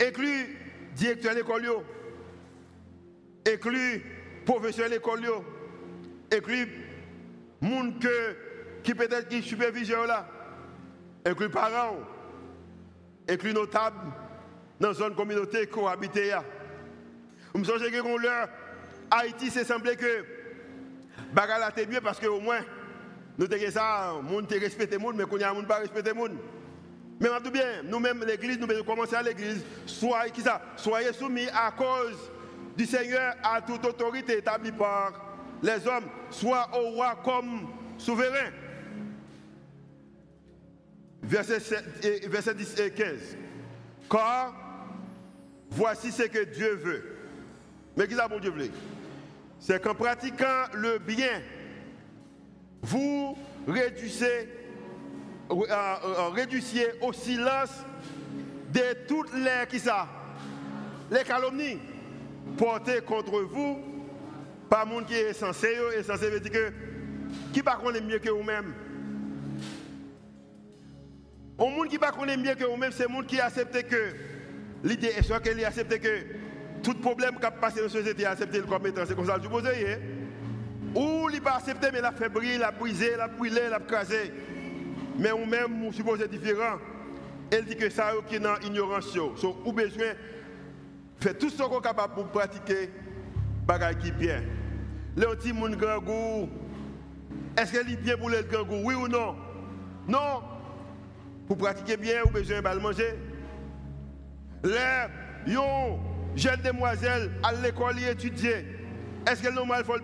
Inclus 0.00 0.56
directeur 0.94 1.32
de 1.32 1.40
l'école. 1.40 1.66
Inclus 3.46 4.02
professeur 4.46 4.88
de 4.88 4.94
l'école. 4.94 5.20
Inclus 6.32 6.85
monde 7.60 7.98
que 8.00 8.36
qui 8.82 8.94
peut-être 8.94 9.28
qui 9.28 9.42
superviseur 9.42 10.06
là. 10.06 10.26
Inclus 11.24 11.50
parents. 11.50 11.98
Inclus 13.28 13.52
notables 13.52 14.12
dans 14.78 14.92
une 14.92 15.14
communauté 15.14 15.66
cohabité. 15.66 16.36
Nous 17.54 17.64
sommes 17.64 17.80
que 17.80 18.22
leur 18.22 18.48
Haïti, 19.10 19.50
c'est 19.50 19.64
semblé 19.64 19.96
que 19.96 20.24
Bagala 21.32 21.70
était 21.70 21.86
mieux 21.86 22.00
parce 22.00 22.20
qu'au 22.20 22.40
moins, 22.40 22.60
nous 23.38 23.46
avons 23.46 23.70
ça, 23.70 24.14
monde 24.22 24.46
respecte 24.50 24.92
le 24.92 24.98
monde, 24.98 25.16
mais 25.16 25.24
qu'on 25.24 25.40
a 25.40 25.66
pas 25.66 25.76
respecter 25.78 26.10
le 26.10 26.16
monde. 26.16 26.36
Mais 27.18 27.28
tout 27.42 27.50
bien, 27.50 27.82
nous-mêmes, 27.84 28.24
l'église, 28.24 28.58
nous 28.58 28.66
devons 28.66 28.84
commencer 28.84 29.16
à 29.16 29.22
l'église, 29.22 29.64
soyez, 29.86 30.30
qui 30.30 30.42
ça, 30.42 30.60
soyez 30.76 31.12
soumis 31.12 31.48
à 31.48 31.70
cause 31.70 32.30
du 32.76 32.84
Seigneur 32.84 33.34
à 33.42 33.60
toute 33.62 33.84
autorité 33.86 34.38
établie 34.38 34.72
par 34.72 35.25
les 35.62 35.86
hommes, 35.86 36.06
soit 36.30 36.68
au 36.78 36.90
roi 36.90 37.16
comme 37.24 37.68
souverain. 37.98 38.50
Verset, 41.22 41.60
7, 41.60 42.28
verset 42.28 42.54
10 42.54 42.80
et 42.80 42.90
15. 42.90 43.36
Car 44.08 44.54
voici 45.70 46.12
ce 46.12 46.22
que 46.24 46.44
Dieu 46.44 46.74
veut. 46.76 47.16
Mais 47.96 48.08
ça, 48.10 48.28
bon 48.28 48.38
Dieu 48.38 48.50
veut? 48.50 48.70
C'est 49.58 49.82
qu'en 49.82 49.94
pratiquant 49.94 50.66
le 50.74 50.98
bien, 50.98 51.40
vous 52.82 53.36
réduisez, 53.66 54.48
euh, 55.50 55.54
euh, 55.68 56.28
réduisiez 56.28 56.86
au 57.00 57.12
silence 57.12 57.84
de 58.72 59.06
toutes 59.08 59.32
les, 59.34 59.66
qui 59.68 59.80
ça, 59.80 60.06
les 61.10 61.24
calomnies 61.24 61.78
portées 62.56 63.00
contre 63.00 63.40
vous 63.40 63.95
par 64.68 64.86
monde 64.86 65.06
qui 65.06 65.14
est 65.14 65.32
censé, 65.32 65.68
et 65.98 66.02
censé 66.02 66.30
veut 66.30 66.40
dire 66.40 66.52
que 66.52 66.72
qui 67.52 67.60
ne 67.60 67.84
connaît 67.84 68.00
mieux 68.00 68.18
que 68.18 68.30
vous-même. 68.30 68.74
Un 71.58 71.70
monde 71.70 71.88
qui 71.88 71.96
ne 71.96 72.18
connaît 72.18 72.36
mieux 72.36 72.54
que 72.54 72.64
vous-même, 72.64 72.92
c'est 72.92 73.04
un 73.04 73.12
monde 73.12 73.26
qui 73.26 73.40
accepte 73.40 73.88
que 73.88 74.14
l'idée 74.84 75.12
est 75.16 75.22
soit 75.22 75.40
qu'il 75.40 75.64
accepte 75.64 75.98
que 76.00 76.24
tout 76.82 76.94
problème 76.94 77.36
qui 77.38 77.46
a 77.46 77.50
passé 77.50 77.78
dans 77.78 77.84
la 77.84 77.88
société, 77.88 78.26
accepté 78.26 78.60
comme 78.60 78.86
étant, 78.86 79.02
c'est 79.06 79.16
comme 79.16 79.26
ça 79.26 79.38
que 79.38 79.44
je 79.44 79.48
pose. 79.48 79.66
Hein? 79.66 79.98
Ou 80.94 81.28
il 81.32 81.40
pas 81.40 81.56
accepté, 81.56 81.88
mais 81.92 81.98
il 81.98 82.04
a 82.04 82.12
fait 82.12 82.28
briller, 82.28 82.54
il 82.54 82.62
a 82.62 82.70
brisé, 82.70 83.12
il 83.14 83.20
a 83.20 83.28
brûlé, 83.28 83.60
il 83.66 83.72
a 83.72 83.80
crasé. 83.80 84.32
Mais 85.18 85.32
ou 85.32 85.44
même, 85.44 85.84
vous 85.84 85.92
supposez 85.92 86.28
différent. 86.28 86.78
Elle 87.50 87.64
dit 87.64 87.76
que 87.76 87.90
ça, 87.90 88.12
qui 88.28 88.36
est 88.36 88.40
dans 88.40 88.56
l'ignorance. 88.56 89.08
So, 89.12 89.62
ou 89.64 89.72
besoin 89.72 90.06
de 91.18 91.22
faire 91.24 91.38
tout 91.38 91.50
ce 91.50 91.62
qu'on 91.62 91.78
est 91.80 91.82
capable 91.82 92.14
pour 92.14 92.28
pratiquer 92.28 92.90
bagaille 93.66 93.98
qui 93.98 94.12
bien. 94.12 94.42
Les 95.16 95.26
petits 95.26 95.52
moun 95.52 95.74
grand 95.76 95.98
goût, 95.98 96.48
est-ce 97.56 97.72
qu'elle 97.72 97.90
est 97.90 97.96
bien 97.96 98.16
pour 98.16 98.28
le 98.28 98.42
grand 98.42 98.64
oui 98.84 98.94
ou 98.94 99.08
non? 99.08 99.34
Non. 100.06 100.42
Pour 101.46 101.56
pratiquer 101.56 101.96
bien, 101.96 102.22
vous 102.24 102.30
besoin 102.30 102.60
de 102.60 102.78
manger? 102.80 103.14
Les 104.62 105.54
jeunes 106.34 106.60
demoiselles 106.62 107.30
à 107.42 107.52
l'école 107.54 107.98
étudier, 107.98 108.66
est-ce 109.26 109.42
qu'elle 109.42 109.54
normal 109.54 109.84
faut 109.84 109.96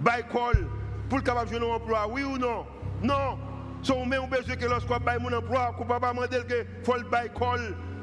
bail 0.00 0.24
pour 0.30 1.18
le 1.18 1.22
capable 1.22 1.50
de 1.50 1.58
emploi, 1.64 2.06
oui 2.08 2.22
ou 2.22 2.38
non? 2.38 2.64
Non. 3.02 3.38
Si 3.82 3.92
on 3.92 4.06
met 4.06 4.18
besoin 4.30 4.56
que 4.56 4.66
lorsqu'on 4.66 4.98
bail 4.98 5.18
mon 5.20 5.32
emploi, 5.32 5.74
qu'on 5.76 5.84
ne 5.84 5.88
peut 5.88 6.00
pas 6.00 6.12
demander 6.12 6.38
qu'il 6.46 6.66
faut 6.84 6.96
le 6.96 7.04
bail 7.04 7.30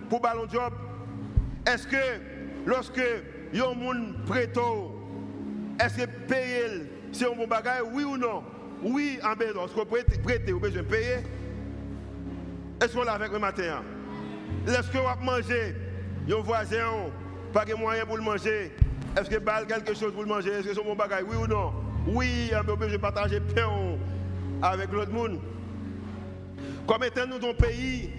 pour 0.09 0.19
ballon 0.19 0.47
job. 0.51 0.73
Est-ce 1.65 1.87
que 1.87 1.97
lorsque 2.65 3.01
yon 3.53 3.73
moun 3.75 4.15
préto, 4.25 5.00
est-ce 5.83 5.97
que 5.97 6.05
payer 6.27 6.87
c'est 7.11 7.25
un 7.25 7.35
bon 7.35 7.47
bagage, 7.47 7.83
oui 7.91 8.03
ou 8.03 8.17
non? 8.17 8.43
Oui, 8.81 9.19
en 9.23 9.35
ben, 9.35 9.51
lorsqu'on 9.53 9.85
prête, 9.85 10.21
prêter, 10.23 10.51
vous 10.51 10.59
besoin 10.59 10.81
de 10.81 10.87
payer. 10.87 11.17
Est-ce 12.81 12.93
qu'on 12.93 13.03
l'a 13.03 13.13
avec 13.13 13.31
le 13.31 13.39
matin? 13.39 13.83
Est-ce 14.67 14.91
qu'on 14.91 15.03
va 15.03 15.15
manger? 15.21 15.75
Yon 16.27 16.41
voisin, 16.41 17.11
pas 17.53 17.65
de 17.65 17.73
moyen 17.73 18.05
pour 18.05 18.17
le 18.17 18.23
manger. 18.23 18.71
Est-ce 19.17 19.29
que 19.29 19.37
balle 19.37 19.67
quelque 19.67 19.93
chose 19.93 20.13
pour 20.13 20.23
le 20.23 20.29
manger? 20.29 20.51
Est-ce 20.51 20.67
que 20.67 20.73
c'est 20.73 20.79
un 20.79 20.83
bon 20.83 20.95
bagage, 20.95 21.23
oui 21.27 21.35
ou 21.35 21.47
non? 21.47 21.73
Oui, 22.07 22.51
on 22.57 22.63
besoin 22.63 22.93
de 22.93 22.97
partager 22.97 23.39
pain 23.39 23.69
avec 24.61 24.91
l'autre 24.91 25.11
monde. 25.11 25.39
Comme 26.87 27.03
étant 27.03 27.27
nous 27.27 27.39
dans 27.39 27.53
pays, 27.53 28.09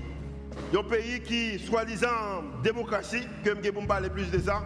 un 0.77 0.83
pays 0.83 1.21
qui, 1.23 1.59
soi-disant 1.59 2.43
démocratie, 2.63 3.27
comme 3.45 3.59
je 3.65 3.71
vais 3.71 3.87
parler 3.87 4.11
plus 4.11 4.31
de 4.31 4.39
ça, 4.39 4.63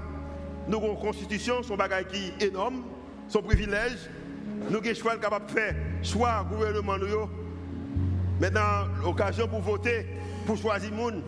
nous 0.69 0.77
avons 0.77 0.93
une 0.93 0.99
constitution, 0.99 1.63
son 1.63 1.77
bagage 1.77 2.07
qui 2.09 2.33
est 2.41 2.49
énorme, 2.49 2.83
son 3.29 3.43
privilège. 3.43 4.11
Nous 4.71 4.77
avons 4.77 4.95
choix 4.95 5.17
capable 5.17 5.47
de 5.47 5.53
faire 5.53 5.75
choix 6.03 6.47
gouvernement. 6.49 6.97
Maintenant, 8.41 8.87
l'occasion 9.03 9.49
pour 9.49 9.61
voter, 9.61 10.07
pour 10.45 10.57
choisir 10.57 10.91
le 10.91 10.97
monde. 10.97 11.23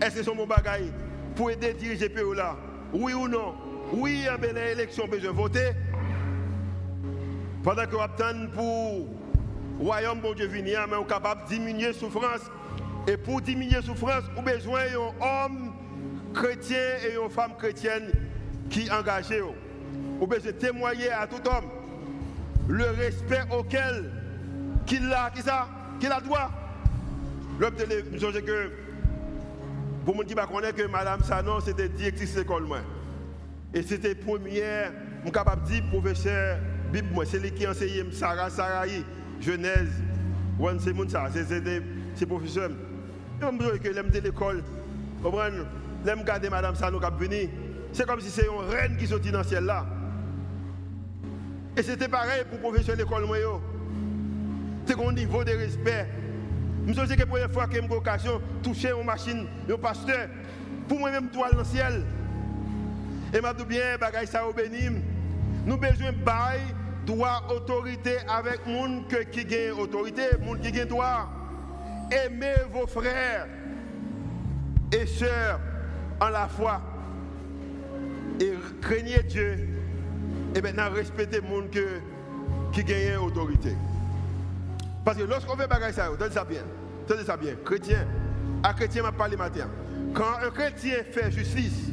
Est-ce 0.00 0.16
que 0.16 0.22
c'est 0.22 0.34
mon 0.34 0.46
bagage 0.46 0.92
pour 1.34 1.50
aider 1.50 1.70
à 1.70 1.72
diriger 1.72 2.08
le 2.08 2.32
là? 2.34 2.56
Oui 2.92 3.12
ou 3.14 3.28
non? 3.28 3.54
Oui, 3.92 4.26
en 4.32 4.38
belle 4.38 4.56
élection, 4.56 5.06
besoin 5.06 5.32
de 5.32 5.36
voter. 5.36 5.70
Pendant 7.62 7.86
que 7.86 7.94
vous 7.94 8.00
attendez 8.00 8.48
pour 8.54 9.06
le 9.78 9.84
royaume 9.84 10.20
bon 10.20 10.34
Dieu 10.34 10.46
venir, 10.46 10.86
mais 10.88 10.96
on 10.96 11.04
capable 11.04 11.44
de 11.44 11.48
diminuer 11.48 11.88
la 11.88 11.92
souffrance. 11.92 12.50
Et 13.06 13.16
pour 13.16 13.40
diminuer 13.40 13.76
la 13.76 13.82
souffrance, 13.82 14.24
vous 14.34 14.40
avez 14.40 14.56
besoin 14.56 14.80
d'un 14.86 15.44
homme 15.44 15.72
chrétien 16.34 16.78
et 17.06 17.14
une 17.14 17.30
femme 17.30 17.56
chrétienne 17.56 18.12
qui 18.70 18.90
engagé. 18.90 19.40
Avez 19.40 20.26
besoin 20.26 20.52
de 20.52 20.56
témoigner 20.56 21.10
à 21.10 21.26
tout 21.26 21.46
homme 21.48 21.70
le 22.68 22.84
respect 22.84 23.42
auquel 23.50 24.10
qu'il 24.86 25.12
a, 25.12 25.30
qui 25.30 25.42
ça, 25.42 25.68
qu'il 26.00 26.12
a 26.12 26.20
droit. 26.20 26.50
L'homme 27.58 27.74
de 27.74 28.40
que 28.40 28.70
pour 30.04 30.14
gens 30.14 30.22
qui 30.22 30.34
ne 30.34 30.72
que 30.72 30.86
Madame 30.86 31.22
Sanon, 31.22 31.60
c'était 31.60 31.88
directrice 31.88 32.34
de 32.34 32.40
l'école. 32.40 32.66
Et 33.74 33.82
c'était 33.82 34.14
première, 34.14 34.92
je 35.18 35.22
suis 35.24 35.32
capable 35.32 35.64
de 35.64 35.68
dire, 35.68 35.82
professeur 35.90 36.58
Bible, 36.92 37.08
c'est 37.26 37.38
lui 37.38 37.52
qui 37.52 37.66
enseignait 37.66 38.10
Sarah 38.12 38.48
Sarahi, 38.48 39.04
Genèse, 39.40 39.90
c'est 40.80 40.92
mon 40.92 41.08
ça, 41.08 41.28
c'est 42.14 42.26
professeur. 42.26 42.70
Je 43.40 43.46
me 43.46 43.78
que 43.78 43.88
l'aime 43.88 44.10
de 44.10 44.18
l'école, 44.20 44.62
l'aime 46.04 46.24
garder 46.24 46.48
Madame 46.48 46.74
Sanon 46.74 46.98
qui 46.98 47.06
a. 47.06 47.50
C'est 47.92 48.06
comme 48.06 48.20
si 48.20 48.30
c'est 48.30 48.46
une 48.46 48.68
reine 48.70 48.96
qui 48.96 49.06
sortit 49.06 49.30
dans 49.30 49.38
le 49.38 49.44
ciel 49.44 49.64
là. 49.64 49.86
Et 51.76 51.82
c'était 51.82 52.08
pareil 52.08 52.42
pour 52.50 52.58
professeur 52.58 52.96
de 52.96 53.02
l'école. 53.02 53.24
C'est 54.86 54.98
un 54.98 55.12
niveau 55.12 55.44
de 55.44 55.52
respect. 55.52 56.08
Je 56.84 56.88
me 56.88 56.94
souviens 56.94 57.16
que 57.16 57.20
la 57.20 57.26
première 57.26 57.50
fois 57.50 57.66
que 57.66 57.74
j'ai 57.74 57.84
eu 57.84 57.88
l'occasion 57.88 58.38
de 58.38 58.62
toucher 58.62 58.90
une 58.98 59.04
machine, 59.04 59.46
un 59.70 59.76
pasteur, 59.76 60.28
pour 60.88 60.98
moi-même, 60.98 61.28
toile 61.28 61.52
dans 61.52 61.58
le 61.58 61.64
ciel. 61.64 62.04
Et 63.32 63.36
je 63.36 63.42
me 63.42 63.64
bien, 63.64 64.26
ça 64.26 64.46
au 64.46 64.52
béni. 64.52 64.88
Nous 65.66 65.74
avons 65.74 65.82
besoin 65.82 66.12
de 66.12 66.24
bail, 66.24 66.60
droit, 67.04 67.46
autorité 67.50 68.16
avec 68.26 68.60
les 68.66 68.74
gens 68.74 69.02
qui 69.30 69.72
ont 69.72 69.80
autorité, 69.80 70.22
les 70.40 70.46
gens 70.46 70.72
qui 70.72 70.82
ont 70.82 70.86
droit. 70.86 71.28
Aimez 72.10 72.54
vos 72.72 72.86
frères 72.86 73.46
et 74.90 75.06
sœurs 75.06 75.60
en 76.20 76.30
la 76.30 76.48
foi. 76.48 76.80
Craignez 78.80 79.22
Dieu. 79.24 79.68
Et 80.54 80.62
maintenant, 80.62 80.90
respectez 80.90 81.40
les 81.40 81.46
gens 81.46 82.00
qui 82.72 82.84
gagnent 82.84 83.18
autorité. 83.18 83.76
Parce 85.04 85.18
que 85.18 85.24
lorsqu'on 85.24 85.56
fait 85.56 85.66
bagaille 85.66 85.92
ça, 85.92 86.10
tenez 86.18 86.30
ça 86.30 86.44
bien. 86.44 86.62
Tenez 87.06 87.24
ça 87.24 87.36
bien. 87.36 87.54
Chrétien, 87.64 88.06
un 88.62 88.72
chrétien 88.72 89.02
m'a 89.02 89.12
parlé 89.12 89.36
matin. 89.36 89.68
Quand 90.14 90.38
un 90.46 90.50
chrétien 90.50 90.96
fait 91.10 91.30
justice, 91.30 91.88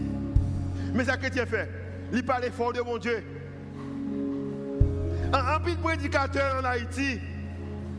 mais 0.94 1.10
un 1.10 1.18
chrétien 1.18 1.46
fait, 1.46 1.70
il 2.12 2.24
parle 2.24 2.44
fort 2.52 2.74
de 2.74 2.82
mon 2.82 2.98
Dieu. 2.98 3.24
Un 5.34 5.60
de 5.60 5.76
prédicateur 5.82 6.62
en 6.62 6.66
Haïti, 6.66 7.20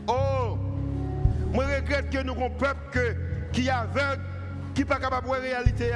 oh, 0.07 0.57
je 1.53 1.59
regrette 1.59 2.09
que 2.09 2.23
nous 2.23 2.33
avons 2.33 2.47
un 2.47 2.49
peuple 2.49 3.15
qui 3.51 3.67
est 3.67 3.69
aveugle, 3.69 4.21
qui 4.73 4.81
n'est 4.81 4.85
pas 4.85 4.99
capable 4.99 5.23
de 5.23 5.27
voir 5.27 5.39
la 5.39 5.45
réalité. 5.45 5.91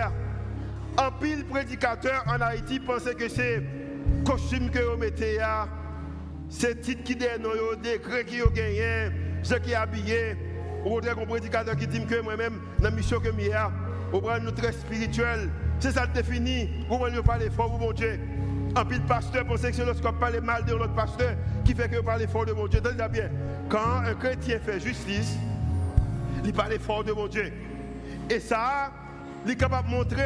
Un 0.98 1.12
pile 1.12 1.46
prédicateur 1.46 2.24
en 2.28 2.42
Haïti 2.42 2.80
pensait 2.80 3.16
que 3.16 3.30
c'est 3.30 3.64
costume 4.26 4.70
que 4.70 4.80
vous 4.80 4.98
mettez, 4.98 5.38
c'est 6.50 6.82
titre 6.82 7.04
qui 7.04 7.16
donne, 7.16 7.48
décret 7.82 8.26
qui 8.26 8.42
ont 8.42 8.52
gagné, 8.52 9.10
ce 9.42 9.56
qui 9.56 9.72
est 9.72 9.76
habillé. 9.76 10.36
Ou 10.86 10.98
un 10.98 11.26
prédicateur 11.26 11.76
qui 11.76 11.88
dit 11.88 12.06
que 12.06 12.22
moi-même, 12.22 12.60
dans 12.80 12.86
la 12.86 12.92
mission 12.92 13.20
que 13.20 13.32
je 13.32 13.42
suis, 13.42 13.52
au 14.12 14.22
nous 14.40 14.52
très 14.52 14.72
spirituel. 14.72 15.50
C'est 15.80 15.92
ça 15.92 16.06
le 16.06 16.14
définit. 16.14 16.70
Vous 16.90 16.98
voulez 16.98 17.22
parler 17.22 17.50
fort, 17.50 17.70
vous, 17.70 17.78
mon 17.78 17.92
Dieu. 17.92 18.20
Un 18.76 18.86
pile 18.86 19.02
pasteur 19.02 19.46
pense 19.46 19.62
que 19.62 19.72
c'est 19.72 19.86
lorsqu'on 19.86 20.14
parle 20.14 20.40
mal 20.42 20.64
de 20.66 20.74
notre 20.74 20.94
pasteur 20.94 21.36
qui 21.66 21.74
fait 21.74 21.90
que 21.90 21.98
vous 21.98 22.04
parlez 22.04 22.28
fort 22.28 22.46
de 22.46 22.54
mon 22.54 22.68
Dieu. 22.68 22.80
Tenez 22.82 23.10
bien. 23.10 23.30
Quand 23.70 24.02
un 24.06 24.14
chrétien 24.14 24.60
fait 24.60 24.80
justice, 24.80 25.36
il 26.44 26.54
parle 26.54 26.78
fort 26.80 27.04
de 27.04 27.12
mon 27.12 27.28
Dieu. 27.28 27.52
Et 28.30 28.40
ça, 28.40 28.92
il 29.46 29.52
est 29.52 29.56
capable 29.56 29.90
de 29.90 29.96
montrer 29.96 30.24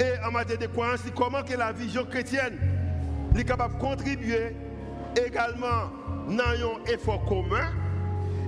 et 0.00 0.26
en 0.26 0.30
matière 0.30 0.58
de 0.58 0.66
croyance, 0.66 1.00
comment 1.14 1.42
que 1.42 1.54
la 1.54 1.72
vision 1.72 2.04
chrétienne 2.04 2.58
est 3.36 3.44
capable 3.44 3.74
de 3.74 3.80
contribuer 3.80 4.54
également 5.16 5.90
dans 6.28 6.44
un 6.44 6.92
effort 6.92 7.24
commun, 7.24 7.68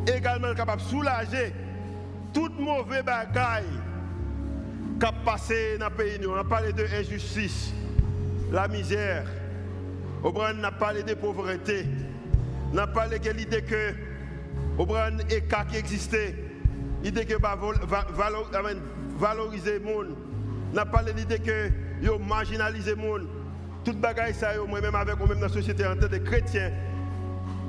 également 0.07 0.55
capable 0.55 0.83
de 0.83 0.87
soulager 0.87 1.53
toute 2.33 2.59
mauvaise 2.59 3.03
bagaille 3.03 3.65
qui 4.99 5.07
a 5.07 5.13
passé 5.25 5.79
dans 5.79 5.89
le 5.89 5.95
pays. 5.95 6.21
On 6.27 6.37
a 6.37 6.45
parlé 6.45 6.73
de 6.73 6.85
injustice, 6.85 7.73
la 8.53 8.69
misère, 8.69 9.27
on 10.23 10.65
a 10.65 10.73
parlé 10.73 11.03
de 11.03 11.15
pauvreté, 11.15 11.87
on 12.73 12.79
a 12.79 12.87
parlé 12.87 13.19
de 13.19 13.31
l'idée 13.31 13.63
que 13.63 13.95
a 14.79 15.11
écart 15.31 15.67
qui 15.67 15.77
existait, 15.77 16.35
l'idée 17.03 17.27
que 17.27 17.35
valoriser 19.19 19.79
le 19.79 19.81
monde. 19.81 20.30
On 20.73 20.77
a 20.77 20.87
parlé 20.87 21.13
de 21.13 21.19
l'idée 21.19 21.39
que 21.39 21.71
yo 22.01 22.19
marginaliser 22.19 22.91
le 22.91 22.97
monde. 22.97 23.29
Tout 23.85 23.95
bagaille 23.95 24.35
ça, 24.35 24.51
moi-même 24.69 24.95
avec 24.95 25.17
moi-même 25.19 25.41
dans 25.41 25.47
la 25.47 25.53
société 25.53 25.87
en 25.87 25.97
tant 25.97 26.09
que 26.09 26.17
chrétien, 26.17 26.71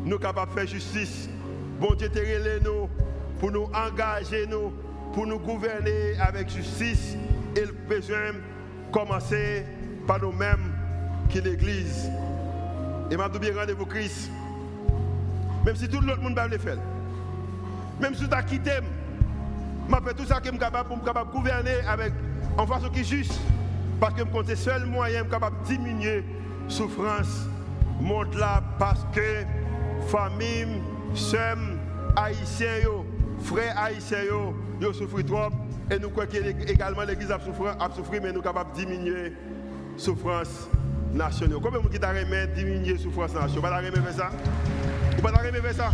nous 0.06 0.20
capables 0.20 0.52
de 0.52 0.60
faire 0.60 0.68
justice. 0.68 1.30
Bon 1.80 1.96
Dieu, 1.96 2.10
nous 2.64 2.90
pour 3.42 3.52
nous 3.52 3.68
engager, 3.74 4.46
nous, 4.46 4.72
pour 5.14 5.26
nous 5.26 5.40
gouverner 5.40 6.16
avec 6.20 6.50
justice. 6.50 7.18
Et 7.56 7.66
le 7.66 7.74
besoin 7.90 8.34
commencer 8.92 9.66
par 10.06 10.22
nous-mêmes, 10.22 10.72
qui 11.28 11.42
l'Église. 11.42 12.10
Et 13.10 13.18
m'a 13.18 13.28
bien 13.28 13.52
rendez-vous 13.58 13.88
Christ. 13.88 14.30
Même 15.66 15.76
si 15.76 15.90
tout 15.90 16.02
l'autre 16.02 16.22
monde 16.22 16.36
va 16.36 16.48
le 16.48 16.58
faire. 16.60 16.78
Même 18.00 18.14
si 18.14 18.28
tu 18.28 18.34
as 18.34 18.44
quitté, 18.44 18.72
je 19.90 19.96
fais 20.08 20.14
tout 20.14 20.26
ça 20.26 20.40
que 20.40 20.46
je 20.46 20.52
suis 20.52 20.60
capable 20.60 20.88
pour 20.88 21.34
gouverner 21.34 21.82
avec 21.88 22.14
en 22.58 22.66
façon 22.66 22.90
qui 22.90 23.04
juste. 23.04 23.40
Parce 24.00 24.14
que 24.16 24.22
c'est 24.46 24.50
le 24.50 24.56
seul 24.56 24.86
moyen 24.86 25.24
capable 25.26 25.62
de 25.62 25.68
diminuer 25.68 26.24
la 26.64 26.70
souffrance. 26.70 27.48
Monte 28.00 28.34
là 28.36 28.64
parce 28.80 29.06
que 29.14 29.44
famille, 30.08 30.82
haïtiens, 32.16 32.90
frères 33.44 33.78
haïtiens, 33.78 34.24
ils 34.82 34.94
souffrent 34.94 35.24
trop. 35.24 35.50
Et 35.92 36.00
nous 36.00 36.10
croyons 36.10 36.32
également 36.68 37.04
l'église 37.04 37.32
a 37.32 37.40
souffert, 37.40 37.76
mais 38.12 38.30
nous 38.30 38.36
sommes 38.36 38.44
capables 38.44 38.72
de 38.72 38.86
diminuer 38.86 39.30
la 39.30 39.34
souffrance 39.98 40.68
nationale. 41.14 41.60
Combien 41.62 41.80
de 41.80 41.84
gens 41.84 41.90
qui 41.90 42.56
diminuer 42.56 42.94
la 42.94 42.98
souffrance 42.98 43.34
nationale? 43.34 43.86
Vous 43.86 43.86
ne 43.86 43.92
pouvez 43.92 44.02
pas 44.02 44.14
ça? 44.14 44.32
Vous 44.32 45.18
ne 45.18 45.22
pouvez 45.22 45.52
pas 45.52 45.74
faire 45.74 45.76
ça? 45.76 45.92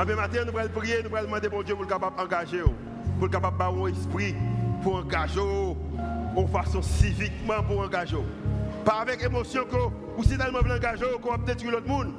En 0.00 0.16
matin, 0.16 0.40
nous 0.44 0.58
allons 0.58 0.70
prier, 0.70 1.02
nous 1.02 1.14
allons 1.14 1.26
demander 1.26 1.48
bon 1.48 1.62
Dieu 1.62 1.74
pour 1.74 1.84
le 1.84 1.88
capable 1.90 2.16
d'engager, 2.16 2.62
pour 2.62 3.26
le 3.26 3.28
capable 3.28 3.58
d'avoir 3.58 3.86
un 3.86 3.90
esprit 3.90 4.34
pour 4.82 4.96
engager, 4.96 5.40
en 6.36 6.46
façon 6.46 6.82
civiquement 6.82 7.62
pour 7.66 7.80
engager. 7.80 8.16
Pas 8.84 9.00
avec 9.02 9.22
émotion 9.22 9.64
que 9.64 9.76
ou 10.18 10.24
si 10.24 10.36
tellement 10.36 10.58
engagé 10.58 11.04
qu'on 11.22 11.30
va 11.30 11.38
peut-être 11.38 11.64
l'autre 11.64 11.86
monde. 11.86 12.12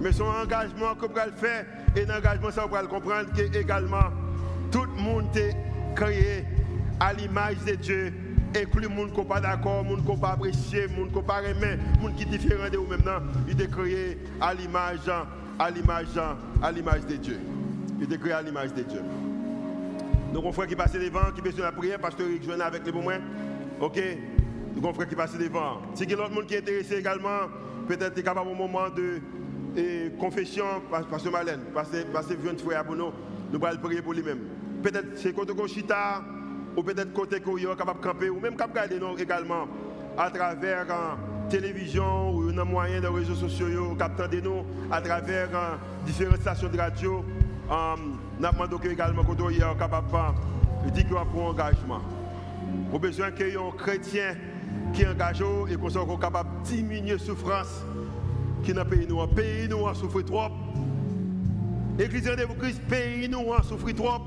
Mais 0.00 0.12
son 0.12 0.24
engagement 0.24 0.94
que 0.94 1.06
vous 1.06 1.14
le 1.14 1.32
faire, 1.36 1.64
et 1.96 2.04
l'engagement, 2.04 2.50
ça 2.50 2.66
vous 2.66 2.76
le 2.76 2.86
comprendre 2.86 3.32
que 3.34 3.58
également, 3.58 4.10
tout 4.70 4.84
le 4.84 5.02
monde 5.02 5.34
est 5.36 5.56
créé 5.94 6.44
à 7.00 7.14
l'image 7.14 7.56
de 7.66 7.74
Dieu. 7.74 8.12
Inclus 8.54 8.82
le 8.82 8.88
monde 8.88 9.12
qui 9.12 9.20
n'est 9.20 9.26
pas 9.26 9.40
d'accord, 9.40 9.82
le 9.82 9.88
monde 9.88 10.04
qui 10.04 10.10
n'est 10.10 10.20
pas 10.20 10.32
apprécié, 10.32 10.82
le 10.82 10.88
monde 10.88 11.08
qui 11.10 11.16
n'est 11.16 11.22
pas 11.22 11.42
aimé, 11.42 11.78
le 11.96 12.02
monde 12.02 12.14
qui 12.14 12.22
est 12.22 12.26
différent 12.26 12.68
de 12.70 12.76
vous-même. 12.76 13.02
Il 13.48 13.60
est 13.60 13.70
créé 13.70 14.18
à 14.40 14.52
l'image, 14.52 15.08
à 15.58 15.70
l'image, 15.70 16.06
à 16.62 16.72
l'image 16.72 17.06
de 17.06 17.16
Dieu. 17.16 17.40
Il 18.00 18.12
est 18.12 18.18
créé 18.18 18.32
à 18.32 18.42
l'image 18.42 18.74
de 18.74 18.82
Dieu. 18.82 19.00
Donc, 20.36 20.44
on 20.44 20.52
frère 20.52 20.66
qui 20.66 20.76
passe 20.76 20.92
devant, 20.92 21.32
qui 21.34 21.40
besoin 21.40 21.60
de 21.60 21.64
la 21.64 21.72
prière, 21.72 21.98
pasteur 21.98 22.26
Eric 22.28 22.44
Joanna 22.44 22.66
avec 22.66 22.84
les 22.84 22.92
bons 22.92 23.08
Ok? 23.80 23.98
Donc, 24.74 24.84
on 24.84 24.92
frère 24.92 25.08
qui 25.08 25.14
passe 25.14 25.34
devant. 25.38 25.80
Si 25.94 26.04
il 26.04 26.10
y 26.10 26.46
qui 26.46 26.54
est 26.54 26.58
intéressé 26.58 26.96
également, 26.96 27.48
peut-être 27.88 28.22
capable 28.22 28.50
au 28.50 28.54
moment 28.54 28.90
de 28.90 29.18
et 29.78 30.12
confession, 30.20 30.66
Pasteur 31.10 31.32
Malène, 31.32 31.60
Pasteur 31.72 32.36
Vion 32.38 32.54
Frère 32.58 32.84
pour 32.84 32.96
nous, 32.96 33.12
nous 33.50 33.64
allons 33.64 33.80
prier 33.80 34.02
pour 34.02 34.12
lui-même. 34.12 34.40
Peut-être 34.82 35.16
c'est 35.16 35.32
côté 35.32 35.54
Chita, 35.68 36.22
ou 36.76 36.82
peut-être 36.82 37.14
côté 37.14 37.36
est 37.36 37.76
capable 37.78 38.00
de 38.00 38.06
camper, 38.06 38.28
ou 38.28 38.38
même 38.38 38.56
capable 38.56 38.90
de 38.90 38.94
regarder 38.96 39.22
également 39.22 39.66
à 40.18 40.30
travers 40.30 40.86
la 40.86 41.16
télévision 41.48 42.36
ou 42.36 42.50
un 42.50 42.64
moyen 42.64 43.00
de 43.00 43.06
réseaux 43.06 43.36
sociaux, 43.36 43.94
captant 43.98 44.28
de 44.28 44.40
nous 44.40 44.66
à 44.90 45.00
travers 45.00 45.48
différentes 46.04 46.42
stations 46.42 46.68
de 46.68 46.76
radio. 46.76 47.24
Nous 48.38 48.46
demandons 48.46 48.78
également 48.78 49.22
que 49.22 49.28
vous 49.28 49.76
capable 49.78 50.08
de 50.84 50.90
dire 50.90 51.26
pour 51.32 51.46
engagement. 51.46 52.00
Au 52.92 52.98
besoin 52.98 53.30
qu'il 53.30 53.48
y 53.48 53.50
ait 53.52 53.56
un 53.56 53.70
chrétien 53.76 54.34
qui 54.92 55.02
est 55.02 55.08
engagé 55.08 55.44
et 55.70 55.76
qu'on 55.76 55.88
soit 55.88 56.06
capable 56.20 56.50
de 56.62 56.68
diminuer 56.68 57.12
la 57.12 57.18
souffrance 57.18 57.82
qui 58.62 58.74
dans 58.74 58.82
le 58.82 58.88
pays 58.88 59.06
nous. 59.08 59.26
pays 59.28 59.68
nous 59.68 59.86
a 59.86 59.94
souffert 59.94 60.24
trop. 60.24 60.50
Église 61.98 62.24
de 62.24 62.44
Christ, 62.58 62.80
pays 62.88 63.28
nous 63.28 63.54
a 63.54 63.62
souffert 63.62 63.94
trop. 63.94 64.20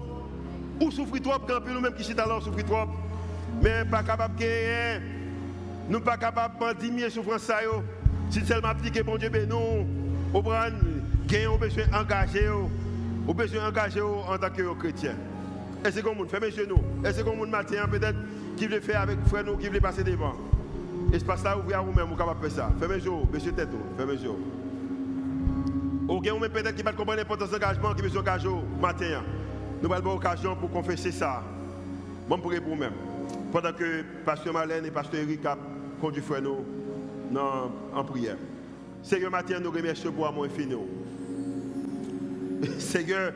Ou 0.82 0.92
souffrir 0.92 1.22
trop, 1.22 1.40
quand 1.48 1.60
nous-mêmes 1.68 1.94
qui 1.94 2.04
sommes 2.04 2.18
là, 2.18 2.40
souffrir 2.42 2.66
trop. 2.66 2.90
Mais 3.62 3.84
pas 3.86 4.02
capable 4.02 4.36
de 4.36 4.42
gagner. 4.42 5.06
Nous 5.90 6.00
pas 6.00 6.18
capable 6.18 6.56
de 6.60 6.80
diminuer 6.80 7.10
souffrance. 7.10 7.52
Si 8.30 8.46
seulement 8.46 8.70
appliquer 8.70 9.04
bon 9.04 9.18
Dieu, 9.18 9.30
ben 9.30 9.48
nous, 9.48 9.86
gagner, 11.28 11.48
on 11.48 11.58
besoin 11.58 11.88
d'engager. 11.88 12.50
On 13.30 13.34
besoin 13.36 13.70
d'engager 13.70 14.02
en 14.02 14.38
tant 14.40 14.50
que 14.50 14.74
chrétien. 14.74 15.14
Fermez 15.84 16.50
chez 16.50 16.66
nous? 16.66 16.80
Et 17.08 17.14
c'est 17.14 17.24
comme 17.24 17.38
nous 17.38 17.46
matin, 17.46 17.88
peut-être, 17.88 18.18
qui 18.58 18.66
veut 18.66 18.80
faire 18.80 19.02
avec 19.02 19.20
frère 19.28 19.44
nous, 19.46 19.56
qui 19.56 19.70
veut 19.70 19.80
passer 19.80 20.04
devant? 20.04 20.34
Espace 21.14 21.44
là, 21.44 21.56
ouvrez 21.56 21.76
à 21.76 21.82
vous-même, 21.82 22.08
vous 22.08 22.16
capable 22.16 22.42
faire 22.42 22.52
ça. 22.52 22.72
Fermez 22.80 22.96
yeux, 22.96 23.12
monsieur 23.32 23.52
tête, 23.52 23.70
fermez 23.96 24.16
yeux. 24.16 24.32
Ou 26.08 26.20
bien 26.20 26.40
peut-être 26.40 26.74
qui 26.74 26.82
va 26.82 26.92
comprendre 26.92 27.20
l'importance 27.20 27.52
de 27.52 27.54
l'engagement, 27.54 27.94
qui 27.94 28.02
veut 28.02 28.10
s'engager 28.10 28.50
matin. 28.82 29.22
Nous 29.84 29.94
avons 29.94 30.14
l'occasion 30.14 30.56
pour 30.56 30.72
confesser 30.72 31.12
ça. 31.12 31.44
Bon 32.28 32.40
pour 32.40 32.52
vous-même. 32.52 32.94
Pendant 33.52 33.74
que 33.74 34.02
Pasteur 34.26 34.54
Marlène 34.54 34.88
et 34.88 34.92
Pasteur 34.92 35.22
Eric 35.22 35.42
conduit 36.02 36.24
frère 36.24 36.42
nous 36.42 36.66
en 37.94 38.04
prière. 38.04 38.38
Seigneur, 39.04 39.30
matin, 39.30 39.60
nous 39.62 39.70
remercions 39.70 40.12
pour 40.12 40.26
amour 40.26 40.46
infini. 40.46 40.76
Seigneur, 42.80 43.34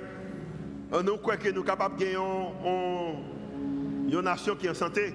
nous 1.04 1.18
croyons 1.18 1.40
que 1.42 1.50
nous 1.50 1.56
sommes 1.56 1.66
capables 1.66 1.98
de 1.98 2.04
gagner 2.04 2.18
une 4.10 4.22
nation 4.22 4.56
qui 4.56 4.68
est 4.68 4.70
en 4.70 4.74
santé. 4.74 5.14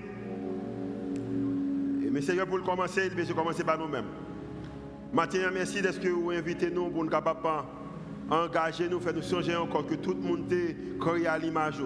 Mais 2.11 2.23
Seigneur, 2.23 2.47
pour 2.47 2.63
commencer, 2.63 3.11
il 3.17 3.27
faut 3.27 3.35
commencer 3.35 3.65
par 3.65 3.79
nous-mêmes. 3.79 4.07
Maintenant, 5.13 5.51
merci 5.53 5.79
ce 5.79 5.99
que 5.99 6.09
vous 6.09 6.31
invitez 6.31 6.71
nous 6.71 6.89
pour 6.89 7.05
nous 7.05 7.11
engager 8.31 8.89
nous, 8.89 9.01
faire 9.01 9.15
nous 9.15 9.23
songer 9.23 9.57
encore 9.57 9.87
que 9.87 9.95
tout 9.95 10.15
le 10.15 10.21
monde 10.21 10.53
est 10.53 10.77
créé 11.01 11.27
à 11.27 11.39
l'image. 11.39 11.83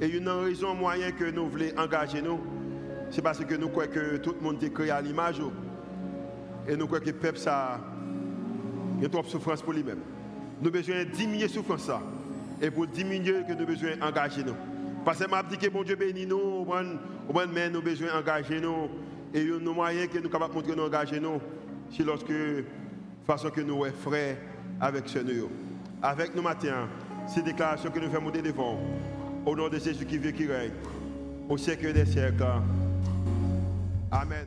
Et 0.00 0.08
une 0.08 0.28
raison 0.28 0.74
moyen 0.74 1.12
que 1.12 1.30
nous 1.30 1.48
voulons 1.48 1.66
engager 1.76 2.20
nous, 2.20 2.40
c'est 3.10 3.22
parce 3.22 3.44
que 3.44 3.54
nous 3.54 3.68
croyons 3.68 3.92
que 3.92 4.16
tout 4.16 4.34
le 4.34 4.40
monde 4.40 4.62
est 4.62 4.72
créé 4.72 4.90
à 4.90 5.00
l'image. 5.00 5.40
Et 6.68 6.76
nous 6.76 6.86
croyons 6.86 7.04
que 7.04 7.10
le 7.10 7.16
peuple 7.16 7.38
a 7.46 7.80
trop 9.10 9.22
de 9.22 9.26
souffrance 9.26 9.62
pour 9.62 9.72
lui-même. 9.72 10.13
Nous 10.60 10.68
avons 10.68 10.78
besoin 10.78 11.04
de 11.04 11.10
diminuer 11.10 11.48
souffrance. 11.48 11.90
Et 12.62 12.70
pour 12.70 12.86
diminuer, 12.86 13.42
que 13.46 13.52
nous 13.52 13.62
avons 13.62 13.72
besoin 13.72 13.96
d'engager 13.96 14.44
nous. 14.44 14.54
Parce 15.04 15.18
que 15.18 15.24
je 15.24 15.48
dit 15.50 15.58
que 15.58 15.70
bon 15.70 15.82
Dieu 15.82 15.96
bénit 15.96 16.26
nous, 16.26 16.64
nous 16.64 17.38
avons 17.38 17.80
besoin 17.80 18.08
d'engager 18.14 18.60
nous 18.60 18.88
et 19.34 19.44
nos 19.44 19.74
moyens 19.74 20.08
que 20.08 20.18
nous 20.18 20.28
capables 20.28 20.54
montrer 20.54 20.76
nous 20.76 20.84
engager 20.84 21.18
nous, 21.18 21.40
c'est 21.90 22.04
lorsque, 22.04 22.32
façon 23.26 23.50
que 23.50 23.60
nous 23.60 23.84
sommes 23.84 23.92
frères 23.92 24.36
avec 24.80 25.08
ce 25.08 25.18
nous. 25.18 25.50
Avec 26.02 26.34
nous 26.34 26.42
matin, 26.42 26.88
ces 27.26 27.42
déclarations 27.42 27.90
que 27.90 27.98
nous 27.98 28.10
faisons 28.10 28.30
devant, 28.30 28.78
au 29.44 29.56
nom 29.56 29.68
de 29.68 29.78
Jésus 29.78 30.04
qui 30.04 30.18
vit, 30.18 30.32
qui 30.32 30.46
règne, 30.46 30.72
au 31.48 31.56
siècle 31.56 31.92
des 31.92 32.06
siècles. 32.06 32.44
Amen. 34.10 34.46